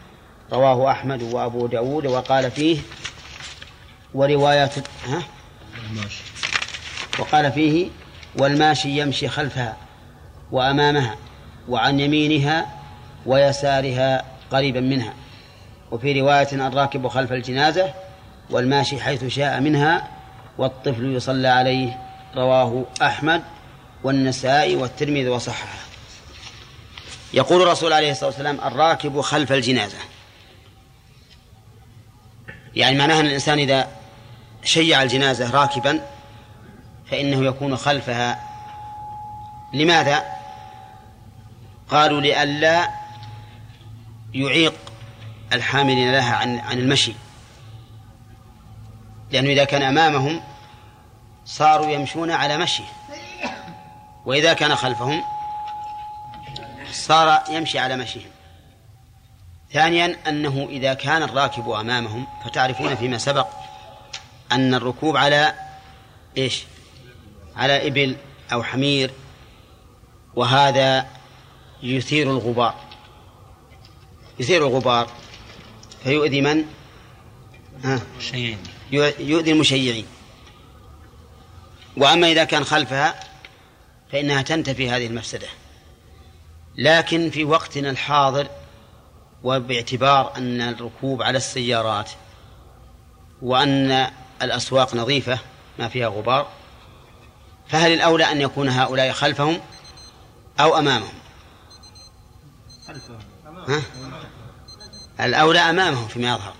رواه 0.54 0.91
أحمد 0.91 1.24
وأبو 1.24 1.68
داود 1.68 2.06
وقال 2.06 2.52
فيه 2.52 2.80
ورواية 4.14 4.72
ها؟ 5.08 5.24
وقال 7.20 7.52
فيه 7.52 7.89
والماشي 8.39 9.02
يمشي 9.02 9.28
خلفها 9.28 9.78
وأمامها 10.52 11.16
وعن 11.70 11.99
يمينها 11.99 12.66
ويسارها 13.26 14.26
قريبا 14.52 14.80
منها. 14.80 15.14
وفي 15.92 16.22
رواية 16.22 16.68
الراكب 16.68 17.08
خلف 17.08 17.32
الجنازة 17.32 17.94
والماشي 18.50 19.02
حيث 19.02 19.26
شاء 19.26 19.60
منها 19.60 20.08
والطفل 20.58 21.16
يصلى 21.16 21.48
عليه 21.48 22.00
رواه 22.36 22.86
أحمد 23.02 23.42
والنسائي 24.04 24.76
والترمذي 24.76 25.30
وصححه. 25.30 25.80
يقول 27.34 27.62
الرسول 27.62 27.94
عليه 27.94 28.12
الصلاة 28.12 28.30
والسلام 28.30 28.60
الراكب 28.62 29.22
خلف 29.22 29.52
الجنازة. 29.52 29.98
يعني 32.76 32.98
معناها 32.98 33.20
أن 33.20 33.26
الإنسان 33.26 33.60
إذا 33.60 33.88
شيع 34.64 35.04
الجنازة 35.04 35.52
راكبا 35.52 36.02
فإنه 37.12 37.46
يكون 37.46 37.78
خلفها. 37.78 38.39
لماذا؟ 39.74 40.24
قالوا 41.89 42.22
لئلا 42.22 42.89
يعيق 44.34 44.91
الحاملين 45.54 46.12
لها 46.12 46.36
عن 46.36 46.60
عن 46.60 46.78
المشي. 46.78 47.14
لأنه 49.32 49.49
إذا 49.49 49.64
كان 49.64 49.82
أمامهم 49.82 50.41
صاروا 51.45 51.89
يمشون 51.91 52.32
على 52.32 52.58
مشي 52.58 52.84
وإذا 54.26 54.54
كان 54.54 54.76
خلفهم 54.76 55.24
صار 56.91 57.43
يمشي 57.49 57.80
على 57.80 57.97
مشيهم. 57.97 58.32
ثانيا 59.74 60.18
أنه 60.28 60.68
إذا 60.70 60.93
كان 60.93 61.24
الراكب 61.24 61.70
أمامهم 61.70 62.28
فتعرفون 62.45 62.95
فيما 62.95 63.18
سبق 63.18 63.47
أن 64.52 64.74
الركوب 64.74 65.18
على 65.18 65.54
إيش؟ 66.38 66.64
على 67.56 67.88
إبل 67.88 68.16
أو 68.54 68.64
حمير 68.64 69.12
وهذا 70.36 71.08
يثير 71.84 72.32
الغبار. 72.32 72.76
يثير 74.39 74.68
الغبار. 74.68 75.08
فيؤذي 76.04 76.41
من؟ 76.41 76.66
ها؟ 77.84 78.02
يؤذي 79.20 79.52
المشيعين. 79.52 80.06
وأما 81.97 82.32
إذا 82.32 82.43
كان 82.43 82.64
خلفها 82.64 83.20
فإنها 84.12 84.41
تنتفي 84.41 84.89
هذه 84.89 85.08
المفسدة. 85.08 85.47
لكن 86.78 87.30
في 87.30 87.43
وقتنا 87.43 87.89
الحاضر 87.89 88.47
وباعتبار 89.43 90.38
أن 90.38 90.62
الركوب 90.62 91.22
على 91.22 91.38
السيارات 91.38 92.12
وأن 93.41 94.08
الأسواق 94.41 94.95
نظيفة 94.95 95.39
ما 95.80 95.88
فيها 95.88 96.08
غبار 96.08 96.47
فهل 97.68 97.93
الأولى 97.93 98.32
أن 98.32 98.41
يكون 98.41 98.70
هؤلاء 98.70 99.12
خلفهم 99.12 99.62
أو 100.60 100.78
أمامهم؟ 100.78 101.14
ها؟ 103.68 103.82
الأولى 105.22 105.59
أمامهم 105.59 106.07
فيما 106.07 106.30
يظهر. 106.30 106.53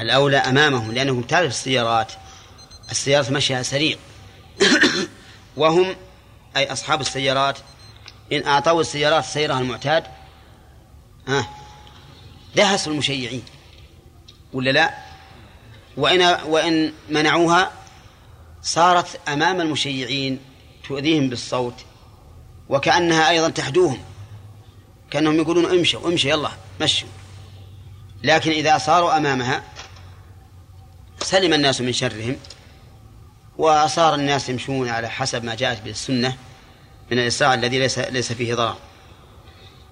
الأولى 0.00 0.36
أمامهم 0.36 0.92
لأنهم 0.92 1.22
تعرف 1.22 1.50
السيارات. 1.50 2.12
السيارات 2.90 3.30
مشيها 3.30 3.62
سريع. 3.62 3.96
وهم 5.56 5.96
أي 6.56 6.72
أصحاب 6.72 7.00
السيارات 7.00 7.58
إن 8.32 8.46
أعطوا 8.46 8.80
السيارات 8.80 9.24
سيرها 9.24 9.60
المعتاد 9.60 10.04
ها 11.28 11.48
دهسوا 12.56 12.92
المشيعين. 12.92 13.42
ولا 14.52 14.70
لا؟ 14.70 14.94
وإن 15.96 16.22
وإن 16.44 16.92
منعوها 17.08 17.72
صارت 18.62 19.20
أمام 19.28 19.60
المشيعين 19.60 20.40
تؤذيهم 20.88 21.28
بالصوت 21.28 21.84
وكأنها 22.68 23.30
أيضا 23.30 23.48
تحدوهم. 23.48 23.98
كأنهم 25.10 25.36
يقولون 25.36 25.64
امشوا 25.64 26.08
امشوا 26.08 26.30
يلا. 26.30 26.65
مشوا 26.80 27.08
لكن 28.22 28.50
إذا 28.50 28.78
صاروا 28.78 29.16
أمامها 29.16 29.62
سلم 31.20 31.52
الناس 31.52 31.80
من 31.80 31.92
شرهم 31.92 32.36
وصار 33.58 34.14
الناس 34.14 34.48
يمشون 34.48 34.88
على 34.88 35.08
حسب 35.08 35.44
ما 35.44 35.54
جاءت 35.54 35.82
به 35.82 35.90
السنة 35.90 36.36
من 37.10 37.18
الإسراع 37.18 37.54
الذي 37.54 37.78
ليس 37.78 37.98
ليس 37.98 38.32
فيه 38.32 38.54
ضرر. 38.54 38.76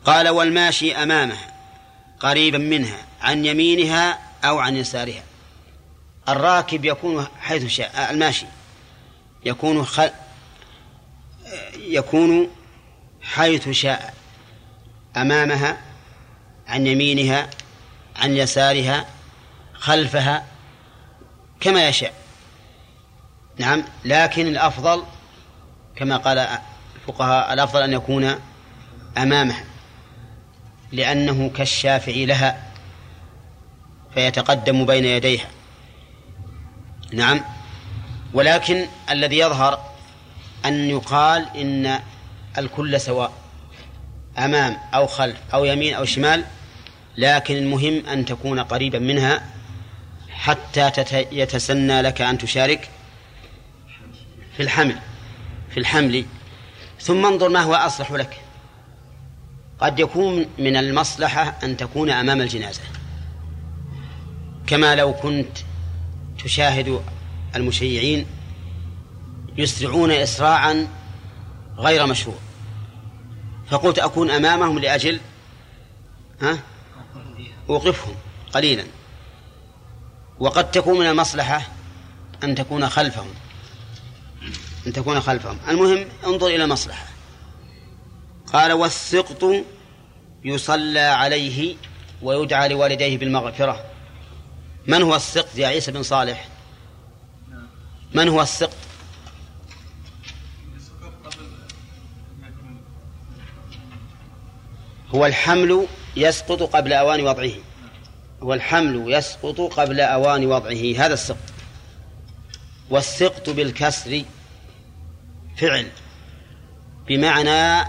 قال 0.05 0.29
والماشي 0.29 0.97
أمامها 0.97 1.55
قريبا 2.21 2.59
منها 2.59 3.07
عن 3.21 3.45
يمينها 3.45 4.19
أو 4.45 4.59
عن 4.59 4.77
يسارها. 4.77 5.23
الراكب 6.29 6.85
يكون 6.85 7.27
حيث 7.41 7.67
شاء 7.67 8.11
الماشي 8.11 8.47
يكون 9.45 9.85
خل 9.85 10.11
يكون 11.79 12.51
حيث 13.23 13.69
شاء 13.69 14.15
أمامها 15.17 15.81
عن 16.75 16.87
يمينها 16.87 17.51
عن 18.17 18.37
يسارها 18.37 19.07
خلفها 19.75 20.45
كما 21.61 21.89
يشاء. 21.89 22.13
نعم 23.59 23.85
لكن 24.05 24.47
الأفضل 24.47 25.03
كما 25.97 26.17
قال 26.17 26.49
الفقهاء 26.97 27.53
الأفضل 27.53 27.83
أن 27.83 27.93
يكون 27.93 28.41
أمامها 29.19 29.65
لأنه 30.93 31.51
كالشافع 31.57 32.13
لها 32.13 32.63
فيتقدم 34.15 34.87
بين 34.87 35.05
يديها. 35.05 35.49
نعم 37.13 37.41
ولكن 38.33 38.87
الذي 39.11 39.39
يظهر 39.39 39.91
أن 40.65 40.91
يقال 40.91 41.57
إن 41.57 42.01
الكل 42.59 43.01
سواء 43.01 43.33
أمام 44.39 44.77
أو 44.95 45.07
خلف 45.07 45.37
أو 45.55 45.65
يمين 45.65 45.95
أو 45.95 46.05
شمال 46.05 46.45
لكن 47.17 47.57
المهم 47.57 48.07
أن 48.07 48.25
تكون 48.25 48.61
قريبا 48.61 48.99
منها 48.99 49.43
حتى 50.31 50.93
يتسنى 51.33 52.03
لك 52.03 52.21
أن 52.21 52.39
تشارك 52.39 52.91
في 54.57 54.63
الحمل 54.63 54.99
في 55.71 55.81
الحمل. 55.81 56.25
ثم 57.01 57.27
انظر 57.27 57.49
ما 57.49 57.61
هو 57.61 57.75
أصلح 57.75 58.13
لك. 58.13 58.41
قد 59.81 59.99
يكون 59.99 60.47
من 60.59 60.77
المصلحة 60.77 61.59
أن 61.63 61.77
تكون 61.77 62.11
أمام 62.11 62.41
الجنازة. 62.41 62.81
كما 64.67 64.95
لو 64.95 65.13
كنت 65.13 65.59
تشاهد 66.45 67.01
المشيعين 67.57 68.27
يسرعون 69.57 70.11
إسراعا 70.11 70.89
غير 71.79 72.07
مشروع. 72.07 72.37
فقلت 73.71 73.99
أكون 73.99 74.31
أمامهم 74.31 74.79
لأجل 74.79 75.21
ها؟ 76.41 76.59
أوقفهم 77.71 78.15
قليلا. 78.55 78.85
وقد 80.39 80.71
تكون 80.71 80.99
من 80.99 81.07
المصلحة 81.07 81.69
أن 82.45 82.55
تكون 82.55 82.89
خلفهم. 82.89 83.35
أن 84.87 84.93
تكون 84.93 85.21
خلفهم. 85.21 85.59
المهم 85.69 86.09
انظر 86.27 86.47
إلى 86.47 86.65
المصلحة. 86.65 87.07
قال 88.53 88.73
والسقط 88.73 89.45
يصلى 90.45 91.01
عليه 91.01 91.77
ويدعى 92.23 92.69
لوالديه 92.69 93.19
بالمغفرة. 93.19 93.85
من 94.87 95.03
هو 95.03 95.17
السقط 95.17 95.59
يا 95.59 95.67
عيسى 95.67 95.93
بن 95.93 96.03
صالح؟ 96.03 96.49
من 98.15 98.29
هو 98.29 98.43
السقط 98.43 98.77
هو 105.15 105.27
الحمل 105.27 105.87
يسقط 106.17 106.63
قبل 106.63 106.93
أوان 106.93 107.27
وضعه 107.27 107.51
هو 108.43 108.55
الحمل 108.55 109.13
يسقط 109.13 109.61
قبل 109.61 110.01
أوان 110.01 110.47
وضعه 110.47 111.07
هذا 111.07 111.15
السقط. 111.15 111.53
والسقط 112.91 113.51
بالكسر 113.51 114.23
فعل 115.57 115.87
بمعنى 117.09 117.89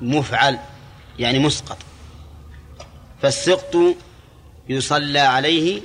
مفعل 0.00 0.58
يعني 1.18 1.38
مسقط. 1.38 1.78
فالسقط 3.22 3.76
يصلى 4.68 5.18
عليه 5.18 5.80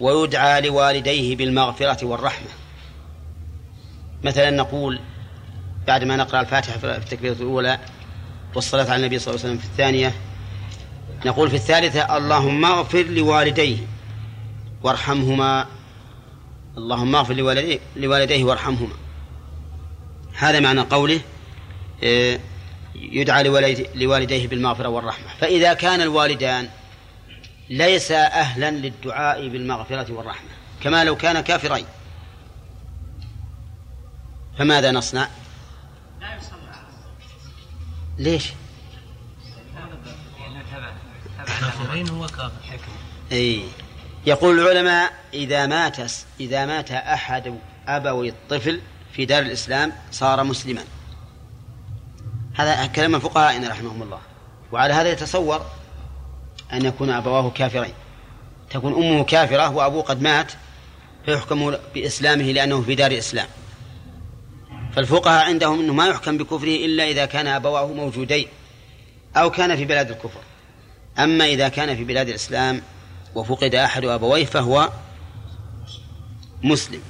ويدعى 0.00 0.60
لوالديه 0.60 1.36
بالمغفرة 1.36 2.06
والرحمة. 2.06 2.48
مثلا 4.24 4.50
نقول 4.50 5.00
بعد 5.86 6.04
ما 6.04 6.16
نقرأ 6.16 6.40
الفاتحة 6.40 6.78
في 6.78 6.96
التكبيرة 6.96 7.32
الأولى 7.32 7.78
والصلاة 8.54 8.84
على 8.84 8.96
النبي 8.96 9.18
صلى 9.18 9.34
الله 9.34 9.44
عليه 9.44 9.54
وسلم 9.54 9.58
في 9.58 9.72
الثانية 9.72 10.14
نقول 11.26 11.50
في 11.50 11.56
الثالثة 11.56 12.16
اللهم 12.16 12.64
اغفر 12.64 13.02
لوالديه 13.02 13.76
وارحمهما. 14.82 15.66
اللهم 16.76 17.16
اغفر 17.16 17.34
لوالديه, 17.34 17.78
لوالديه 17.96 18.44
وارحمهما. 18.44 18.94
هذا 20.34 20.60
معنى 20.60 20.80
قوله 20.80 21.20
آه، 22.04 22.40
يدعى 22.94 23.42
لوالديه 23.94 24.48
بالمغفرة 24.48 24.88
والرحمة. 24.88 25.26
فإذا 25.40 25.72
كان 25.74 26.00
الوالدان 26.00 26.68
ليس 27.70 28.12
أهلا 28.12 28.70
للدعاء 28.70 29.48
بالمغفرة 29.48 30.12
والرحمة 30.12 30.48
كما 30.82 31.04
لو 31.04 31.16
كان 31.16 31.40
كافرين 31.40 31.84
فماذا 34.58 34.90
نصنع؟ 34.90 35.28
ليش؟ 38.18 38.52
كافرين 41.60 42.08
هو 42.08 42.26
كافر. 42.26 42.78
أي. 43.32 43.62
يقول 44.26 44.60
العلماء 44.60 45.12
إذا 45.34 45.66
مات 45.66 45.96
إذا 46.40 46.66
مات 46.66 46.90
أحد 46.90 47.58
أبوي 47.88 48.28
الطفل 48.28 48.80
في 49.12 49.24
دار 49.24 49.42
الإسلام 49.42 49.92
صار 50.10 50.44
مسلما. 50.44 50.84
هذا 52.54 52.86
كلام 52.86 53.14
الفقهاء 53.14 53.68
رحمهم 53.68 54.02
الله. 54.02 54.20
وعلى 54.72 54.94
هذا 54.94 55.12
يتصور 55.12 55.66
أن 56.72 56.84
يكون 56.84 57.10
أبواه 57.10 57.50
كافرين. 57.50 57.94
تكون 58.70 58.94
أمه 58.94 59.24
كافرة 59.24 59.70
وأبوه 59.70 60.02
قد 60.02 60.22
مات 60.22 60.52
فيحكم 61.26 61.74
بإسلامه 61.94 62.44
لأنه 62.44 62.82
في 62.82 62.94
دار 62.94 63.18
إسلام 63.18 63.46
فالفقهاء 64.96 65.46
عندهم 65.46 65.80
أنه 65.80 65.92
ما 65.92 66.06
يحكم 66.06 66.36
بكفره 66.36 66.76
إلا 66.86 67.04
إذا 67.04 67.24
كان 67.26 67.46
أبواه 67.46 67.86
موجودين 67.86 68.46
أو 69.36 69.50
كان 69.50 69.76
في 69.76 69.84
بلاد 69.84 70.10
الكفر. 70.10 70.40
أما 71.18 71.46
إذا 71.46 71.68
كان 71.68 71.96
في 71.96 72.04
بلاد 72.04 72.28
الإسلام 72.28 72.82
وفقد 73.34 73.74
أحد 73.74 74.04
أبويه 74.04 74.44
فهو 74.44 74.92
مسلم. 76.62 77.02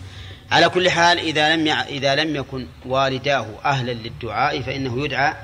على 0.50 0.68
كل 0.68 0.90
حال 0.90 1.18
إذا 1.18 1.56
لم 1.56 1.68
إذا 1.68 2.14
لم 2.14 2.36
يكن 2.36 2.66
والداه 2.86 3.46
أهلا 3.64 3.92
للدعاء 3.92 4.62
فإنه 4.62 5.04
يدعى 5.04 5.34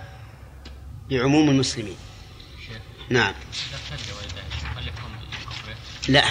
بعموم 1.11 1.51
المسلمين. 1.51 1.97
نعم. 3.11 3.35
لا. 6.09 6.25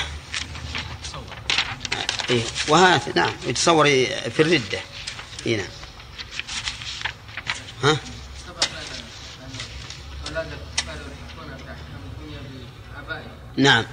إيه. 2.29 2.43
وهذا 2.67 3.13
نعم. 3.15 3.33
يتصور 3.47 3.85
في 4.29 4.39
الردة. 4.39 4.79
إيه 5.45 5.57
نعم. 5.57 5.67
ها؟ 7.83 7.97
نعم. 13.57 13.85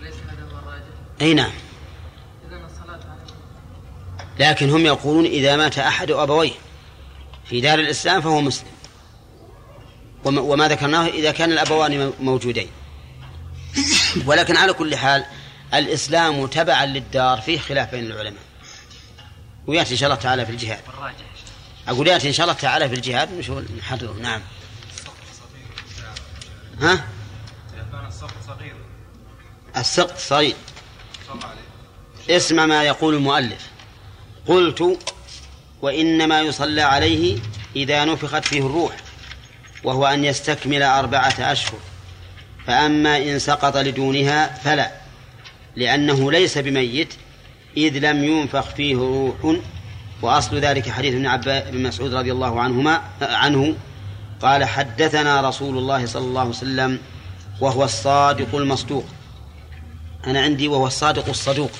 ليس 0.00 0.14
هذا 0.14 0.42
هو 0.52 0.58
الراجح؟ 0.58 0.84
أي 1.20 1.34
نعم. 1.34 1.50
إذا 2.48 2.56
الصلاة 2.56 3.00
عليه 4.40 4.50
لكن 4.50 4.70
هم 4.70 4.86
يقولون 4.86 5.24
إذا 5.24 5.56
مات 5.56 5.78
أحد 5.78 6.10
أبويه 6.10 6.52
في 7.48 7.60
دار 7.60 7.78
الإسلام 7.78 8.20
فهو 8.20 8.40
مسلم. 8.40 8.68
وما, 10.24 10.40
وما 10.40 10.68
ذكرناه 10.68 11.06
إذا 11.06 11.32
كان 11.32 11.52
الأبوان 11.52 12.12
موجودين. 12.20 12.68
ولكن 14.26 14.56
على 14.56 14.72
كل 14.72 14.96
حال 14.96 15.24
الإسلام 15.74 16.46
تبعا 16.46 16.86
للدار 16.86 17.40
فيه 17.40 17.58
خلاف 17.58 17.90
بين 17.90 18.06
العلماء. 18.06 18.42
ويأتي 19.66 19.92
إن 19.92 19.98
شاء 19.98 20.10
الله 20.10 20.22
تعالى 20.22 20.46
في 20.46 20.52
الجهاد. 20.52 20.80
أقول 21.88 22.08
يأتي 22.08 22.28
إن 22.28 22.32
شاء 22.32 22.44
الله 22.44 22.58
تعالى 22.58 22.88
في 22.88 22.94
الجهاد. 22.94 23.28
نحرره 23.78 24.16
نعم. 24.22 24.40
ها؟ 26.80 27.04
السقط 29.80 30.18
صغير 30.18 30.54
اسمع 32.30 32.66
ما 32.66 32.82
يقول 32.82 33.14
المؤلف. 33.14 33.68
قلت 34.46 34.98
وإنما 35.82 36.40
يصلى 36.40 36.82
عليه 36.82 37.38
إذا 37.76 38.04
نفخت 38.04 38.44
فيه 38.44 38.66
الروح 38.66 38.96
وهو 39.84 40.06
أن 40.06 40.24
يستكمل 40.24 40.82
أربعة 40.82 41.34
أشهر. 41.38 41.78
فأما 42.66 43.16
إن 43.16 43.38
سقط 43.38 43.76
لدونها 43.76 44.54
فلا 44.64 44.92
لأنه 45.76 46.32
ليس 46.32 46.58
بميت 46.58 47.14
إذ 47.76 47.98
لم 47.98 48.24
ينفخ 48.24 48.74
فيه 48.74 48.96
روح. 48.96 49.56
وأصل 50.22 50.56
ذلك 50.56 50.88
حديث 50.88 51.14
ابن 51.14 51.26
عباس 51.26 51.64
بن 51.68 51.82
مسعود 51.82 52.14
رضي 52.14 52.32
الله 52.32 52.60
عنهما 52.60 53.02
عنه. 53.20 53.76
قال 54.42 54.64
حدثنا 54.64 55.48
رسول 55.48 55.78
الله 55.78 56.06
صلى 56.06 56.24
الله 56.24 56.40
عليه 56.40 56.50
وسلم 56.50 56.98
وهو 57.60 57.84
الصادق 57.84 58.54
المصدوق. 58.54 59.04
أنا 60.28 60.40
عندي 60.40 60.68
وهو 60.68 60.86
الصادق 60.86 61.28
الصدوق. 61.28 61.70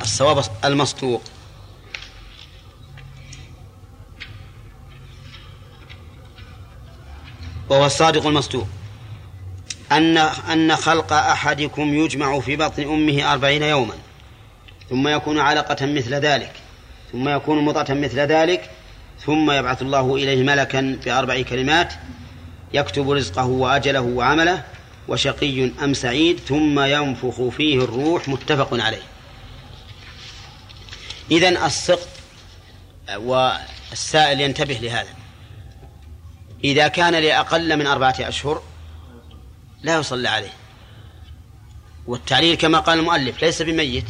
الصواب 0.00 0.44
المصدوق. 0.64 1.22
وهو 7.70 7.86
الصادق 7.86 8.26
المصدوق. 8.26 8.66
أن 9.92 10.16
أن 10.52 10.76
خلق 10.76 11.12
أحدكم 11.12 11.94
يجمع 11.94 12.40
في 12.40 12.56
بطن 12.56 12.82
أمه 12.82 13.32
أربعين 13.32 13.62
يوما 13.62 13.94
ثم 14.90 15.08
يكون 15.08 15.38
علقة 15.38 15.86
مثل 15.86 16.14
ذلك 16.14 16.52
ثم 17.12 17.28
يكون 17.28 17.64
مضغة 17.64 17.94
مثل 17.94 18.18
ذلك 18.18 18.70
ثم 19.26 19.50
يبعث 19.50 19.82
الله 19.82 20.16
إليه 20.16 20.42
ملكا 20.42 20.98
بأربع 21.04 21.42
كلمات 21.42 21.92
يكتب 22.72 23.10
رزقه 23.10 23.46
وأجله 23.46 24.00
وعمله 24.00 24.62
وشقي 25.08 25.70
أم 25.84 25.94
سعيد 25.94 26.40
ثم 26.40 26.80
ينفخ 26.80 27.48
فيه 27.48 27.84
الروح 27.84 28.28
متفق 28.28 28.68
عليه. 28.72 29.02
إذن 31.30 31.56
السقط 31.56 32.08
والسائل 33.16 34.40
ينتبه 34.40 34.74
لهذا. 34.74 35.14
إذا 36.64 36.88
كان 36.88 37.14
لأقل 37.14 37.76
من 37.76 37.86
أربعة 37.86 38.16
أشهر 38.20 38.62
لا 39.82 39.96
يصلى 39.96 40.28
عليه. 40.28 40.52
والتعليل 42.06 42.54
كما 42.54 42.78
قال 42.78 42.98
المؤلف 42.98 43.42
ليس 43.42 43.62
بميت 43.62 44.06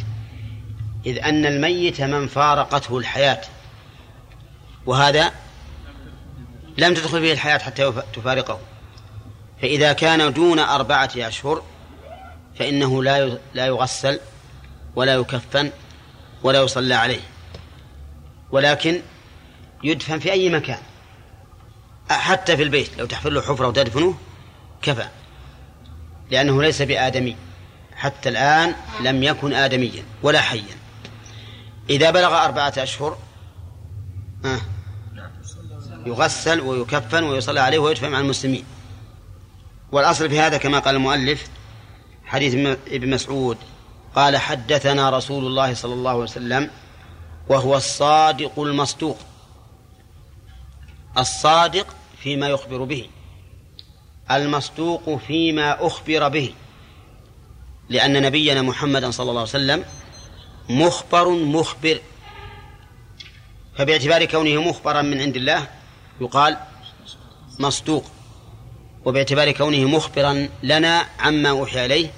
إذ 1.06 1.18
أن 1.18 1.46
الميت 1.46 2.00
من 2.00 2.28
فارقته 2.28 2.98
الحياة. 2.98 3.40
وهذا 4.86 5.32
لم 6.78 6.94
تدخل 6.94 7.20
فيه 7.20 7.32
الحياة 7.32 7.58
حتى 7.58 7.92
تفارقه. 8.12 8.60
فإذا 9.62 9.92
كان 9.92 10.32
دون 10.32 10.58
أربعة 10.58 11.10
أشهر 11.16 11.62
فإنه 12.58 13.02
لا 13.02 13.38
لا 13.54 13.66
يغسل 13.66 14.20
ولا 14.96 15.14
يكفن 15.14 15.70
ولا 16.42 16.62
يصلى 16.62 16.94
عليه. 16.94 17.20
ولكن 18.50 19.02
يدفن 19.84 20.18
في 20.18 20.32
أي 20.32 20.50
مكان. 20.50 20.78
حتى 22.10 22.56
في 22.56 22.62
البيت 22.62 22.98
لو 22.98 23.06
تحفر 23.06 23.30
له 23.30 23.40
حفرة 23.40 23.68
وتدفنه 23.68 24.14
كفى. 24.82 25.08
لأنه 26.30 26.62
ليس 26.62 26.82
بآدمي. 26.82 27.36
حتى 27.94 28.28
الآن 28.28 28.74
لم 29.00 29.22
يكن 29.22 29.52
آدميا 29.52 30.04
ولا 30.22 30.40
حيا. 30.40 30.76
إذا 31.90 32.10
بلغ 32.10 32.44
أربعة 32.44 32.72
أشهر 32.76 33.18
يغسل 36.06 36.60
ويكفن 36.60 37.24
ويصلى 37.24 37.60
عليه 37.60 37.78
ويدفن 37.78 38.10
مع 38.10 38.20
المسلمين. 38.20 38.64
والأصل 39.92 40.30
في 40.30 40.40
هذا 40.40 40.58
كما 40.58 40.78
قال 40.78 40.94
المؤلف 40.94 41.46
حديث 42.24 42.54
ابن 42.88 43.10
مسعود 43.10 43.56
قال 44.14 44.36
حدثنا 44.36 45.10
رسول 45.10 45.46
الله 45.46 45.74
صلى 45.74 45.94
الله 45.94 46.10
عليه 46.10 46.20
وسلم 46.20 46.70
وهو 47.48 47.76
الصادق 47.76 48.60
المصدوق 48.60 49.18
الصادق 51.18 51.86
فيما 52.18 52.48
يخبر 52.48 52.84
به 52.84 53.08
المصدوق 54.30 55.18
فيما 55.26 55.86
أخبر 55.86 56.28
به 56.28 56.54
لأن 57.88 58.22
نبينا 58.22 58.62
محمدا 58.62 59.10
صلى 59.10 59.30
الله 59.30 59.40
عليه 59.40 59.50
وسلم 59.50 59.84
مخبر 60.68 61.28
مخبر. 61.28 62.00
فباعتبار 63.78 64.24
كونه 64.24 64.62
مخبرا 64.62 65.02
من 65.02 65.20
عند 65.20 65.36
الله 65.36 65.68
يقال 66.20 66.56
مصدوق. 67.60 68.04
وباعتبار 69.06 69.52
كونه 69.52 69.88
مخبرا 69.88 70.48
لنا 70.62 71.06
عما 71.18 71.48
أوحي 71.48 71.84
إليه 71.84 72.10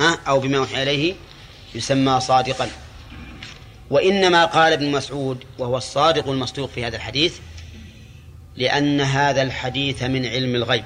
ها 0.00 0.18
أو 0.28 0.40
بما 0.40 0.58
أوحي 0.58 0.82
إليه 0.82 1.14
يسمى 1.74 2.20
صادقا. 2.20 2.68
وإنما 3.90 4.44
قال 4.44 4.72
ابن 4.72 4.90
مسعود 4.92 5.44
وهو 5.58 5.76
الصادق 5.76 6.28
المصدوق 6.28 6.70
في 6.70 6.84
هذا 6.84 6.96
الحديث 6.96 7.38
لأن 8.56 9.00
هذا 9.00 9.42
الحديث 9.42 10.02
من 10.02 10.26
علم 10.26 10.54
الغيب. 10.54 10.84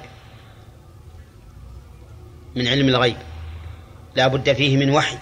من 2.56 2.68
علم 2.68 2.88
الغيب. 2.88 3.16
لا 4.16 4.26
بد 4.26 4.52
فيه 4.52 4.76
من 4.76 4.90
وحي. 4.90 5.18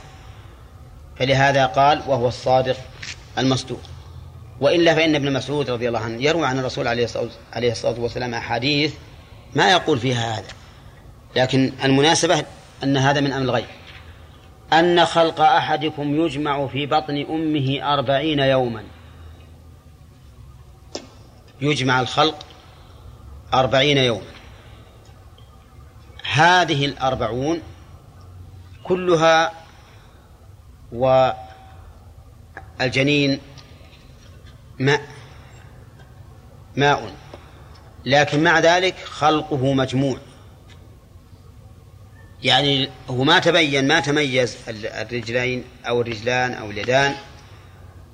فلهذا 1.18 1.66
قال 1.66 2.02
وهو 2.06 2.28
الصادق 2.28 2.76
المصدوق. 3.38 3.80
وإلا 4.60 4.94
فإن 4.94 5.14
ابن 5.14 5.32
مسعود 5.32 5.70
رضي 5.70 5.88
الله 5.88 6.00
عنه 6.00 6.22
يروي 6.22 6.46
عن 6.46 6.58
الرسول 6.58 6.88
عليه 7.52 7.72
الصلاة 7.72 8.00
والسلام 8.00 8.34
أحاديث 8.34 8.94
ما 9.54 9.70
يقول 9.70 9.98
فيها 9.98 10.38
هذا. 10.38 10.48
لكن 11.36 11.72
المناسبة 11.84 12.44
أن 12.82 12.96
هذا 12.96 13.20
من 13.20 13.32
أمر 13.32 13.44
الغيب. 13.44 13.66
أن 14.72 15.04
خلق 15.04 15.40
أحدكم 15.40 16.24
يجمع 16.24 16.66
في 16.66 16.86
بطن 16.86 17.26
أمه 17.30 17.94
أربعين 17.94 18.38
يوما. 18.38 18.84
يجمع 21.60 22.00
الخلق 22.00 22.46
أربعين 23.54 23.98
يوما. 23.98 24.30
هذه 26.32 26.86
الأربعون 26.86 27.62
كلها 28.84 29.52
والجنين 32.78 33.40
ماء 34.78 35.02
ماء. 36.76 37.12
لكن 38.04 38.42
مع 38.42 38.58
ذلك 38.58 38.94
خلقه 39.04 39.72
مجموع. 39.72 40.18
يعني 42.42 42.90
هو 43.08 43.24
ما 43.24 43.38
تبين 43.38 43.88
ما 43.88 44.00
تميز 44.00 44.56
الرجلين 44.68 45.64
أو 45.84 46.00
الرجلان 46.00 46.52
أو 46.52 46.70
اليدان 46.70 47.14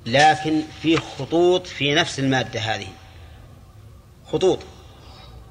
لكن 0.05 0.61
في 0.81 0.97
خطوط 0.97 1.67
في 1.67 1.93
نفس 1.93 2.19
المادة 2.19 2.59
هذه. 2.59 2.87
خطوط 4.31 4.59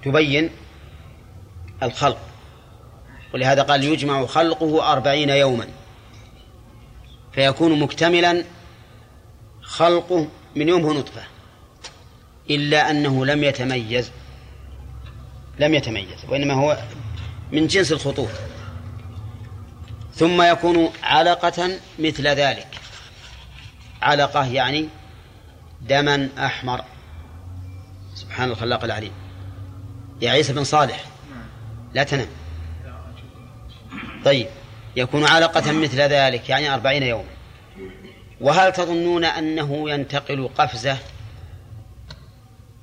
تبين 0.05 0.51
الخلق. 1.83 2.19
ولهذا 3.35 3.63
قال 3.63 3.85
يجمع 3.85 4.27
خلقه 4.27 4.93
أربعين 4.93 5.31
يوما. 5.31 5.67
فيكون 7.33 7.81
مكتملا 7.81 8.45
خلقه 9.63 10.29
من 10.57 10.69
يومه 10.69 10.93
نطفة. 10.93 11.23
إلا 12.51 12.91
أنه 12.91 13.27
لم 13.27 13.45
يتميز 13.45 14.11
لم 15.59 15.75
يتميز 15.75 16.25
وإنما 16.29 16.55
هو 16.55 16.79
من 17.53 17.67
جنس 17.67 17.93
الخطوط. 17.93 18.29
ثم 20.15 20.43
يكون 20.43 20.91
علقة 21.03 21.79
مثل 21.99 22.27
ذلك. 22.27 22.69
علقة 24.03 24.47
يعني 24.47 24.89
دما 25.81 26.29
أحمر. 26.39 26.85
سبحان 28.15 28.51
الخلاق 28.51 28.85
العليم. 28.85 29.13
يا 30.21 30.31
عيسى 30.31 30.53
بن 30.53 30.65
صالح 30.65 31.05
لا 31.95 32.03
تنم. 32.03 32.27
طيب 34.25 34.47
يكون 34.97 35.25
علقة 35.25 35.73
مثل 35.73 36.01
ذلك 36.01 36.49
يعني 36.49 36.75
أربعين 36.75 37.03
يوما. 37.03 37.35
وهل 38.41 38.73
تظنون 38.73 39.25
أنه 39.25 39.91
ينتقل 39.91 40.49
قفزة 40.49 40.99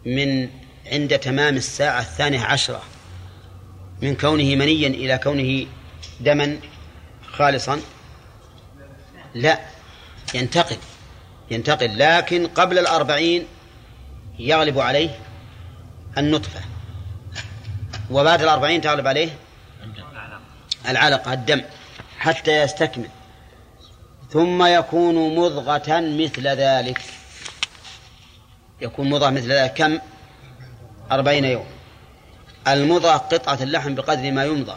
من 0.05 0.49
عند 0.85 1.19
تمام 1.19 1.57
الساعة 1.57 2.01
الثانية 2.01 2.39
عشرة 2.39 2.81
من 4.01 4.15
كونه 4.15 4.55
منيا 4.55 4.87
إلى 4.87 5.17
كونه 5.17 5.67
دما 6.19 6.59
خالصا؟ 7.31 7.81
لا 9.35 9.59
ينتقل 10.33 10.77
ينتقل 11.51 11.99
لكن 11.99 12.47
قبل 12.47 12.79
الأربعين 12.79 13.47
يغلب 14.39 14.79
عليه 14.79 15.19
النطفة. 16.17 16.61
وبعد 18.11 18.41
الأربعين 18.41 18.81
تغلب 18.81 19.07
عليه 19.07 19.29
العلقة 20.87 21.33
الدم 21.33 21.61
حتى 22.19 22.61
يستكمل. 22.61 23.09
ثم 24.29 24.65
يكون 24.65 25.35
مضغة 25.35 25.99
مثل 25.99 26.47
ذلك. 26.47 27.01
يكون 28.81 29.09
مضغة 29.09 29.29
مثل 29.29 29.51
ذلك. 29.51 29.73
كم؟ 29.73 29.99
أربعين 31.11 31.45
يوم. 31.45 31.65
المضغة 32.67 33.17
قطعة 33.17 33.57
اللحم 33.61 33.95
بقدر 33.95 34.31
ما 34.31 34.45
يمضغ 34.45 34.75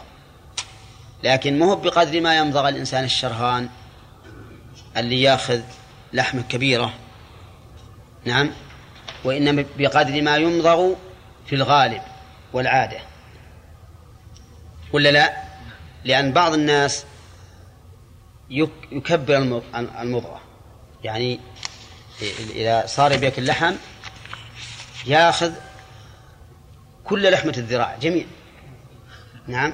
لكن 1.23 1.59
مو 1.59 1.75
بقدر 1.75 2.21
ما 2.21 2.37
يمضغ 2.37 2.69
الإنسان 2.69 3.03
الشرهان 3.03 3.69
اللي 4.97 5.21
ياخذ 5.21 5.61
لحمة 6.13 6.41
كبيرة؟ 6.49 6.93
نعم. 8.25 8.51
وإنما 9.23 9.65
بقدر 9.77 10.21
ما 10.21 10.37
يمضغ 10.37 10.93
في 11.45 11.55
الغالب 11.55 12.01
والعادة. 12.53 12.97
ولا 14.93 15.11
لا؟ 15.11 15.33
لأن 16.03 16.33
بعض 16.33 16.53
الناس 16.53 17.05
يكبر 18.91 19.37
المضغة. 20.01 20.41
يعني 21.03 21.39
إذا 22.55 22.83
صار 22.85 23.11
يبيك 23.11 23.39
اللحم 23.39 23.75
ياخذ 25.05 25.51
كل 27.05 27.31
لحمة 27.31 27.53
الذراع 27.57 27.95
جميع 28.01 28.25
نعم. 29.47 29.73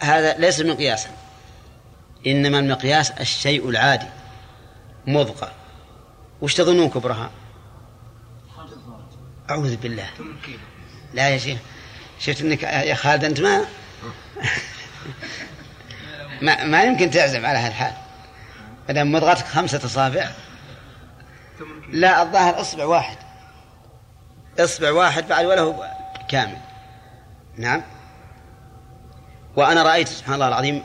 هذا 0.00 0.38
ليس 0.38 0.60
مقياسا. 0.60 1.08
إنما 2.26 2.58
المقياس 2.58 3.10
الشيء 3.10 3.68
العادي. 3.68 4.06
مضغة. 5.06 5.52
وش 6.40 6.54
تظنون 6.54 6.90
كبرها؟ 6.90 7.30
أعوذ 9.50 9.76
بالله. 9.76 10.06
لا 11.14 11.28
يا 11.28 11.38
شيخ. 11.38 11.58
شفت 12.18 12.40
إنك 12.40 12.62
يا 12.62 12.94
خالد 12.94 13.24
أنت 13.24 13.40
ما 13.40 13.60
ما, 16.42 16.64
ما 16.64 16.82
يمكن 16.82 17.10
تعزم 17.10 17.46
على 17.46 17.58
هالحال. 17.58 17.92
ما 18.88 19.04
مضغتك 19.04 19.46
خمسة 19.46 19.80
أصابع. 19.84 20.30
لا 21.88 22.22
الظاهر 22.22 22.60
إصبع 22.60 22.84
واحد. 22.84 23.16
إصبع 24.58 24.90
واحد 24.90 25.28
بعد 25.28 25.44
وله 25.44 25.94
كامل. 26.28 26.58
نعم. 27.56 27.82
وأنا 29.56 29.82
رأيت 29.82 30.08
سبحان 30.08 30.34
الله 30.34 30.48
العظيم 30.48 30.82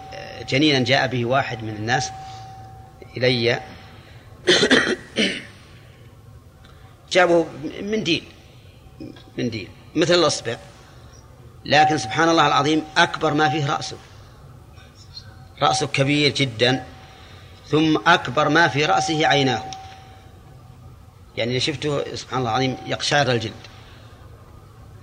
جنينا 0.50 0.80
جاء 0.80 1.08
به 1.08 1.26
واحد 1.26 1.64
من 1.64 1.70
الناس 1.70 2.12
إلي. 3.18 3.60
جابه 7.12 7.46
منديل 7.82 8.24
منديل 9.38 9.68
مثل 9.96 10.14
الأصبع. 10.14 10.58
لكن 11.66 11.98
سبحان 11.98 12.30
الله 12.30 12.48
العظيم 12.48 12.84
أكبر 12.98 13.34
ما 13.34 13.50
فيه 13.50 13.72
رأسه. 13.72 13.98
رأسه 15.62 15.88
كبير 15.88 16.34
جدا 16.34 16.84
ثم 17.68 17.98
أكبر 18.08 18.50
ما 18.50 18.68
في 18.68 18.86
رأسه 18.86 19.28
عيناه. 19.28 19.64
يعني 21.38 21.60
شفته 21.60 22.16
سبحان 22.16 22.40
الله 22.40 22.50
العظيم 22.50 22.78
يقشعر 22.86 23.32
الجلد. 23.32 23.69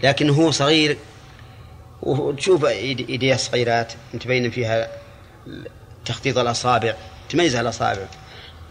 لكن 0.02 0.30
هو 0.30 0.50
صغير 0.50 0.98
وتشوف 2.02 2.64
إيديه 2.64 3.36
صغيرات 3.36 3.92
تبين 4.20 4.50
فيها 4.50 4.88
تخطيط 6.04 6.38
الأصابع 6.38 6.94
تميزها 7.28 7.60
الأصابع. 7.60 8.06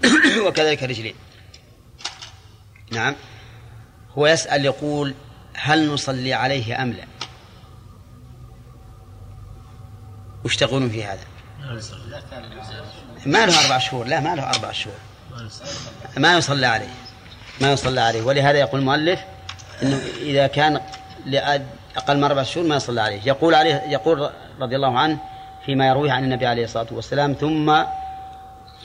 وكذلك 0.48 0.84
الرجلين 0.84 1.16
نعم. 2.92 3.16
هو 4.18 4.28
يسأل 4.28 4.66
يقول 4.66 5.14
هل 5.54 5.94
نصلي 5.94 6.34
عليه 6.34 6.84
أم 6.84 6.92
لا؟ 6.92 7.06
وش 10.46 10.56
تقولون 10.56 10.90
في 10.90 11.04
هذا؟ 11.04 11.24
ما 13.26 13.46
له 13.46 13.66
أربع 13.66 13.78
شهور. 13.78 14.06
لا 14.06 14.20
ما 14.20 14.36
له 14.36 14.50
أربع 14.50 14.72
شهور. 14.72 14.96
ما 16.18 16.38
يصلى 16.38 16.66
عليه. 16.66 16.94
ما 17.62 17.72
يصلى 17.72 18.02
عليه. 18.02 18.22
ولهذا 18.22 18.58
يقول 18.58 18.80
المؤلف 18.80 19.20
إنه 19.84 20.02
إذا 20.22 20.48
كان 20.48 20.82
أقل 21.98 22.18
من 22.18 22.24
أربع 22.24 22.44
شهور 22.44 22.68
ما 22.68 22.76
يصلى 22.76 23.02
عليه. 23.02 23.22
يقول 23.26 23.56
عليه 23.56 23.84
يقول 23.88 24.30
رضي 24.60 24.76
الله 24.76 25.00
عنه 25.00 25.18
فيما 25.66 25.88
يرويه 25.88 26.12
عن 26.12 26.24
النبي 26.24 26.46
عليه 26.46 26.64
الصلاة 26.64 26.88
والسلام 26.92 27.34
ثم 27.34 27.84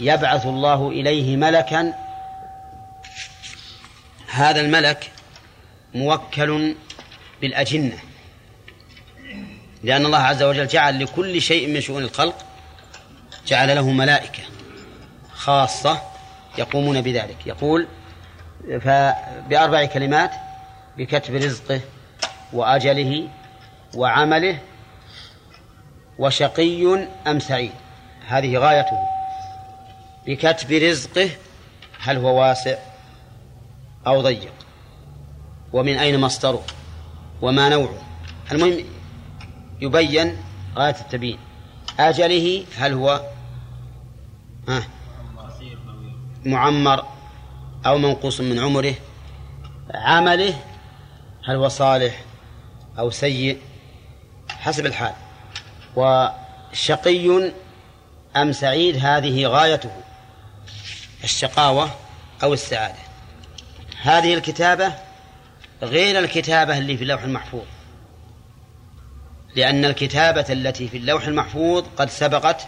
يبعث 0.01 0.47
الله 0.47 0.89
إليه 0.89 1.37
ملكا. 1.37 1.95
هذا 4.31 4.61
الملك 4.61 5.11
موكل 5.95 6.75
بالأجنة 7.41 7.99
لأن 9.83 10.07
الله 10.07 10.19
عز 10.19 10.43
وجل 10.43 10.67
جعل 10.67 11.05
لكل 11.05 11.43
شيء 11.43 11.69
من 11.69 11.81
شؤون 11.81 12.03
الخلق 12.03 12.35
جعل 13.47 13.77
له 13.77 13.91
ملائكة 13.91 14.43
خاصة 15.33 16.03
يقومون 16.59 17.01
بذلك. 17.01 17.47
يقول 17.47 17.87
فبأربع 18.81 19.85
كلمات 19.85 20.31
بكتب 20.99 21.35
رزقه 21.35 21.81
وأجله 22.53 23.29
وعمله 23.95 24.59
وشقي 26.19 27.07
أم 27.27 27.39
سعيد؟ 27.39 27.73
هذه 28.27 28.59
غايته. 28.59 28.99
بكتب 30.27 30.73
رزقه 30.73 31.31
هل 32.01 32.17
هو 32.17 32.41
واسع 32.41 32.79
أو 34.07 34.21
ضيق؟ 34.21 34.53
ومن 35.73 35.99
أين 35.99 36.21
مصدره؟ 36.21 36.63
وما 37.43 37.69
نوعه؟ 37.69 37.99
المهم 38.53 38.85
يبين 39.81 40.37
غاية 40.77 40.97
التبيين. 41.01 41.39
أجله 42.01 42.65
هل 42.77 42.93
هو 42.93 43.21
ها؟ 44.69 44.83
معمر 46.45 47.05
أو 47.87 47.99
منقوص 47.99 48.41
من 48.41 48.59
عمره؟ 48.59 48.95
عمله 49.95 50.55
هل 51.45 51.57
هو 51.57 51.69
صالح 51.69 52.30
أو 52.99 53.11
سيء 53.11 53.61
حسب 54.49 54.87
الحال. 54.87 55.15
وشقي 55.97 57.53
أم 58.37 58.53
سعيد 58.53 58.97
هذه 59.05 59.47
غايته 59.47 59.91
الشقاوة 61.25 61.91
أو 62.43 62.53
السعادة. 62.53 62.99
هذه 64.03 64.35
الكتابة 64.35 64.95
غير 65.83 66.19
الكتابة 66.19 66.79
اللي 66.79 66.97
في 66.97 67.03
اللوح 67.03 67.23
المحفوظ 67.23 67.65
لأن 69.57 69.85
الكتابة 69.85 70.45
التي 70.51 70.89
في 70.89 70.97
اللوح 70.97 71.27
المحفوظ 71.27 71.85
قد 71.97 72.11
سبقت 72.11 72.67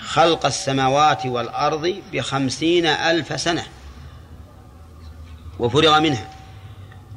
خلق 0.00 0.46
السماوات 0.46 1.26
والأرض 1.26 2.02
بخمسين 2.12 2.86
ألف 2.86 3.40
سنة 3.40 3.64
وفرغ 5.58 6.00
منها. 6.00 6.28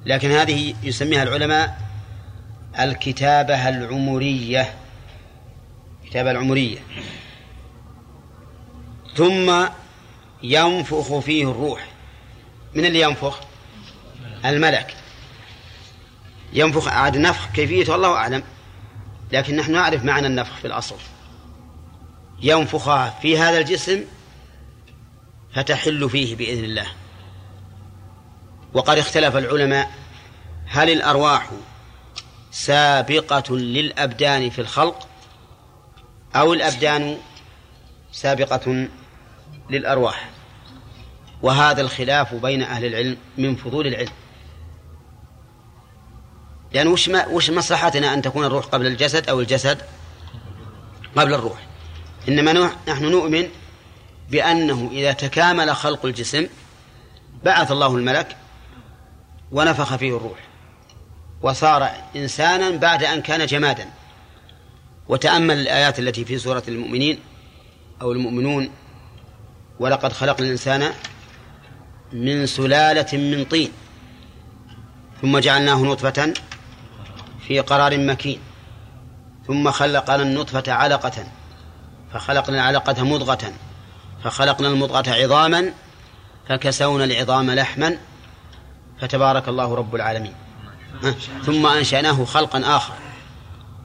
لكن 0.06 0.32
هذه 0.32 0.76
يسميها 0.84 1.24
العلماء 1.24 1.82
الكتابة 2.80 3.70
العمرية. 3.70 4.76
الكتابة 6.04 6.32
العمرية. 6.32 6.80
ثم 9.16 9.66
ينفخ 10.44 11.20
فيه 11.20 11.52
الروح. 11.52 11.88
من 12.74 12.86
اللي 12.86 13.02
ينفخ؟ 13.02 13.40
الملك. 14.46 14.96
ينفخ 16.54 16.88
عاد 16.88 17.18
نفخ 17.18 17.52
كيفية 17.52 17.92
والله 17.92 18.14
أعلم. 18.14 18.44
لكن 19.32 19.56
نحن 19.56 19.72
نعرف 19.72 20.04
معنى 20.04 20.28
النفخ 20.28 20.56
في 20.56 20.68
الأصل. 20.68 20.98
ينفخها 22.42 23.20
في 23.22 23.38
هذا 23.38 23.58
الجسم 23.58 24.04
فتحل 25.54 26.10
فيه 26.10 26.36
بإذن 26.36 26.64
الله. 26.64 26.88
وقد 28.76 28.98
اختلف 28.98 29.38
العلماء 29.38 29.92
هل 30.66 30.90
الأرواح 30.90 31.50
سابقة 32.52 33.56
للأبدان 33.56 34.50
في 34.50 34.62
الخلق 34.62 35.08
أو 36.36 36.54
الأبدان 36.54 37.18
سابقة 38.12 38.88
للأرواح؟ 39.70 40.30
وهذا 41.42 41.82
الخلاف 41.82 42.34
بين 42.34 42.62
أهل 42.62 42.86
العلم 42.86 43.18
من 43.38 43.56
فضول 43.56 43.88
العلم. 43.88 44.12
لأن 46.74 46.88
وش, 46.88 47.10
ما 47.10 47.28
وش 47.28 47.50
مصلحتنا 47.50 48.14
أن 48.14 48.22
تكون 48.22 48.46
الروح 48.46 48.66
قبل 48.66 48.88
الجسد 48.88 49.30
أو 49.30 49.40
الجسد 49.40 49.82
قبل 51.16 51.34
الروح؟ 51.34 51.68
إنما 52.28 52.72
نحن 52.88 53.06
نؤمن 53.06 53.48
بأنه 54.30 54.90
إذا 54.92 55.12
تكامل 55.12 55.76
خلق 55.76 56.06
الجسم 56.06 56.48
بعث 57.44 57.72
الله 57.72 57.96
الملك 57.96 58.38
ونفخ 59.52 59.96
فيه 59.96 60.18
الروح. 60.18 60.40
وصار 61.42 61.90
إنسانا 62.16 62.70
بعد 62.70 63.04
أن 63.04 63.22
كان 63.22 63.46
جمادا. 63.46 63.90
وتأمل 65.08 65.60
الآيات 65.60 66.00
التي 66.00 66.26
في 66.26 66.38
سورة 66.38 66.64
المؤمنين 66.68 67.20
أو 68.02 68.12
المؤمنون 68.12 68.70
ولقد 69.80 70.14
خلقنا 70.14 70.46
الإنسان 70.46 70.92
من 72.14 72.46
سلالة 72.46 73.18
من 73.18 73.46
طين 73.46 73.72
ثم 75.22 75.40
جعلناه 75.40 75.76
نطفة 75.76 76.34
في 77.48 77.60
قرار 77.60 77.98
مكين 77.98 78.40
ثم 79.48 79.72
خلقنا 79.72 80.24
النطفة 80.24 80.74
علقة 80.74 81.26
فخلقنا 82.14 82.56
العلقة 82.56 83.04
مضغة 83.04 83.54
فخلقنا 84.24 84.68
المضغة 84.68 85.10
عظاما 85.10 85.74
فكسونا 86.50 87.04
العظام 87.04 87.52
لحما 87.52 87.98
فتبارك 89.06 89.48
الله 89.48 89.76
رب 89.76 89.96
العالمين. 89.96 90.34
ثم 91.46 91.66
أنشأناه 91.66 92.26
خلقا 92.26 92.78
آخر. 92.78 92.94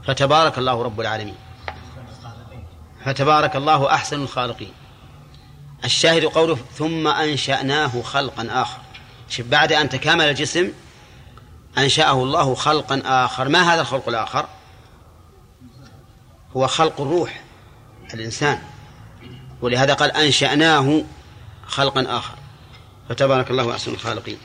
فتبارك 0.07 0.59
الله 0.59 0.83
رب 0.83 1.01
العالمين. 1.01 1.35
فتبارك 3.05 3.57
الله 3.57 3.95
أحسن 3.95 4.23
الخالقين. 4.23 4.73
الشاهد 5.85 6.25
قوله 6.25 6.59
ثم 6.75 7.09
أنشأناه 7.09 8.03
خلقا 8.03 8.49
آخر. 8.51 8.79
بعد 9.39 9.73
أن 9.73 9.89
تكامل 9.89 10.25
الجسم 10.25 10.73
أنشأه 11.79 12.23
الله 12.23 12.55
خلقا 12.55 13.03
آخر. 13.05 13.49
ما 13.49 13.75
هذا 13.75 13.81
الخلق 13.81 14.09
الآخر؟ 14.09 14.47
هو 16.57 16.67
خلق 16.67 17.01
الروح 17.01 17.41
الإنسان. 18.15 18.63
ولهذا 19.63 19.95
قال 19.95 20.11
أنشأناه 20.11 21.05
خلقا 21.67 22.19
آخر. 22.19 22.35
فتبارك 23.09 23.51
الله 23.51 23.73
أحسن 23.73 23.93
الخالقين. 23.93 24.39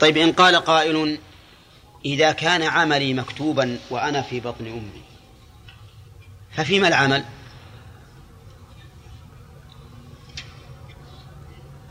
طيب 0.00 0.16
إن 0.16 0.32
قال 0.32 0.56
قائل 0.56 1.18
إذا 2.04 2.32
كان 2.32 2.62
عملي 2.62 3.14
مكتوبا 3.14 3.78
وأنا 3.90 4.22
في 4.22 4.40
بطن 4.40 4.66
أمي 4.66 5.02
ففيما 6.56 6.88
العمل؟ 6.88 7.24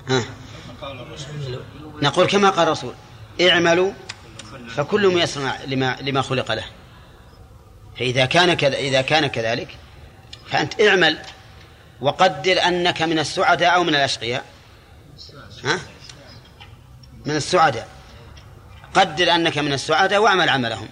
ها. 0.07 0.25
نقول 2.01 2.27
كما 2.27 2.49
قال 2.49 2.67
الرسول 2.67 2.93
اعملوا 3.41 3.91
فكل 4.75 5.07
ميسر 5.13 5.51
لما 5.65 5.97
لما 6.01 6.21
خلق 6.21 6.51
له. 6.51 6.65
فإذا 7.99 8.25
كان 8.25 8.53
كذا 8.53 8.77
إذا 8.77 9.01
كان 9.01 9.27
كذلك 9.27 9.77
فأنت 10.49 10.81
اعمل 10.81 11.19
وقدر 12.01 12.67
أنك 12.67 13.01
من 13.01 13.19
السعداء 13.19 13.75
أو 13.75 13.83
من 13.83 13.95
الأشقياء. 13.95 14.45
ها؟ 15.63 15.79
من 17.25 17.35
السعداء 17.35 17.87
قدر 18.93 19.35
أنك 19.35 19.57
من 19.57 19.73
السعداء 19.73 20.19
واعمل 20.21 20.49
عملهم 20.49 20.89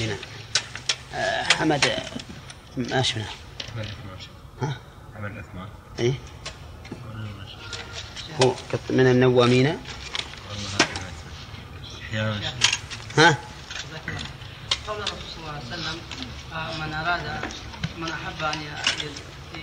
هنا 0.00 0.16
آه، 1.14 1.42
حمد 1.42 1.92
ما 2.76 3.02
شفنا 3.02 3.24
ها؟ 4.62 4.76
عمل 5.16 5.30
الأثمان 5.30 5.68
إيه؟ 5.98 6.14
هو 8.44 8.54
من 8.90 9.06
النوامين 9.06 9.78
ها؟ 13.16 13.38
قول 14.88 14.96
الرسول 14.96 15.18
صلى 15.36 15.40
الله 15.40 15.50
عليه 15.50 15.66
وسلم 15.66 16.00
آه، 16.52 16.86
من 16.86 16.94
أراد 16.94 17.40
من 17.98 18.10
أحب 18.10 18.44
أن 18.44 18.60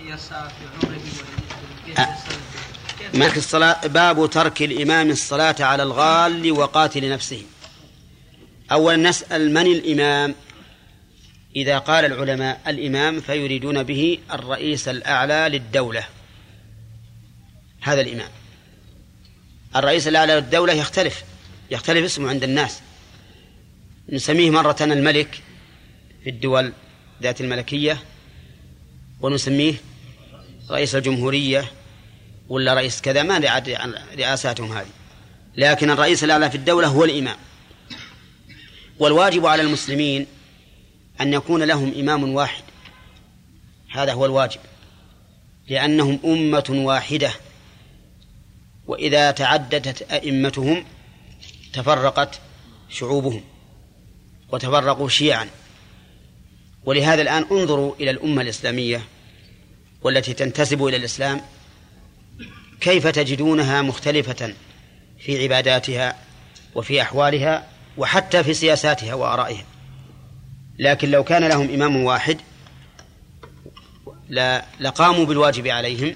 يسعى 0.07 0.49
في 0.49 0.87
عمره 0.87 1.01
مالك 3.13 3.37
الصلاة 3.37 3.87
باب 3.87 4.29
ترك 4.29 4.61
الإمام 4.61 5.09
الصلاة 5.09 5.55
على 5.59 5.83
الغال 5.83 6.51
وقاتل 6.51 7.09
نفسه. 7.09 7.41
أولا 8.71 9.09
نسأل 9.09 9.53
من 9.53 9.65
الإمام؟ 9.65 10.35
إذا 11.55 11.77
قال 11.77 12.05
العلماء 12.05 12.61
الإمام 12.67 13.21
فيريدون 13.21 13.83
به 13.83 14.17
الرئيس 14.33 14.87
الأعلى 14.87 15.49
للدولة. 15.49 16.07
هذا 17.81 18.01
الإمام. 18.01 18.29
الرئيس 19.75 20.07
الأعلى 20.07 20.33
للدولة 20.33 20.73
يختلف 20.73 21.23
يختلف 21.71 22.05
اسمه 22.05 22.29
عند 22.29 22.43
الناس. 22.43 22.79
نسميه 24.09 24.49
مرة 24.49 24.77
الملك 24.81 25.41
في 26.23 26.29
الدول 26.29 26.73
ذات 27.23 27.41
الملكية 27.41 28.03
ونسميه 29.21 29.73
رئيس 30.71 30.95
الجمهورية. 30.95 31.71
ولا 32.49 32.73
رئيس 32.73 33.01
كذا 33.01 33.23
ما 33.23 33.37
رئاساتهم 34.15 34.71
هذه. 34.71 34.89
لكن 35.57 35.89
الرئيس 35.89 36.23
الأعلى 36.23 36.49
في 36.49 36.57
الدولة 36.57 36.87
هو 36.87 37.03
الإمام. 37.03 37.37
والواجب 38.99 39.45
على 39.45 39.61
المسلمين 39.61 40.27
أن 41.21 41.33
يكون 41.33 41.63
لهم 41.63 41.93
إمام 41.99 42.33
واحد. 42.33 42.63
هذا 43.91 44.13
هو 44.13 44.25
الواجب. 44.25 44.59
لأنهم 45.67 46.19
أمة 46.25 46.65
واحدة. 46.69 47.31
وإذا 48.87 49.31
تعددت 49.31 50.01
أئمتهم 50.11 50.85
تفرقت 51.73 52.39
شعوبهم 52.89 53.43
وتفرقوا 54.51 55.09
شيعا. 55.09 55.47
ولهذا 56.85 57.21
الآن 57.21 57.45
انظروا 57.51 57.95
إلى 57.95 58.11
الأمة 58.11 58.41
الإسلامية 58.41 59.01
والتي 60.01 60.33
تنتسب 60.33 60.85
إلى 60.85 60.97
الإسلام 60.97 61.41
كيف 62.81 63.07
تجدونها 63.07 63.81
مختلفة 63.81 64.53
في 65.19 65.43
عباداتها 65.43 66.15
وفي 66.75 67.01
أحوالها 67.01 67.67
وحتى 67.97 68.43
في 68.43 68.53
سياساتها 68.53 69.13
وآرائها؟ 69.13 69.63
لكن 70.79 71.11
لو 71.11 71.23
كان 71.23 71.43
لهم 71.43 71.73
إمام 71.73 71.95
واحد 72.03 72.37
لقاموا 74.79 75.25
بالواجب 75.25 75.67
عليهم 75.67 76.15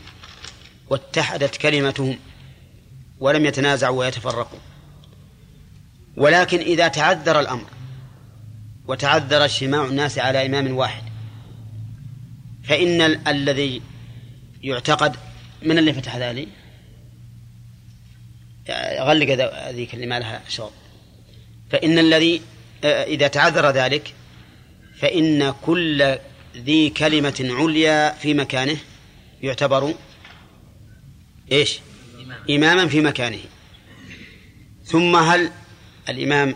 واتحدت 0.90 1.58
كلمتهم 1.58 2.18
ولم 3.20 3.46
يتنازعوا 3.46 4.00
ويتفرقوا. 4.00 4.60
ولكن 6.18 6.58
إذا 6.60 6.88
تعذر 6.88 7.40
الأمر 7.40 7.66
وتعذر 8.88 9.46
اجتماع 9.46 9.86
الناس 9.86 10.20
على 10.20 10.46
إمام 10.46 10.76
واحد 10.76 11.04
فإن 12.64 13.02
ال- 13.02 13.28
الذي 13.28 13.82
يعتقد 14.64 15.16
من 15.62 15.78
اللي 15.78 15.94
فتح 15.94 16.18
ذلك 16.18 16.48
غلق 19.00 19.52
ذيك 19.72 19.94
اللي 19.94 20.06
ما 20.06 20.20
لها 20.20 20.42
شغل. 20.50 20.72
فإن 21.72 22.00
الذي 22.00 22.42
آه، 22.84 23.04
إذا 23.04 23.28
تعذر 23.28 23.70
ذلك 23.70 24.14
فإن 25.00 25.54
كل 25.66 26.18
ذي 26.56 26.90
كلمة 26.90 27.48
عليا 27.50 28.14
في 28.14 28.34
مكانه 28.34 28.78
يعتبر 29.44 29.94
إيش؟ 31.52 31.80
إماما 32.50 32.88
في 32.88 33.02
مكانه. 33.02 33.40
ثم 34.86 35.16
هل 35.16 35.52
الإمام 36.10 36.56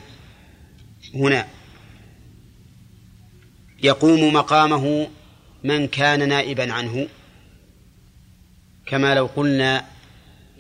هنا 1.16 1.48
يقوم 3.84 4.34
مقامه 4.34 5.08
من 5.64 5.88
كان 5.88 6.30
نائبا 6.30 6.74
عنه؟ 6.74 7.08
كما 8.94 9.16
لو 9.16 9.26
قلنا 9.26 9.86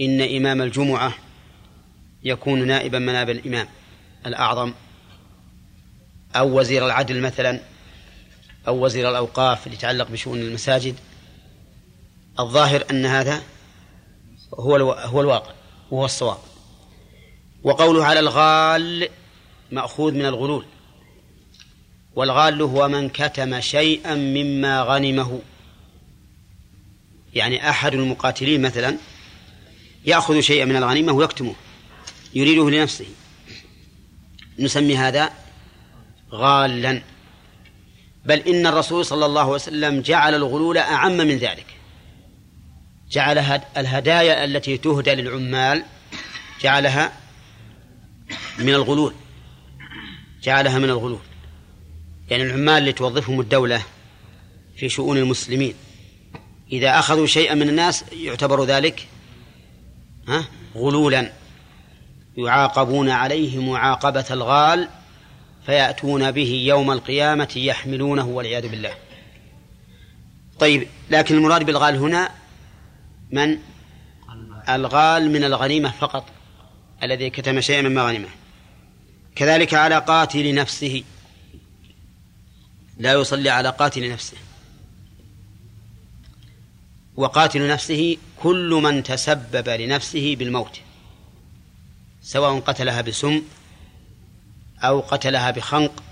إن 0.01 0.21
إمام 0.21 0.61
الجمعة 0.61 1.13
يكون 2.23 2.67
نائبا 2.67 2.99
مناب 2.99 3.29
الإمام 3.29 3.67
الأعظم 4.25 4.73
أو 6.35 6.59
وزير 6.59 6.85
العدل 6.85 7.21
مثلا 7.21 7.59
أو 8.67 8.85
وزير 8.85 9.09
الأوقاف 9.09 9.65
اللي 9.67 9.77
يتعلق 9.77 10.07
بشؤون 10.07 10.39
المساجد. 10.39 10.95
الظاهر 12.39 12.83
أن 12.91 13.05
هذا 13.05 13.41
هو. 14.53 14.75
هو 14.91 15.21
الواقع 15.21 15.51
وهو 15.91 16.05
الصواب. 16.05 16.37
وقوله 17.63 18.05
على 18.05 18.19
الغال 18.19 19.09
مأخوذ 19.71 20.13
من 20.13 20.25
الغلول. 20.25 20.65
والغال 22.15 22.61
هو 22.61 22.87
من 22.87 23.09
كتم 23.09 23.59
شيئا 23.59 24.15
مما 24.15 24.81
غنمه. 24.81 25.41
يعني 27.35 27.69
أحد 27.69 27.93
المقاتلين 27.93 28.61
مثلا 28.61 28.97
يأخذ 30.05 30.39
شيئا 30.39 30.65
من 30.65 30.75
الغنيمة 30.75 31.13
ويكتمه 31.13 31.55
يريده 32.33 32.69
لنفسه. 32.69 33.05
نسمي 34.59 34.97
هذا 34.97 35.29
غالا. 36.31 37.01
بل 38.25 38.39
إن 38.39 38.67
الرسول 38.67 39.05
صلى 39.05 39.25
الله 39.25 39.41
عليه 39.41 39.51
وسلم 39.51 40.01
جعل 40.01 40.35
الغلول 40.35 40.77
أعم 40.77 41.17
من 41.17 41.37
ذلك. 41.37 41.65
جعل 43.11 43.37
هد- 43.37 43.63
الهدايا 43.77 44.43
التي 44.45 44.77
تهدى 44.77 45.11
للعمال 45.15 45.83
جعلها 46.61 47.13
من 48.59 48.69
الغلول. 48.69 49.13
جعلها 50.43 50.79
من 50.79 50.89
الغلول. 50.89 51.19
يعني 52.29 52.43
العمال 52.43 52.77
اللي 52.77 52.93
توظفهم 52.93 53.39
الدولة 53.39 53.83
في 54.75 54.89
شؤون 54.89 55.17
المسلمين. 55.17 55.73
إذا 56.71 56.99
أخذوا 56.99 57.27
شيئا 57.27 57.55
من 57.55 57.69
الناس 57.69 58.05
يعتبر 58.11 58.63
ذلك 58.63 59.07
ها 60.27 60.45
غلولا. 60.75 61.31
يعاقبون 62.37 63.09
عليه 63.09 63.61
معاقبة 63.61 64.25
الغال 64.31 64.89
فيأتون 65.65 66.31
به 66.31 66.63
يوم 66.65 66.91
القيامة 66.91 67.53
يحملونه 67.55 68.27
والعياذ 68.27 68.67
بالله. 68.67 68.93
طيب 70.59 70.87
لكن 71.09 71.35
المراد 71.35 71.63
بالغال 71.63 71.95
هنا 71.95 72.29
من؟ 73.31 73.57
الغال 74.69 75.31
من 75.31 75.43
الغنيمة 75.43 75.91
فقط 75.91 76.25
الذي 77.03 77.29
كتم 77.29 77.61
شيئا 77.61 77.81
مما 77.81 78.03
غنمه. 78.03 78.29
كذلك 79.35 79.73
على 79.73 79.97
قاتل 79.97 80.55
نفسه. 80.55 81.03
لا 82.97 83.13
يصلي 83.13 83.49
على 83.49 83.69
قاتل 83.69 84.11
نفسه. 84.11 84.37
وقاتل 87.15 87.67
نفسه 87.67 88.17
كل 88.43 88.79
من 88.83 89.03
تسبب 89.03 89.69
لنفسه 89.69 90.35
بالموت 90.39 90.79
سواء 92.21 92.59
قتلها 92.59 93.01
بسم 93.01 93.41
أو 94.79 94.99
قتلها 94.99 95.51
بخنق 95.51 96.03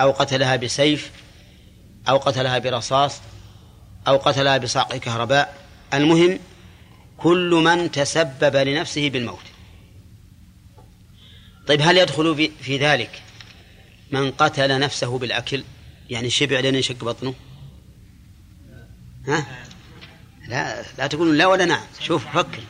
أو 0.00 0.10
قتلها 0.10 0.56
بسيف 0.56 1.10
أو 2.08 2.16
قتلها 2.16 2.58
برصاص 2.58 3.20
أو 4.08 4.16
قتلها 4.16 4.58
بصعق 4.58 4.96
كهرباء. 4.96 5.64
المهم 5.94 6.38
كل 7.18 7.50
من 7.64 7.90
تسبب 7.90 8.56
لنفسه 8.56 9.08
بالموت. 9.10 9.42
طيب 11.66 11.80
هل 11.82 11.98
يدخل 11.98 12.36
في- 12.36 12.50
في 12.60 12.78
ذلك 12.78 13.22
من 14.10 14.30
قتل 14.30 14.80
نفسه 14.80 15.18
بالأكل؟ 15.18 15.64
يعني 16.10 16.30
شبع 16.30 16.60
لين 16.60 16.74
يشق 16.74 17.04
بطنه؟ 17.04 17.34
ها؟ 19.28 19.46
لا 20.48 20.82
لا 20.98 21.06
تقولون 21.06 21.36
لا 21.36 21.46
ولا 21.46 21.64
نعم. 21.64 21.84
شوف 22.00 22.26
فكر. 22.26 22.62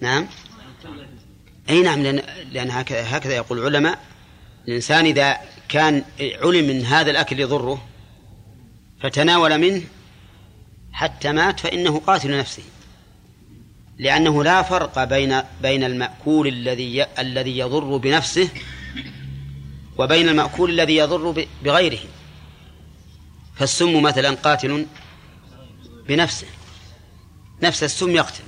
نعم. 0.00 0.26
أي 1.70 1.82
نعم 1.82 2.02
لأن, 2.02 2.22
لأن 2.52 2.70
هكذا, 2.70 3.16
هكذا 3.16 3.34
يقول 3.34 3.58
العلماء 3.58 3.98
الإنسان 4.68 5.06
إذا 5.06 5.36
كان 5.68 6.04
علم 6.20 6.66
من 6.66 6.84
هذا 6.84 7.10
الأكل 7.10 7.40
يضره 7.40 7.86
فتناول 9.02 9.58
منه 9.58 9.82
حتى 10.92 11.32
مات 11.32 11.60
فإنه 11.60 12.00
قاتل 12.06 12.38
نفسه 12.38 12.62
لأنه 13.98 14.44
لا 14.44 14.62
فرق 14.62 15.04
بين 15.04 15.42
بين 15.62 15.84
المأكول 15.84 16.48
الذي 16.48 17.06
الذي 17.18 17.58
يضر 17.58 17.96
بنفسه 17.96 18.48
وبين 19.98 20.28
المأكول 20.28 20.70
الذي 20.70 20.96
يضر 20.96 21.46
بغيره. 21.64 21.98
فالسم 23.54 24.02
مثلا 24.02 24.30
قاتل 24.34 24.86
بنفسه. 26.08 26.46
نفس 27.62 27.82
السم 27.82 28.10
يقتل. 28.10 28.44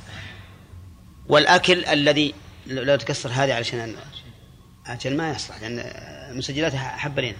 والأكل 1.28 1.84
الذي 1.84 2.34
لو 2.66 2.96
تكسر 2.96 3.30
هذه 3.30 3.54
علشان 3.54 3.96
عشان 4.86 5.16
ما 5.16 5.30
يصلح 5.30 5.60
لأن 5.60 6.36
مسجلاتها 6.36 6.96
حبة 6.96 7.22
لنا 7.22 7.36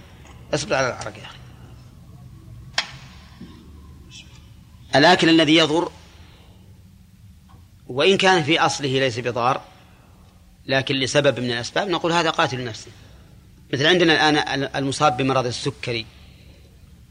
اصبر 0.53 0.75
على 0.75 0.87
العرق 0.87 1.17
يا 1.17 1.23
أخي. 1.23 1.37
الآكل 4.95 5.29
الذي 5.29 5.55
يضر 5.55 5.91
وإن 7.87 8.17
كان 8.17 8.43
في 8.43 8.59
أصله 8.59 8.99
ليس 8.99 9.19
بضار 9.19 9.61
لكن 10.65 10.95
لسبب 10.95 11.39
من 11.39 11.51
الأسباب 11.51 11.89
نقول 11.89 12.11
هذا 12.11 12.29
قاتل 12.29 12.63
نفسه 12.63 12.91
مثل 13.73 13.85
عندنا 13.85 14.29
الآن 14.29 14.69
المصاب 14.75 15.17
بمرض 15.17 15.45
السكري. 15.45 16.05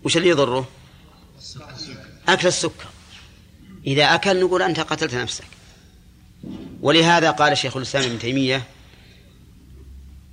وش 0.04 0.16
اللي 0.16 0.28
يضره؟ 0.28 0.68
أكل 2.28 2.46
السكر. 2.48 2.86
إذا 3.86 4.14
أكل 4.14 4.44
نقول 4.44 4.62
أنت 4.62 4.80
قتلت 4.80 5.14
نفسك. 5.14 5.44
ولهذا 6.80 7.30
قال 7.30 7.58
شيخ 7.58 7.76
الإسلام 7.76 8.04
ابن 8.04 8.18
تيمية 8.18 8.62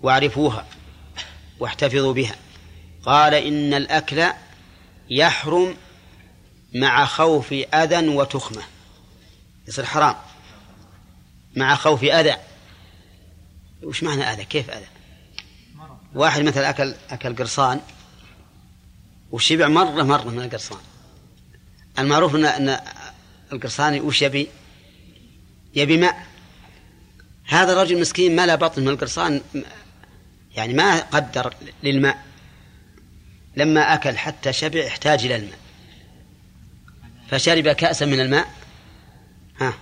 واعرفوها 0.02 0.66
واحتفظوا 1.60 2.14
بها. 2.14 2.36
قال 3.04 3.34
إن 3.34 3.74
الأكل 3.74 4.24
يحرم 5.10 5.76
مع 6.76 7.06
خوف 7.06 7.54
أذى 7.54 8.08
وتخمة. 8.08 8.64
يصير 9.68 9.86
حرام. 9.86 10.16
مع 11.56 11.76
خوف 11.76 12.04
أذى. 12.04 12.36
وش 13.84 14.04
معنى 14.04 14.24
أذى؟ 14.24 14.46
كيف 14.46 14.70
أذى؟ 14.70 14.88
واحد 16.16 16.42
مثلا 16.42 16.70
أكل 16.70 16.96
أكل 17.10 17.36
قرصان 17.36 17.82
وشبع 19.32 19.68
مرة 19.68 20.04
مرة 20.04 20.30
من 20.30 20.42
القرصان. 20.42 20.80
المعروف 22.00 22.36
أن 22.36 22.80
القرصاني 23.56 24.02
وش 24.02 24.22
يبي؟ 24.22 24.48
يبي 25.76 25.98
ماء. 25.98 26.28
هذا 27.48 27.74
الرجل 27.74 28.02
مسكين 28.02 28.36
ما 28.36 28.46
لا 28.46 28.56
بطن 28.56 28.82
من 28.82 28.88
القرصان 28.88 29.42
يعني 30.56 30.74
ما 30.74 31.00
قدر 31.00 31.54
للماء. 31.84 32.26
لما 33.58 33.94
أكل 33.94 34.18
حتى 34.18 34.54
شبع 34.54 34.88
احتاج 34.88 35.26
إلى 35.26 35.36
الماء. 35.36 35.60
فشرب 37.30 37.68
كأسا 37.68 38.06
من 38.06 38.20
الماء. 38.20 38.48
ها. 39.60 39.74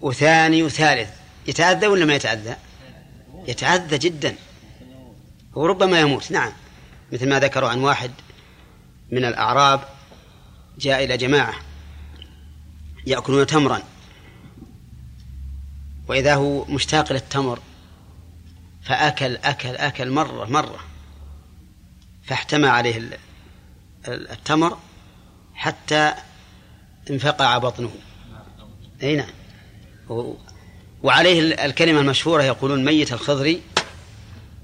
وثاني 0.00 0.62
وثالث 0.62 1.10
يتأذى 1.46 1.86
ولا 1.86 2.04
ما 2.04 2.14
يتأذى؟ 2.14 2.56
يتأذى 3.48 3.98
جدا. 3.98 4.34
وربما 5.54 6.00
يموت. 6.00 6.30
نعم. 6.30 6.52
مثل 7.12 7.28
ما 7.28 7.40
ذكروا 7.40 7.68
عن 7.68 7.78
واحد 7.78 8.10
من 9.10 9.24
الأعراب 9.24 9.88
جاء 10.78 11.04
إلى 11.04 11.16
جماعة. 11.16 11.54
يأكلون 13.06 13.46
تمرا. 13.46 13.82
وإذا 16.08 16.34
هو 16.34 16.64
مشتاق 16.64 17.10
إلى 17.10 17.18
التمر 17.18 17.58
فأكل 18.82 19.36
أكل 19.36 19.68
أكل 19.68 20.10
مرة 20.10 20.44
مرة. 20.44 20.80
فاحتمى 22.24 22.68
عليه 22.68 23.18
التمر 24.08 24.78
حتى 25.54 26.14
انفقع 27.10 27.58
بطنه. 27.58 27.90
أي 29.02 29.16
نعم. 29.16 30.34
وعليه 31.02 31.64
الكلمة 31.64 32.00
المشهورة 32.00 32.42
يقولون 32.42 32.84
ميت 32.84 33.12
الخضري 33.12 33.62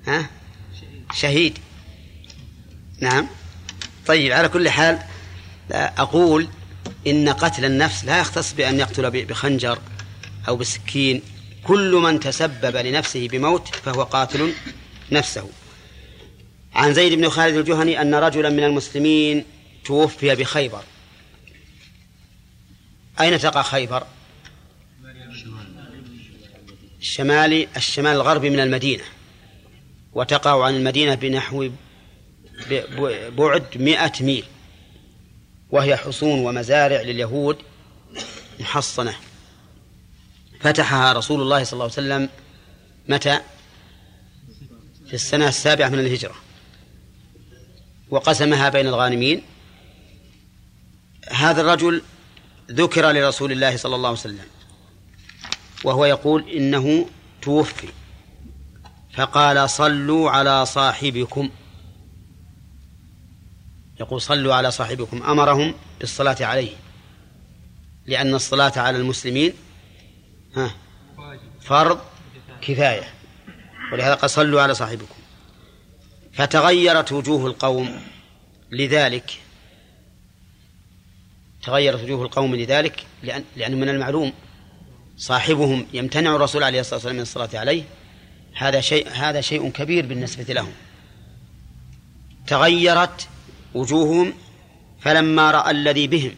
ها؟ 0.06 0.30
شهيد. 1.14 1.58
نعم. 3.00 3.26
طيب 4.06 4.32
على 4.32 4.48
كل 4.48 4.70
حال 4.70 4.98
أقول 5.72 6.48
إن 7.06 7.28
قتل 7.28 7.64
النفس 7.64 8.04
لا 8.04 8.20
يختص 8.20 8.52
بأن 8.52 8.80
يقتل 8.80 9.10
بخنجر 9.24 9.78
أو 10.48 10.56
بسكين. 10.56 11.22
كل 11.64 11.92
من 11.92 12.20
تسبب 12.20 12.76
لنفسه 12.76 13.28
بموت 13.28 13.68
فهو 13.68 14.02
قاتل 14.02 14.52
نفسه. 15.12 15.50
عن 16.74 16.94
زيد 16.94 17.12
بن 17.12 17.28
خالد 17.28 17.56
الجهني 17.56 18.00
أن 18.00 18.14
رجلا 18.14 18.50
من 18.50 18.64
المسلمين 18.64 19.44
توفي 19.84 20.34
بخيبر. 20.34 20.82
أين 23.20 23.38
تقع 23.38 23.62
خيبر؟ 23.62 24.06
الشمالي 27.00 27.68
الشمال 27.76 28.12
الغربي 28.12 28.50
من 28.50 28.60
المدينة. 28.60 29.04
وتقع 30.12 30.64
عن 30.64 30.76
المدينة 30.76 31.14
بنحو 31.14 31.70
بعد 33.38 33.64
مئة 33.76 34.12
ميل. 34.20 34.44
وهي 35.72 35.96
حصون 35.96 36.38
ومزارع 36.38 37.00
لليهود 37.00 37.58
محصنة. 38.60 39.14
فتحها 40.60 41.12
رسول 41.12 41.42
الله 41.42 41.64
صلى 41.64 41.72
الله 41.72 41.84
عليه 41.84 41.92
وسلم 41.92 42.28
متى؟ 43.08 43.40
في 45.06 45.14
السنة 45.14 45.48
السابعة 45.48 45.88
من 45.88 45.98
الهجرة. 45.98 46.34
وقسمها 48.10 48.68
بين 48.68 48.86
الغانمين. 48.86 49.42
هذا 51.30 51.60
الرجل 51.60 52.02
ذكر 52.70 53.12
لرسول 53.12 53.52
الله 53.52 53.76
صلى 53.76 53.96
الله 53.96 54.08
عليه 54.08 54.18
وسلم 54.18 54.46
وهو 55.84 56.04
يقول 56.04 56.50
إنه 56.50 57.06
توفي 57.42 57.88
فقال 59.14 59.70
صلوا 59.70 60.30
على 60.30 60.66
صاحبكم. 60.66 61.50
يقول 64.00 64.20
صلوا 64.20 64.54
على 64.54 64.70
صاحبكم 64.70 65.22
أمرهم 65.22 65.74
بالصلاة 66.00 66.36
عليه 66.40 66.72
لأن 68.06 68.34
الصلاة 68.34 68.72
على 68.76 68.98
المسلمين 68.98 69.52
ها 70.56 70.74
فرض 71.60 72.00
كفاية 72.60 73.08
ولهذا 73.92 74.14
قال 74.14 74.30
صلوا 74.30 74.62
على 74.62 74.74
صاحبكم. 74.74 75.14
فتغيرت 76.32 77.12
وجوه 77.12 77.46
القوم 77.46 78.02
لذلك 78.70 79.30
تغيرت 81.62 82.02
وجوه 82.02 82.22
القوم 82.22 82.56
لذلك 82.56 83.04
لأن 83.22 83.44
لأنه 83.56 83.76
من 83.76 83.88
المعلوم 83.88 84.32
صاحبهم 85.16 85.86
يمتنع 85.92 86.36
الرسول 86.36 86.62
عليه 86.62 86.80
الصلاة 86.80 86.94
والسلام 86.94 87.16
من 87.16 87.22
الصلاة 87.22 87.48
عليه 87.54 87.82
هذا 88.54 88.80
شيء 88.80 89.08
هذا 89.08 89.40
شيء 89.40 89.70
كبير 89.70 90.06
بالنسبة 90.06 90.54
لهم. 90.54 90.72
تغيرت 92.46 93.28
وجوههم 93.74 94.32
فلما 95.00 95.50
رأى 95.50 95.70
الذي 95.70 96.06
بهم 96.06 96.34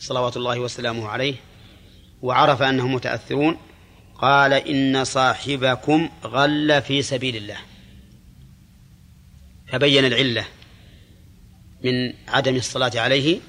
صلوات 0.00 0.36
الله 0.36 0.58
وسلامه 0.58 1.08
عليه 1.08 1.34
وعرف 2.22 2.62
أنهم 2.62 2.94
متأثرون 2.94 3.56
قال 4.14 4.52
إن 4.52 5.04
صاحبكم 5.04 6.10
غل 6.24 6.82
في 6.82 7.02
سبيل 7.02 7.36
الله. 7.36 7.56
فبين 9.68 10.04
العلة 10.04 10.44
من 11.84 12.12
عدم 12.28 12.56
الصلاة 12.56 12.92
عليه 12.94 13.40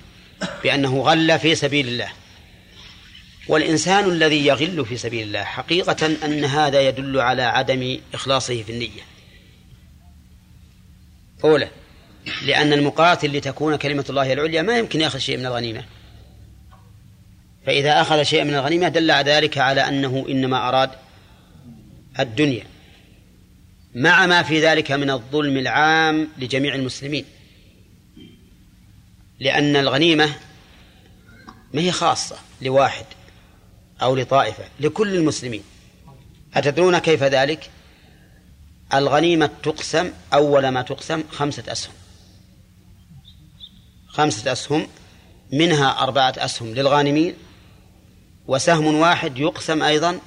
بأنه 0.64 1.02
غل 1.02 1.40
في 1.40 1.56
سبيل 1.56 1.88
الله. 1.88 2.10
والإنسان 3.48 4.10
الذي 4.10 4.46
يغل 4.46 4.86
في 4.86 4.98
سبيل 4.98 5.28
الله 5.28 5.44
حقيقة 5.44 6.06
أن 6.26 6.46
هذا 6.46 6.88
يدل 6.88 7.20
على 7.20 7.42
عدم 7.42 8.00
إخلاصه 8.14 8.64
في 8.64 8.72
النية. 8.72 9.02
أولى 11.44 11.70
لأن 12.46 12.74
المقاتل 12.74 13.38
لتكون 13.38 13.76
كلمة 13.76 14.06
الله 14.10 14.34
العليا 14.34 14.62
ما 14.62 14.78
يمكن 14.78 15.02
يأخذ 15.02 15.20
شيء 15.20 15.38
من 15.38 15.46
الغنيمة. 15.46 15.84
فإذا 17.66 18.02
أخذ 18.02 18.24
شيئا 18.24 18.44
من 18.44 18.54
الغنيمة 18.54 18.88
دل 18.88 19.12
ذلك 19.12 19.58
على 19.58 19.82
أنه 19.82 20.26
إنما 20.30 20.70
أراد 20.70 20.90
الدنيا 22.20 22.64
مع 23.96 24.26
ما 24.26 24.44
في 24.44 24.62
ذلك 24.62 24.92
من 24.92 25.10
الظلم 25.10 25.58
العام 25.58 26.28
لجميع 26.38 26.76
المسلمين. 26.76 27.26
لأن 29.40 29.76
الغنيمة 29.76 30.36
ما 31.74 31.82
هي 31.82 31.92
خاصة 31.92 32.36
لواحد 32.62 33.06
أو 34.02 34.16
لطائفة 34.16 34.64
لكل 34.80 35.16
المسلمين. 35.16 35.64
أتدرون 36.56 36.98
كيف 36.98 37.24
ذلك؟ 37.24 37.70
الغنيمة 38.94 39.50
تقسم 39.64 40.12
أول 40.34 40.68
ما 40.68 40.82
تقسم 40.82 41.24
خمسة 41.32 41.64
أسهم. 41.68 41.94
خمسة 44.18 44.52
أسهم 44.52 44.88
منها 45.54 46.04
أربعة 46.04 46.34
أسهم 46.38 46.74
للغانمين 46.74 47.36
وسهم 48.48 48.96
واحد 48.96 49.38
يقسم 49.38 49.84
أيضا 49.84 50.20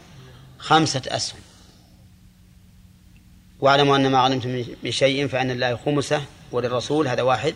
خمسة 0.58 1.02
أسهم. 1.08 1.40
واعلموا 3.60 3.96
أن 3.96 4.10
ما 4.10 4.24
غنمتم 4.24 4.64
من 4.82 4.90
شيء 4.90 5.28
فأن 5.28 5.50
الله 5.50 5.76
خمسه 5.76 6.22
وللرسول 6.52 7.08
هذا 7.08 7.22
واحد 7.22 7.54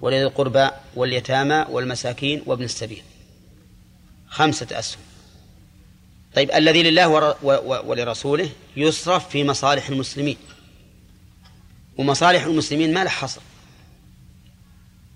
ولذي 0.00 0.22
القربى 0.22 0.68
واليتامى 0.96 1.66
والمساكين 1.68 2.42
وابن 2.46 2.64
السبيل. 2.64 3.02
خمسة 4.28 4.66
أسهم. 4.72 5.00
طيب 6.34 6.50
الذي 6.50 6.82
لله 6.82 7.08
ولرسوله 7.86 8.50
يصرف 8.76 9.28
في 9.28 9.44
مصالح 9.44 9.88
المسلمين. 9.88 10.36
ومصالح 11.96 12.44
المسلمين 12.44 12.94
ما 12.94 13.04
له 13.04 13.10
حصر. 13.10 13.40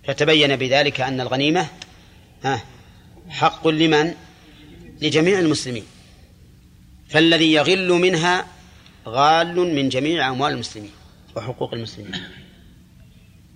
فتبين 0.07 0.57
بذلك 0.57 1.01
أن 1.01 1.21
الغنيمة 1.21 1.69
حق 3.29 3.69
لمن؟ 3.69 4.15
لجميع 5.01 5.39
المسلمين. 5.39 5.85
فالذي 7.09 7.53
يغل 7.53 7.89
منها 7.89 8.47
غال 9.07 9.57
من 9.57 9.89
جميع 9.89 10.29
أموال 10.29 10.53
المسلمين 10.53 10.91
وحقوق 11.37 11.75
المسلمين. 11.75 12.23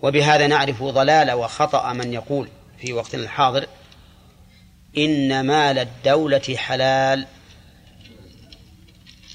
وبهذا 0.03 0.47
نعرف 0.47 0.83
ضلال 0.83 1.33
وخطأ 1.33 1.93
من 1.93 2.13
يقول 2.13 2.49
في 2.79 2.93
وقتنا 2.93 3.23
الحاضر 3.23 3.67
إن 4.99 5.47
مال 5.47 5.79
الدولة 5.79 6.57
حلال. 6.57 7.27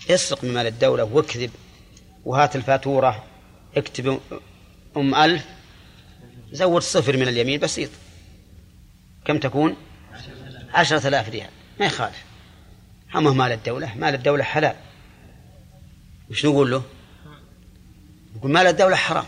اسرق 0.09 0.43
من 0.43 0.53
مال 0.53 0.67
الدولة 0.67 1.03
واكذب 1.03 1.51
وهات 2.25 2.55
الفاتورة 2.55 3.23
اكتب 3.77 4.19
أم 4.97 5.15
ألف 5.15 5.45
زود 6.53 6.81
صفر 6.81 7.17
من 7.17 7.27
اليمين 7.27 7.59
بسيط. 7.59 7.89
كم 9.25 9.37
تكون؟ 9.37 9.75
عشرة 10.73 11.07
آلاف 11.07 11.29
ريال. 11.29 11.49
ما 11.79 11.85
يخالف. 11.85 12.23
همه 13.13 13.33
مال 13.33 13.51
الدولة 13.51 13.95
مال 13.95 14.13
الدولة 14.13 14.43
حلال. 14.43 14.75
وش 16.29 16.45
نقول 16.45 16.71
له؟ 16.71 16.83
نقول 18.35 18.51
مال 18.51 18.67
الدولة 18.67 18.95
حرام. 18.95 19.25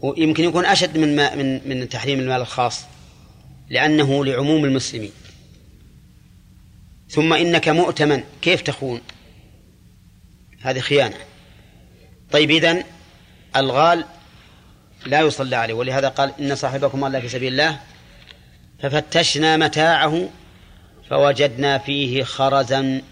ويمكن 0.00 0.44
يكون 0.44 0.66
أشد 0.66 0.98
من 0.98 1.16
ما 1.16 1.34
من 1.34 1.68
من 1.68 1.88
تحريم 1.88 2.20
المال 2.20 2.40
الخاص 2.40 2.84
لأنه 3.68 4.24
لعموم 4.24 4.64
المسلمين. 4.64 5.12
ثم 7.10 7.32
إنك 7.32 7.68
مؤتمن 7.68 8.24
كيف 8.42 8.60
تخون؟ 8.62 9.00
هذه 10.60 10.80
خيانة. 10.80 11.16
طيب 12.30 12.50
إذن 12.50 12.84
الغال 13.56 14.04
لا 15.06 15.20
يصلى 15.20 15.56
عليه. 15.56 15.74
ولهذا 15.74 16.08
قال 16.08 16.32
إن 16.40 16.54
صاحبكم 16.54 17.04
الله 17.04 17.20
في 17.20 17.28
سبيل 17.28 17.52
الله 17.52 17.80
ففتشنا 18.82 19.56
متاعه 19.56 20.28
فوجدنا 21.10 21.78
فيه 21.78 22.24
خرزا 22.24 23.02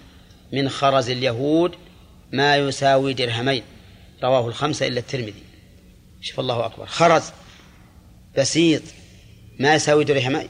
من 0.53 0.69
خرز 0.69 1.11
اليهود 1.11 1.75
ما 2.33 2.57
يساوي 2.57 3.15
درهمين. 3.15 3.62
رواه 4.23 4.49
الخمسة 4.49 4.87
إلا 4.87 5.01
الترمذي. 5.01 5.43
شوف 6.21 6.41
الله 6.41 6.66
أكبر. 6.66 6.87
خرز 6.87 7.23
بسيط 8.39 8.83
ما 9.61 9.75
يساوي 9.75 10.05
درهمين. 10.05 10.49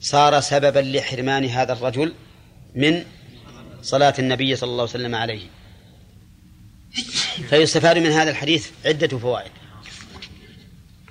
صار 0.00 0.40
سببا 0.40 0.78
لحرمان 0.78 1.44
هذا 1.44 1.72
الرجل 1.72 2.14
من 2.74 3.04
صلاة 3.82 4.14
النبي 4.18 4.56
صلى 4.56 4.70
الله 4.70 4.82
عليه 4.82 4.92
وسلم 4.92 5.14
عليه. 5.14 5.42
فيستفاد 7.48 7.98
من 7.98 8.10
هذا 8.10 8.30
الحديث 8.30 8.70
عدة 8.84 9.18
فوائد. 9.18 9.50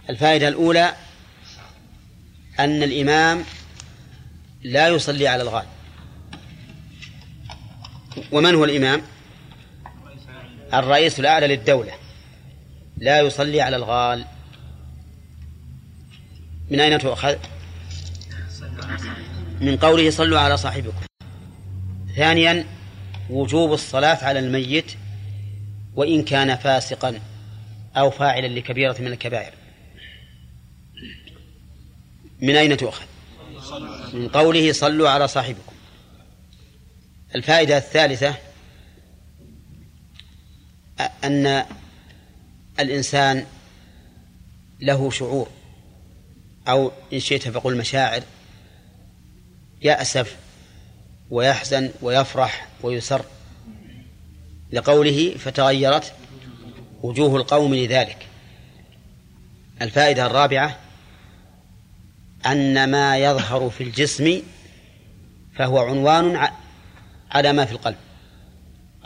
الفائدة 0.09 0.47
الأولى 0.47 0.93
أن 2.59 2.83
الإمام 2.83 3.43
لا 4.63 4.87
يصلي 4.87 5.27
على 5.27 5.43
الغال 5.43 5.65
ومن 8.31 8.55
هو 8.55 8.65
الإمام؟ 8.65 9.01
الرئيس 10.73 11.19
الأعلى 11.19 11.47
للدولة. 11.47 11.91
لا 12.97 13.19
يصلي 13.19 13.61
على 13.61 13.75
الغال. 13.75 14.25
من 16.69 16.79
أين 16.79 16.99
تؤخذ؟ 16.99 17.35
من 19.61 19.77
قوله 19.77 20.09
صلوا 20.09 20.39
على 20.39 20.57
صاحبكم. 20.57 21.05
ثانيا 22.15 22.65
وجوب 23.29 23.73
الصلاة 23.73 24.25
على 24.25 24.39
الميت 24.39 24.91
وإن 25.95 26.23
كان 26.23 26.55
فاسقا 26.55 27.19
أو 27.97 28.11
فاعلا 28.11 28.47
لكبيرة 28.47 28.95
من 28.99 29.07
الكبائر. 29.07 29.58
من 32.41 32.55
أين 32.55 32.77
تؤخذ؟ 32.77 33.05
من 34.13 34.27
قوله 34.27 34.71
صلوا 34.71 35.09
على 35.09 35.27
صاحبكم. 35.27 35.73
الفائدة 37.35 37.77
الثالثة 37.77 38.35
أن 41.23 41.65
الإنسان 42.79 43.45
له 44.79 45.11
شعور 45.11 45.49
أو 46.67 46.91
إن 47.13 47.19
شئت 47.19 47.47
فقل 47.47 47.77
مشاعر 47.77 48.23
يأسف 49.81 50.35
ويحزن 51.29 51.91
ويفرح 52.01 52.67
ويسر. 52.81 53.25
لقوله 54.71 55.35
فتغيرت 55.37 56.13
وجوه 57.01 57.35
القوم 57.35 57.75
لذلك. 57.75 58.27
الفائدة 59.81 60.25
الرابعة 60.25 60.79
أن 62.45 62.91
ما 62.91 63.17
يظهر 63.17 63.69
في 63.69 63.83
الجسم 63.83 64.41
فهو 65.55 65.79
عنوان 65.79 66.49
على 67.31 67.53
ما 67.53 67.65
في 67.65 67.71
القلب 67.71 67.97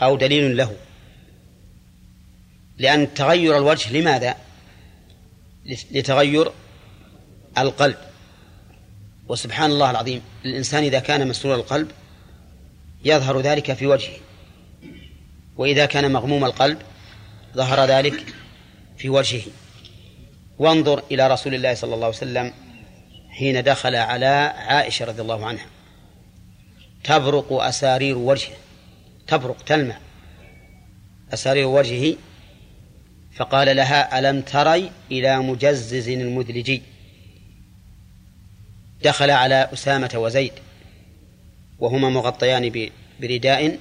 أو 0.02 0.16
دليل 0.16 0.56
له. 0.56 0.76
لأن 2.78 3.14
تغير 3.14 3.56
الوجه 3.56 3.92
لماذا؟ 3.92 4.36
لتغير 5.90 6.52
القلب. 7.58 7.96
وسبحان 9.28 9.70
الله 9.70 9.90
العظيم 9.90 10.22
الإنسان 10.44 10.82
إذا 10.84 10.98
كان 10.98 11.28
مسرور 11.28 11.54
القلب 11.54 11.90
يظهر 13.04 13.40
ذلك 13.40 13.72
في 13.72 13.86
وجهه. 13.86 14.16
وإذا 15.56 15.86
كان 15.86 16.12
مغموم 16.12 16.44
القلب 16.44 16.78
ظهر 17.54 17.84
ذلك 17.84 18.34
في 18.98 19.08
وجهه. 19.08 19.42
وانظر 20.58 21.02
إلى 21.10 21.28
رسول 21.28 21.54
الله 21.54 21.74
صلى 21.74 21.94
الله 21.94 22.06
عليه 22.06 22.16
وسلم 22.16 22.52
حين 23.34 23.62
دخل 23.62 23.94
على 23.96 24.54
عائشة 24.56 25.04
رضي 25.04 25.22
الله 25.22 25.46
عنها. 25.46 25.66
تبرق 27.04 27.52
أسارير 27.52 28.18
وجهه. 28.18 28.56
تبرق 29.26 29.64
تلمع 29.64 29.98
أسارير 31.34 31.66
وجهه. 31.66 32.16
فقال 33.36 33.76
لها 33.76 34.18
ألم 34.18 34.40
تري 34.40 34.90
إلى 35.10 35.38
مجزز 35.38 36.08
المدلجي؟ 36.08 36.82
دخل 39.02 39.30
على 39.30 39.68
أسامة 39.72 40.10
وزيد 40.14 40.52
وهما 41.78 42.08
مغطيان 42.08 42.90
برداء. 43.20 43.78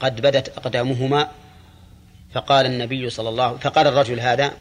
قد 0.00 0.20
بدت 0.20 0.48
أقدامهما. 0.48 1.30
فقال 2.32 2.66
النبي 2.66 3.10
صلى 3.10 3.28
الله 3.28 3.56
فقال 3.56 3.86
الرجل 3.86 4.20
هذا 4.20 4.52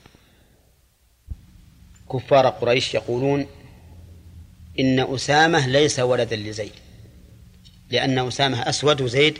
كفار 2.11 2.47
قريش 2.47 2.93
يقولون 2.93 3.47
إن 4.79 5.15
أسامة 5.15 5.67
ليس 5.67 5.99
ولدا 5.99 6.35
لزيد 6.35 6.71
لأن 7.89 8.27
أسامة 8.27 8.69
أسود 8.69 9.01
وزيد 9.01 9.37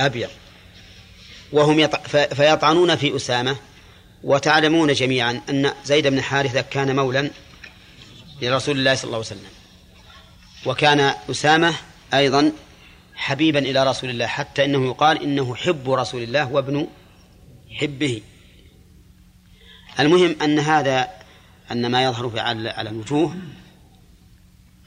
أبيض. 0.00 0.28
وهم 1.52 1.80
يط... 1.80 1.96
فيطعنون 2.34 2.96
في 2.96 3.16
أسامة 3.16 3.56
وتعلمون 4.22 4.92
جميعا 4.92 5.40
أن 5.50 5.72
زيد 5.84 6.06
بن 6.06 6.20
حارثة 6.20 6.60
كان 6.60 6.96
مولا 6.96 7.30
لرسول 8.42 8.78
الله 8.78 8.94
صلى 8.94 9.04
الله 9.04 9.16
عليه 9.16 9.26
وسلم. 9.26 9.50
وكان 10.66 11.14
أسامة 11.30 11.74
أيضا 12.14 12.52
حبيبا 13.14 13.58
إلى 13.58 13.86
رسول 13.90 14.10
الله 14.10 14.26
حتى 14.26 14.64
إنه 14.64 14.86
يقال 14.86 15.22
إنه 15.22 15.54
حب 15.54 15.90
رسول 15.90 16.22
الله 16.22 16.52
وابن 16.52 16.86
حبه. 17.80 18.22
المهم 20.00 20.36
أن 20.42 20.58
هذا 20.58 21.08
أن 21.72 21.90
ما 21.90 22.04
يظهر 22.04 22.40
على 22.40 22.90
الوجوه 22.90 23.36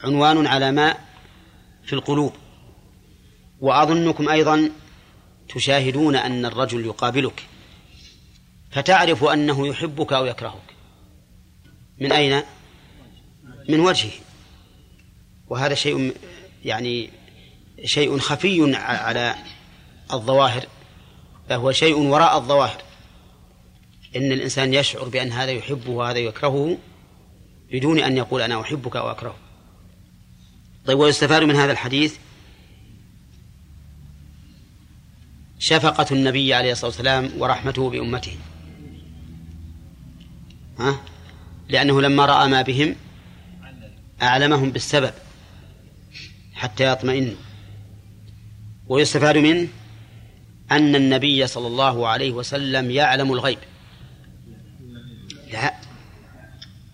عنوان 0.04 0.46
على 0.46 0.72
ما 0.72 0.96
في 1.84 1.92
القلوب. 1.92 2.32
وأظنكم 3.60 4.28
أيضا 4.28 4.70
تشاهدون 5.48 6.16
أن 6.16 6.46
الرجل 6.46 6.86
يقابلك 6.86 7.42
فتعرف 8.70 9.24
أنه 9.24 9.66
يحبك 9.66 10.12
أو 10.12 10.26
يكرهك. 10.26 10.74
من 12.00 12.12
أين؟ 12.12 12.42
من 13.68 13.80
وجهه. 13.80 14.12
وهذا 15.48 15.74
شيء 15.74 16.14
يعني 16.64 17.10
شيء 17.84 18.18
خفي 18.18 18.76
على 18.76 19.34
الظواهر 20.12 20.66
فهو 21.48 21.72
شيء 21.72 21.96
وراء 21.96 22.36
الظواهر. 22.38 22.82
إن 24.16 24.32
الإنسان 24.32 24.74
يشعر 24.74 25.08
بأن 25.08 25.32
هذا 25.32 25.50
يحبه 25.50 25.90
وهذا 25.90 26.18
يكرهه 26.18 26.78
بدون 27.72 27.98
أن 27.98 28.16
يقول 28.16 28.42
أنا 28.42 28.60
أحبك 28.60 28.96
أو 28.96 29.10
أكرهك. 29.10 29.43
طيب 30.86 30.98
ويستفاد 30.98 31.42
من 31.42 31.56
هذا 31.56 31.72
الحديث؟ 31.72 32.16
شفقة 35.58 36.06
النبي 36.12 36.54
عليه 36.54 36.72
الصلاة 36.72 36.90
والسلام 36.90 37.30
ورحمته 37.38 37.90
بأمته. 37.90 38.36
ها؟ 40.78 41.00
لأنه 41.68 42.00
لما 42.00 42.26
رأى 42.26 42.48
ما 42.48 42.62
بهم 42.62 42.96
أعلمهم 44.22 44.70
بالسبب 44.70 45.12
حتى 46.54 46.92
يطمئنوا. 46.92 47.36
ويستفاد 48.88 49.38
منه 49.38 49.68
أن 50.70 50.96
النبي 50.96 51.46
صلى 51.46 51.66
الله 51.66 52.08
عليه 52.08 52.30
وسلم 52.32 52.90
يعلم 52.90 53.32
الغيب. 53.32 53.58
لا. 55.52 55.74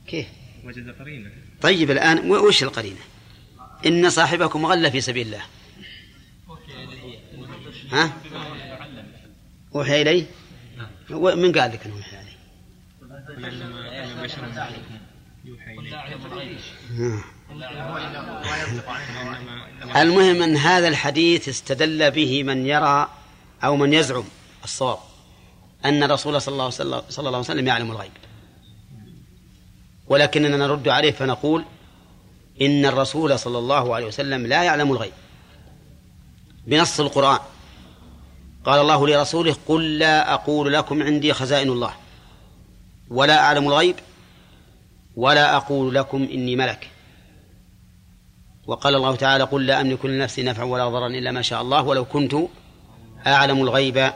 كيف؟ 0.07 0.27
وجد 0.65 0.91
قرينة. 0.91 1.31
طيب 1.63 1.91
الآن 1.91 2.31
وش 2.31 2.63
القرينة؟ 2.63 3.10
إن 3.87 4.11
صاحبكم 4.11 4.67
غل 4.67 4.91
في 4.91 5.01
سبيل 5.01 5.27
الله. 5.27 5.43
ها؟ 7.93 8.13
أوحي 9.75 10.03
إليه 10.03 10.27
من 11.11 11.53
قال 11.53 11.73
لك 11.73 11.87
أنه 11.87 11.97
أوحي 11.97 12.17
عليه 12.17 12.37
المهم 19.97 20.43
أن 20.43 20.57
هذا 20.57 20.89
الحديث 20.89 21.49
استدل 21.49 22.11
به 22.11 22.43
من 22.43 22.67
يرى 22.67 23.09
أو 23.65 23.77
من 23.77 23.93
يزعم 23.93 24.25
الصواب 24.65 24.99
أن 25.85 26.03
الرسول 26.03 26.41
صلى 26.43 26.53
الله, 26.53 26.71
صلى 26.71 27.03
الله 27.19 27.29
عليه 27.29 27.39
وسلم 27.39 27.67
يعلم 27.67 27.91
الغيب. 27.91 28.13
ولكننا 30.07 30.57
نرد 30.57 30.89
عليه 30.89 31.13
فنقول 31.13 31.65
إن 32.63 32.87
الرسول 32.87 33.39
صلى 33.39 33.59
الله 33.59 33.95
عليه 33.95 34.07
وسلم 34.07 34.47
لا 34.47 34.63
يعلم 34.63 34.93
الغيب. 34.93 35.13
بنص 36.67 37.01
القرآن. 37.01 37.39
قال 38.65 38.81
الله 38.81 39.09
لرسوله 39.09 39.57
قل 39.69 39.99
لا 39.99 40.35
أقول 40.35 40.73
لكم 40.73 41.03
عندي 41.03 41.33
خزائن 41.33 41.69
الله. 41.69 41.93
ولا 43.11 43.39
أعلم 43.39 43.69
الغيب 43.69 43.97
ولا 45.17 45.57
أقول 45.57 45.95
لكم 45.95 46.23
إني 46.23 46.57
ملك. 46.57 46.91
وقال 48.67 48.95
الله 48.95 49.17
تعالى 49.17 49.45
قل 49.45 49.67
لا 49.67 49.81
أملك 49.81 50.05
لنفسي 50.05 50.43
نفعا 50.43 50.65
ولا 50.65 50.89
ضرا 50.89 51.07
إلا 51.07 51.31
ما 51.31 51.43
شاء 51.43 51.63
الله 51.63 51.83
ولو 51.83 52.05
كنت 52.05 52.35
أعلم 53.27 53.63
الغيب 53.63 54.13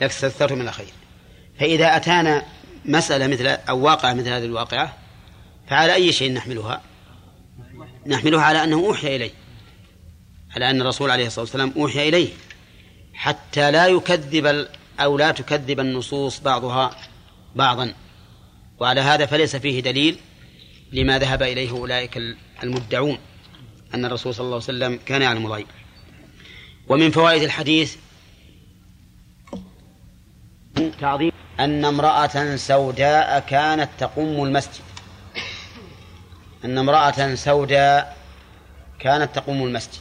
لاستكثرت 0.00 0.52
من 0.52 0.68
الخير. 0.68 0.92
فإذا 1.60 1.96
أتانا 1.96 2.42
مسألة 2.84 3.26
مثل 3.26 3.46
أو 3.46 3.80
واقعة 3.80 4.14
مثل 4.14 4.28
هذه 4.28 4.44
الواقعة 4.44 4.96
فعلى 5.68 5.94
أي 5.94 6.12
شيء 6.12 6.32
نحملها؟ 6.32 6.80
نحملها 8.06 8.40
على 8.42 8.64
أنه 8.64 8.76
أوحي 8.76 9.16
إليه. 9.16 9.30
على 10.56 10.70
أن 10.70 10.80
الرسول 10.80 11.10
عليه 11.10 11.26
الصلاة 11.26 11.44
والسلام 11.44 11.72
أوحي 11.76 12.08
إليه. 12.08 12.28
حتى 13.14 13.70
لا 13.70 13.86
يكذب 13.86 14.68
أو 15.00 15.18
لا 15.18 15.30
تكذب 15.30 15.80
النصوص 15.80 16.40
بعضها 16.40 16.96
بعضا. 17.56 17.94
وعلى 18.78 19.00
هذا 19.00 19.26
فليس 19.26 19.56
فيه 19.56 19.80
دليل 19.80 20.18
لما 20.92 21.18
ذهب 21.18 21.42
إليه 21.42 21.70
أولئك 21.70 22.18
المدعون 22.62 23.18
أن 23.94 24.04
الرسول 24.04 24.34
صلى 24.34 24.44
الله 24.44 24.54
عليه 24.54 24.64
وسلم 24.64 24.98
كان 25.06 25.22
يعلم 25.22 25.46
الغيب. 25.46 25.66
ومن 26.88 27.10
فوائد 27.10 27.42
الحديث 27.42 27.96
تعظيم 31.00 31.32
أن 31.60 31.84
امرأة 31.84 32.56
سوداء 32.56 33.38
كانت 33.38 33.88
تقوم 33.98 34.44
المسجد. 34.44 34.85
أن 36.66 36.78
امرأة 36.78 37.34
سوداء 37.34 38.16
كانت 38.98 39.34
تقوم 39.34 39.62
المسجد. 39.62 40.00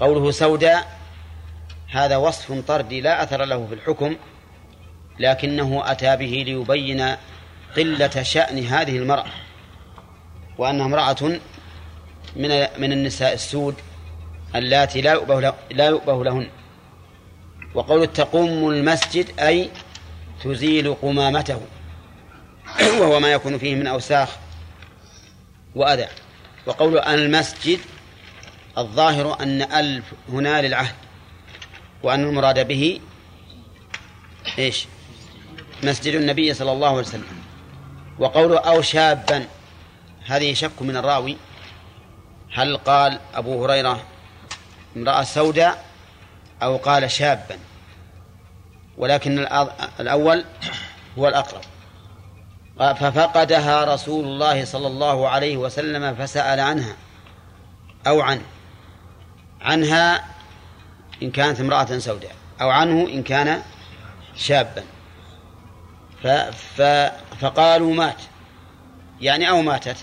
قوله 0.00 0.30
سوداء 0.30 0.98
هذا 1.88 2.16
وصف 2.16 2.52
طردي 2.52 3.00
لا 3.00 3.22
أثر 3.22 3.44
له 3.44 3.66
في 3.66 3.74
الحكم 3.74 4.16
لكنه 5.18 5.82
أتى 5.84 6.16
به 6.16 6.44
ليبين 6.46 7.16
قلة 7.76 8.22
شأن 8.22 8.58
هذه 8.64 8.96
المرأة 8.96 9.26
وأنها 10.58 10.86
امرأة 10.86 11.38
من 12.36 12.66
من 12.78 12.92
النساء 12.92 13.34
السود 13.34 13.74
اللاتي 14.54 15.00
لا 15.00 15.12
يؤبه 15.12 15.54
لا 15.70 15.86
يؤبه 15.86 16.24
لهن. 16.24 16.48
وقول 17.74 18.06
تقوم 18.06 18.70
المسجد 18.70 19.40
أي 19.40 19.70
تزيل 20.44 20.94
قمامته 20.94 21.60
وهو 23.00 23.20
ما 23.20 23.32
يكون 23.32 23.58
فيه 23.58 23.74
من 23.74 23.86
أوساخ 23.86 24.36
وأذى. 25.78 26.08
وقول 26.66 26.98
المسجد 26.98 27.80
الظاهر 28.78 29.42
أن 29.42 29.62
ألف 29.62 30.04
هنا 30.28 30.62
للعهد 30.62 30.94
وأن 32.02 32.24
المراد 32.24 32.68
به 32.68 33.00
إيش؟ 34.58 34.86
مسجد 35.82 36.14
النبي 36.14 36.54
صلى 36.54 36.72
الله 36.72 36.88
عليه 36.88 36.98
وسلم. 36.98 37.42
وقوله 38.18 38.58
أو 38.58 38.82
شابا 38.82 39.46
هذه 40.26 40.54
شك 40.54 40.82
من 40.82 40.96
الراوي. 40.96 41.36
هل 42.54 42.76
قال 42.76 43.20
أبو 43.34 43.64
هريرة 43.64 44.02
امرأة 44.96 45.22
سوداء 45.22 45.84
أو 46.62 46.76
قال 46.76 47.10
شابا؟ 47.10 47.58
ولكن 48.96 49.38
الأول 50.00 50.44
هو 51.18 51.28
الأقرب. 51.28 51.60
ففقدها 52.78 53.94
رسول 53.94 54.24
الله 54.24 54.64
صلى 54.64 54.86
الله 54.86 55.28
عليه 55.28 55.56
وسلم 55.56 56.14
فسأل 56.14 56.60
عنها 56.60 56.96
أو 58.06 58.20
عنه. 58.20 58.42
عنها 59.60 60.24
إن 61.22 61.30
كانت 61.30 61.60
امرأة 61.60 61.98
سوداء 61.98 62.32
أو 62.60 62.70
عنه 62.70 63.08
إن 63.08 63.22
كان 63.22 63.62
شابا. 64.36 64.84
فقالوا 67.40 67.94
مات. 67.94 68.22
يعني 69.20 69.50
أو 69.50 69.62
ماتت. 69.62 69.96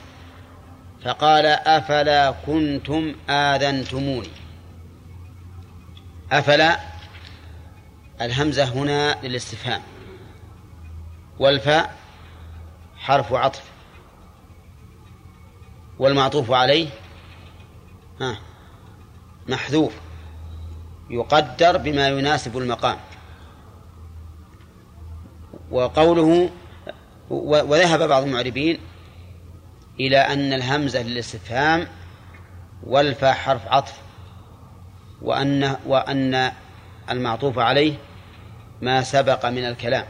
فقال 1.06 1.46
أفلا 1.46 2.32
كنتم 2.46 3.16
آذنتموني. 3.30 4.30
أفلا؟ 6.32 6.80
الهمزة 8.22 8.64
هنا 8.64 9.18
للاستفهام. 9.24 9.82
والفاء؟ 11.40 12.05
حرف 13.06 13.34
عطف 13.34 13.64
والمعطوف 16.00 16.52
عليه 16.52 16.90
ها 18.22 18.38
محذوف 19.48 19.94
يقدر 21.10 21.78
بما 21.78 22.08
يناسب 22.08 22.58
المقام. 22.58 22.98
وقوله 25.72 26.50
وذهب 27.30 28.10
بعض 28.10 28.24
المعربين 28.24 28.80
إلى 30.00 30.18
أن 30.18 30.54
الهمزة 30.54 31.02
للاستفهام 31.02 31.88
والفاء 32.84 33.34
حرف 33.34 33.68
عطف 33.68 33.94
وأن 35.22 35.78
وأن 35.86 36.52
المعطوف 37.10 37.60
عليه 37.60 37.98
ما 38.82 39.04
سبق 39.04 39.46
من 39.46 39.66
الكلام. 39.66 40.06